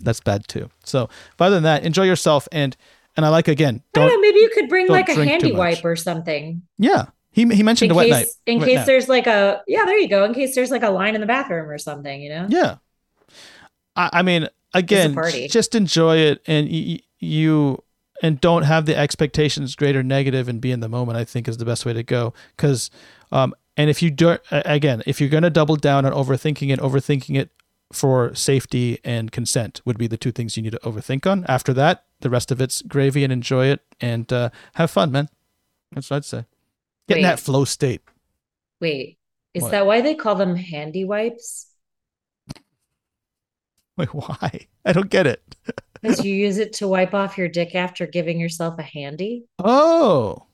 that's 0.00 0.20
bad 0.20 0.46
too. 0.48 0.70
So, 0.84 1.08
other 1.38 1.56
than 1.56 1.64
that, 1.64 1.84
enjoy 1.84 2.04
yourself 2.04 2.48
and 2.52 2.76
and 3.16 3.24
I 3.24 3.30
like 3.30 3.48
again. 3.48 3.82
Don't, 3.94 4.08
know, 4.08 4.20
maybe 4.20 4.40
you 4.40 4.50
could 4.50 4.68
bring 4.68 4.88
like 4.88 5.08
a 5.08 5.14
handy 5.14 5.52
wipe 5.52 5.84
or 5.84 5.96
something. 5.96 6.62
Yeah, 6.78 7.06
he 7.32 7.46
he 7.48 7.62
mentioned 7.62 7.90
in 7.90 7.94
a 7.94 7.96
wet 7.96 8.06
case, 8.06 8.12
night. 8.12 8.26
In 8.46 8.58
wet 8.58 8.68
case 8.68 8.86
there's 8.86 9.08
like 9.08 9.26
a 9.26 9.62
yeah, 9.66 9.84
there 9.84 9.98
you 9.98 10.08
go. 10.08 10.24
In 10.24 10.34
case 10.34 10.54
there's 10.54 10.70
like 10.70 10.82
a 10.82 10.90
line 10.90 11.14
in 11.14 11.20
the 11.20 11.26
bathroom 11.26 11.68
or 11.68 11.78
something, 11.78 12.20
you 12.20 12.30
know. 12.30 12.46
Yeah, 12.48 12.76
I, 13.94 14.10
I 14.12 14.22
mean, 14.22 14.48
again, 14.74 15.16
just 15.48 15.74
enjoy 15.74 16.18
it 16.18 16.42
and 16.46 16.68
y- 16.70 17.00
you 17.18 17.82
and 18.22 18.40
don't 18.40 18.62
have 18.62 18.86
the 18.86 18.96
expectations 18.96 19.74
great 19.74 19.96
or 19.96 20.02
negative 20.02 20.48
and 20.48 20.60
be 20.60 20.70
in 20.70 20.80
the 20.80 20.88
moment. 20.88 21.18
I 21.18 21.24
think 21.24 21.48
is 21.48 21.56
the 21.56 21.64
best 21.64 21.86
way 21.86 21.92
to 21.92 22.02
go 22.02 22.34
because. 22.56 22.90
Um, 23.32 23.54
and 23.78 23.90
if 23.90 24.02
you 24.02 24.10
don't 24.10 24.40
again, 24.50 25.02
if 25.06 25.20
you're 25.20 25.28
going 25.28 25.42
to 25.42 25.50
double 25.50 25.76
down 25.76 26.06
on 26.06 26.12
overthinking 26.12 26.72
it, 26.72 26.80
overthinking 26.80 27.36
it 27.36 27.50
for 27.92 28.34
safety 28.34 28.98
and 29.04 29.30
consent 29.30 29.80
would 29.84 29.98
be 29.98 30.06
the 30.06 30.16
two 30.16 30.32
things 30.32 30.56
you 30.56 30.62
need 30.62 30.72
to 30.72 30.78
overthink 30.80 31.30
on. 31.30 31.44
After 31.48 31.72
that, 31.74 32.04
the 32.20 32.30
rest 32.30 32.50
of 32.50 32.60
it's 32.60 32.82
gravy 32.82 33.24
and 33.24 33.32
enjoy 33.32 33.66
it 33.66 33.80
and 34.00 34.30
uh, 34.32 34.50
have 34.74 34.90
fun, 34.90 35.12
man. 35.12 35.28
That's 35.92 36.10
what 36.10 36.18
I'd 36.18 36.24
say. 36.24 36.44
Get 37.08 37.16
Wait. 37.16 37.20
in 37.20 37.22
that 37.22 37.40
flow 37.40 37.64
state. 37.64 38.02
Wait, 38.80 39.18
is 39.54 39.62
what? 39.62 39.70
that 39.72 39.86
why 39.86 40.00
they 40.00 40.14
call 40.14 40.34
them 40.34 40.56
handy 40.56 41.04
wipes? 41.04 41.68
Wait, 43.96 44.12
why? 44.12 44.66
I 44.84 44.92
don't 44.92 45.10
get 45.10 45.26
it. 45.26 45.42
Because 46.02 46.22
you 46.24 46.34
use 46.34 46.58
it 46.58 46.74
to 46.74 46.86
wipe 46.86 47.14
off 47.14 47.38
your 47.38 47.48
dick 47.48 47.74
after 47.74 48.06
giving 48.06 48.38
yourself 48.38 48.78
a 48.78 48.82
handy. 48.82 49.44
Oh. 49.58 50.44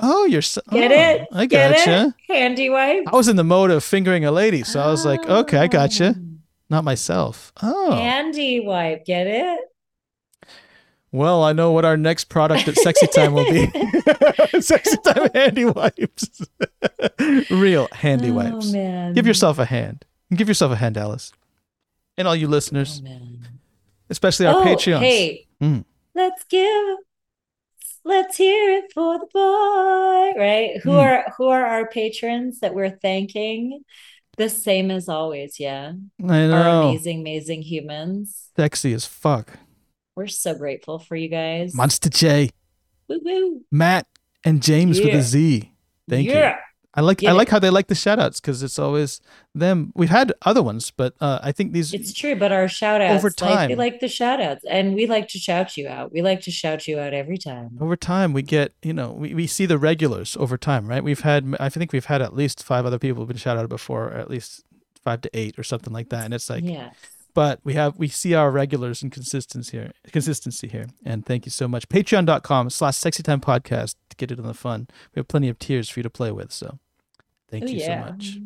Oh, 0.00 0.24
you're 0.24 0.42
so, 0.42 0.60
get 0.70 0.90
oh, 0.90 0.94
it? 0.94 1.28
I 1.32 1.46
gotcha. 1.46 1.84
Get 1.84 1.88
it? 1.88 2.14
Handy 2.28 2.70
wipe. 2.70 3.04
I 3.06 3.16
was 3.16 3.28
in 3.28 3.36
the 3.36 3.44
mode 3.44 3.70
of 3.70 3.84
fingering 3.84 4.24
a 4.24 4.32
lady, 4.32 4.64
so 4.64 4.80
oh. 4.80 4.84
I 4.84 4.90
was 4.90 5.06
like, 5.06 5.24
okay, 5.26 5.58
I 5.58 5.68
gotcha. 5.68 6.16
Not 6.70 6.84
myself. 6.84 7.52
Oh. 7.62 7.92
Handy 7.92 8.60
wipe. 8.60 9.04
Get 9.04 9.26
it? 9.26 9.60
Well, 11.12 11.42
I 11.42 11.52
know 11.52 11.72
what 11.72 11.84
our 11.84 11.96
next 11.96 12.26
product 12.26 12.68
at 12.68 12.76
Sexy 12.76 13.08
Time 13.08 13.32
will 13.32 13.44
be. 13.44 13.66
Sexy 14.60 14.96
Time 15.04 15.28
handy 15.34 15.64
wipes. 15.64 16.46
Real 17.50 17.88
handy 17.90 18.30
oh, 18.30 18.34
wipes. 18.34 18.70
man. 18.72 19.14
Give 19.14 19.26
yourself 19.26 19.58
a 19.58 19.64
hand. 19.64 20.04
Give 20.32 20.46
yourself 20.46 20.70
a 20.70 20.76
hand, 20.76 20.96
Aliz. 20.96 21.32
And 22.16 22.28
all 22.28 22.36
you 22.36 22.46
Oh, 22.46 22.50
listeners, 22.50 23.02
man. 23.02 23.48
especially 24.08 24.46
our 24.46 24.54
oh, 24.62 24.64
Patreons. 24.64 25.00
Hey, 25.00 25.46
Mm. 25.60 25.84
let's 26.14 26.44
give. 26.44 26.96
Let's 28.04 28.36
hear 28.36 28.78
it 28.78 28.92
for 28.94 29.18
the 29.18 29.26
boy. 29.34 30.40
Right? 30.40 30.80
Who 30.84 30.90
Mm. 30.90 31.02
are 31.02 31.34
who 31.36 31.48
are 31.48 31.66
our 31.66 31.88
patrons 31.88 32.60
that 32.60 32.72
we're 32.74 32.90
thanking? 33.02 33.84
The 34.36 34.48
same 34.48 34.90
as 34.90 35.08
always. 35.08 35.60
Yeah, 35.60 35.92
I 36.26 36.42
our 36.44 36.48
know. 36.48 36.88
amazing, 36.88 37.20
amazing 37.20 37.62
humans. 37.62 38.50
Sexy 38.56 38.92
as 38.92 39.04
fuck. 39.06 39.50
We're 40.16 40.28
so 40.28 40.54
grateful 40.54 40.98
for 40.98 41.16
you 41.16 41.28
guys. 41.28 41.74
Monster 41.74 42.10
J, 42.10 42.50
Woo 43.08 43.20
woo. 43.22 43.60
Matt, 43.70 44.06
and 44.44 44.62
James 44.62 45.00
with 45.00 45.14
a 45.14 45.22
Z. 45.22 45.72
Thank 46.08 46.28
you. 46.28 46.50
Yeah. 46.94 47.00
I 47.00 47.04
like 47.04 47.18
Get 47.18 47.30
I 47.30 47.32
like 47.32 47.48
how 47.48 47.58
they 47.58 47.70
like 47.70 47.86
the 47.86 47.94
shout 47.94 48.18
outs 48.18 48.40
because 48.40 48.62
it's 48.62 48.78
always 48.78 49.20
them. 49.54 49.92
We've 49.94 50.10
had 50.10 50.32
other 50.42 50.62
ones, 50.62 50.90
but 50.90 51.14
uh, 51.20 51.38
I 51.42 51.52
think 51.52 51.72
these 51.72 51.94
It's 51.94 52.12
true, 52.12 52.34
but 52.34 52.50
our 52.52 52.68
shout 52.68 53.00
outs, 53.00 53.24
Over 53.24 53.28
like, 53.28 53.68
we 53.68 53.74
time. 53.74 53.78
like 53.78 54.00
the 54.00 54.08
shout 54.08 54.40
outs 54.40 54.64
and 54.68 54.94
we 54.94 55.06
like 55.06 55.28
to 55.28 55.38
shout 55.38 55.76
you 55.76 55.88
out. 55.88 56.12
We 56.12 56.22
like 56.22 56.40
to 56.42 56.50
shout 56.50 56.88
you 56.88 56.98
out 56.98 57.14
every 57.14 57.38
time. 57.38 57.78
over 57.80 57.96
time 57.96 58.32
we 58.32 58.42
get 58.42 58.72
you 58.82 58.92
know 58.92 59.12
we, 59.12 59.34
we 59.34 59.46
see 59.46 59.66
the 59.66 59.78
regulars 59.78 60.36
over 60.36 60.56
time 60.58 60.86
right 60.86 61.02
we've 61.04 61.20
had 61.20 61.56
i 61.60 61.68
think 61.68 61.92
we've 61.92 62.06
had 62.06 62.20
at 62.22 62.34
least 62.34 62.62
five 62.62 62.84
other 62.86 62.98
people 62.98 63.20
who've 63.22 63.28
been 63.28 63.36
shouted 63.36 63.60
out 63.60 63.68
before 63.68 64.06
or 64.08 64.14
at 64.14 64.30
least 64.30 64.64
five 65.04 65.20
to 65.20 65.30
eight 65.34 65.58
or 65.58 65.62
something 65.62 65.92
like 65.92 66.08
that 66.10 66.24
and 66.24 66.34
it's 66.34 66.50
like 66.50 66.64
yeah. 66.64 66.90
but 67.34 67.60
we 67.64 67.74
have 67.74 67.96
we 67.98 68.08
see 68.08 68.34
our 68.34 68.50
regulars 68.50 69.02
and 69.02 69.12
consistency 69.12 69.76
here 69.78 69.92
consistency 70.12 70.68
here 70.68 70.86
and 71.04 71.24
thank 71.26 71.44
you 71.46 71.50
so 71.50 71.66
much 71.68 71.88
patreon.com 71.88 72.68
slash 72.70 72.96
sexy 72.96 73.22
time 73.22 73.40
podcast 73.40 73.94
get 74.20 74.30
it 74.30 74.38
on 74.38 74.46
the 74.46 74.54
fun 74.54 74.86
we 75.14 75.20
have 75.20 75.28
plenty 75.28 75.48
of 75.48 75.58
tiers 75.58 75.88
for 75.88 75.98
you 76.00 76.04
to 76.04 76.10
play 76.10 76.30
with 76.30 76.52
so 76.52 76.78
thank 77.50 77.64
Oh, 77.64 77.66
you 77.68 77.78
yeah. 77.78 78.06
so 78.06 78.12
much 78.12 78.38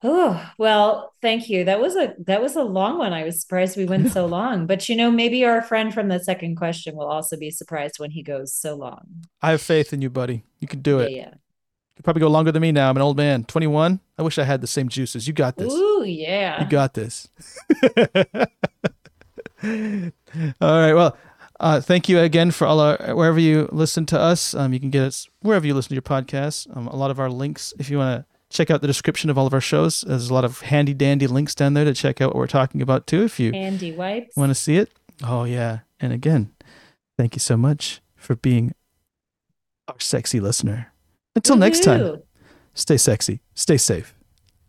Oh, 0.00 0.48
well, 0.58 1.12
thank 1.20 1.48
you. 1.48 1.64
That 1.64 1.80
was 1.80 1.96
a 1.96 2.14
that 2.26 2.40
was 2.40 2.54
a 2.54 2.62
long 2.62 2.98
one. 2.98 3.12
I 3.12 3.24
was 3.24 3.40
surprised 3.40 3.76
we 3.76 3.84
went 3.84 4.12
so 4.12 4.26
long. 4.38 4.64
But 4.68 4.88
you 4.88 4.94
know, 4.94 5.10
maybe 5.10 5.44
our 5.44 5.60
friend 5.60 5.92
from 5.92 6.06
the 6.06 6.20
second 6.20 6.54
question 6.54 6.94
will 6.94 7.08
also 7.08 7.36
be 7.36 7.50
surprised 7.50 7.98
when 7.98 8.12
he 8.12 8.22
goes 8.22 8.52
so 8.54 8.76
long. 8.76 9.24
i 9.42 9.50
have 9.50 9.60
faith 9.60 9.92
in 9.92 10.00
you 10.00 10.08
buddy 10.08 10.44
you 10.60 10.68
can 10.68 10.82
do 10.82 10.98
Yeah, 10.98 11.04
it 11.06 11.10
yeah. 11.12 11.30
you 11.96 12.02
probably 12.04 12.20
go 12.20 12.28
longer 12.28 12.52
than 12.52 12.62
me 12.62 12.70
now 12.70 12.88
i'm 12.90 12.96
an 12.96 13.02
old 13.02 13.16
man 13.16 13.42
21 13.42 13.98
i 14.18 14.22
wish 14.22 14.38
i 14.38 14.44
had 14.44 14.60
the 14.60 14.68
same 14.68 14.88
juices 14.88 15.26
you 15.26 15.34
got 15.34 15.56
this 15.56 15.72
Ooh, 15.72 16.04
yeah. 16.06 16.62
You 16.62 16.68
got 16.70 16.94
this. 16.94 17.26
all 19.64 20.80
right. 20.82 20.94
Well, 20.94 21.16
uh, 21.60 21.80
thank 21.80 22.08
you 22.08 22.20
again 22.20 22.50
for 22.50 22.66
all 22.66 22.80
our 22.80 22.96
wherever 23.14 23.38
you 23.38 23.68
listen 23.72 24.06
to 24.06 24.18
us. 24.18 24.54
Um, 24.54 24.72
you 24.72 24.80
can 24.80 24.90
get 24.90 25.02
us 25.02 25.28
wherever 25.40 25.66
you 25.66 25.74
listen 25.74 25.90
to 25.90 25.94
your 25.94 26.02
podcasts. 26.02 26.74
Um, 26.76 26.86
a 26.86 26.96
lot 26.96 27.10
of 27.10 27.18
our 27.18 27.30
links, 27.30 27.74
if 27.78 27.90
you 27.90 27.98
want 27.98 28.20
to 28.20 28.56
check 28.56 28.70
out 28.70 28.80
the 28.80 28.86
description 28.86 29.28
of 29.28 29.36
all 29.36 29.46
of 29.46 29.54
our 29.54 29.60
shows, 29.60 30.02
there's 30.02 30.30
a 30.30 30.34
lot 30.34 30.44
of 30.44 30.60
handy 30.60 30.94
dandy 30.94 31.26
links 31.26 31.54
down 31.54 31.74
there 31.74 31.84
to 31.84 31.94
check 31.94 32.20
out 32.20 32.28
what 32.28 32.36
we're 32.36 32.46
talking 32.46 32.80
about 32.80 33.06
too. 33.06 33.24
If 33.24 33.40
you 33.40 33.52
wipes. 33.96 34.36
want 34.36 34.50
to 34.50 34.54
see 34.54 34.76
it. 34.76 34.90
Oh 35.22 35.44
yeah. 35.44 35.80
And 36.00 36.12
again, 36.12 36.52
thank 37.16 37.34
you 37.34 37.40
so 37.40 37.56
much 37.56 38.00
for 38.16 38.36
being 38.36 38.72
our 39.88 39.98
sexy 39.98 40.38
listener. 40.38 40.92
Until 41.34 41.56
next 41.56 41.84
time, 41.84 42.22
stay 42.74 42.96
sexy, 42.96 43.40
stay 43.54 43.76
safe. 43.76 44.14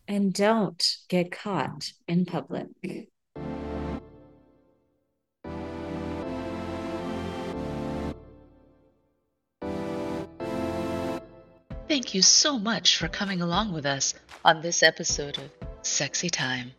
And 0.07 0.33
don't 0.33 0.83
get 1.07 1.31
caught 1.31 1.91
in 2.07 2.25
public. 2.25 2.67
Thank 11.89 12.13
you 12.13 12.21
so 12.21 12.59
much 12.59 12.97
for 12.97 13.07
coming 13.07 13.41
along 13.41 13.73
with 13.73 13.87
us 13.87 14.13
on 14.45 14.61
this 14.61 14.83
episode 14.83 15.39
of 15.39 15.49
Sexy 15.81 16.29
Time. 16.29 16.73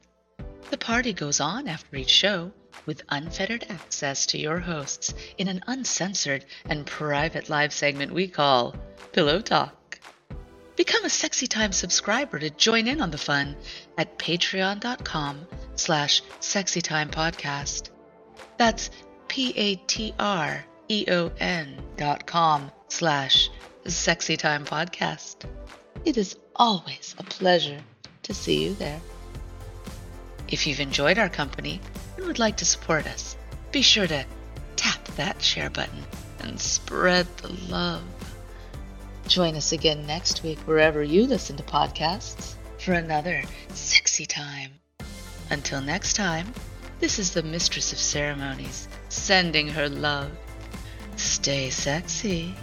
The 0.70 0.78
party 0.78 1.12
goes 1.12 1.40
on 1.40 1.66
after 1.66 1.96
each 1.96 2.10
show 2.10 2.52
with 2.86 3.02
unfettered 3.08 3.66
access 3.68 4.24
to 4.26 4.38
your 4.38 4.60
hosts 4.60 5.12
in 5.36 5.48
an 5.48 5.64
uncensored 5.66 6.44
and 6.66 6.86
private 6.86 7.50
live 7.50 7.72
segment 7.72 8.12
we 8.12 8.28
call 8.28 8.76
Pillow 9.10 9.40
Talk. 9.40 9.98
Become 10.76 11.04
a 11.04 11.10
Sexy 11.10 11.48
Time 11.48 11.72
subscriber 11.72 12.38
to 12.38 12.50
join 12.50 12.86
in 12.86 13.00
on 13.00 13.10
the 13.10 13.18
fun 13.18 13.56
at 13.98 14.16
patreon.com 14.16 15.44
slash 15.74 16.22
sexytimepodcast. 16.38 17.90
That's 18.58 18.90
P-A-T-R-E-O-N 19.26 20.16
dot 21.96 22.26
com 22.26 22.70
slash 22.88 23.50
Sexy 23.86 24.36
Time 24.36 24.64
Podcast. 24.64 25.44
It 26.04 26.16
is 26.16 26.36
always 26.56 27.14
a 27.18 27.22
pleasure 27.22 27.80
to 28.22 28.34
see 28.34 28.64
you 28.64 28.74
there. 28.74 29.00
If 30.48 30.66
you've 30.66 30.80
enjoyed 30.80 31.18
our 31.18 31.28
company 31.28 31.80
and 32.16 32.26
would 32.26 32.38
like 32.38 32.56
to 32.58 32.64
support 32.64 33.06
us, 33.06 33.36
be 33.72 33.82
sure 33.82 34.06
to 34.06 34.24
tap 34.76 35.04
that 35.16 35.40
share 35.42 35.70
button 35.70 36.04
and 36.40 36.60
spread 36.60 37.26
the 37.38 37.52
love. 37.72 38.02
Join 39.26 39.54
us 39.56 39.72
again 39.72 40.06
next 40.06 40.42
week 40.42 40.58
wherever 40.60 41.02
you 41.02 41.26
listen 41.26 41.56
to 41.56 41.62
podcasts 41.62 42.54
for 42.78 42.92
another 42.92 43.42
sexy 43.68 44.26
time. 44.26 44.72
Until 45.50 45.80
next 45.80 46.14
time, 46.14 46.52
this 46.98 47.18
is 47.18 47.32
the 47.32 47.42
Mistress 47.42 47.92
of 47.92 47.98
Ceremonies 47.98 48.88
sending 49.08 49.68
her 49.68 49.88
love. 49.88 50.30
Stay 51.16 51.70
sexy. 51.70 52.54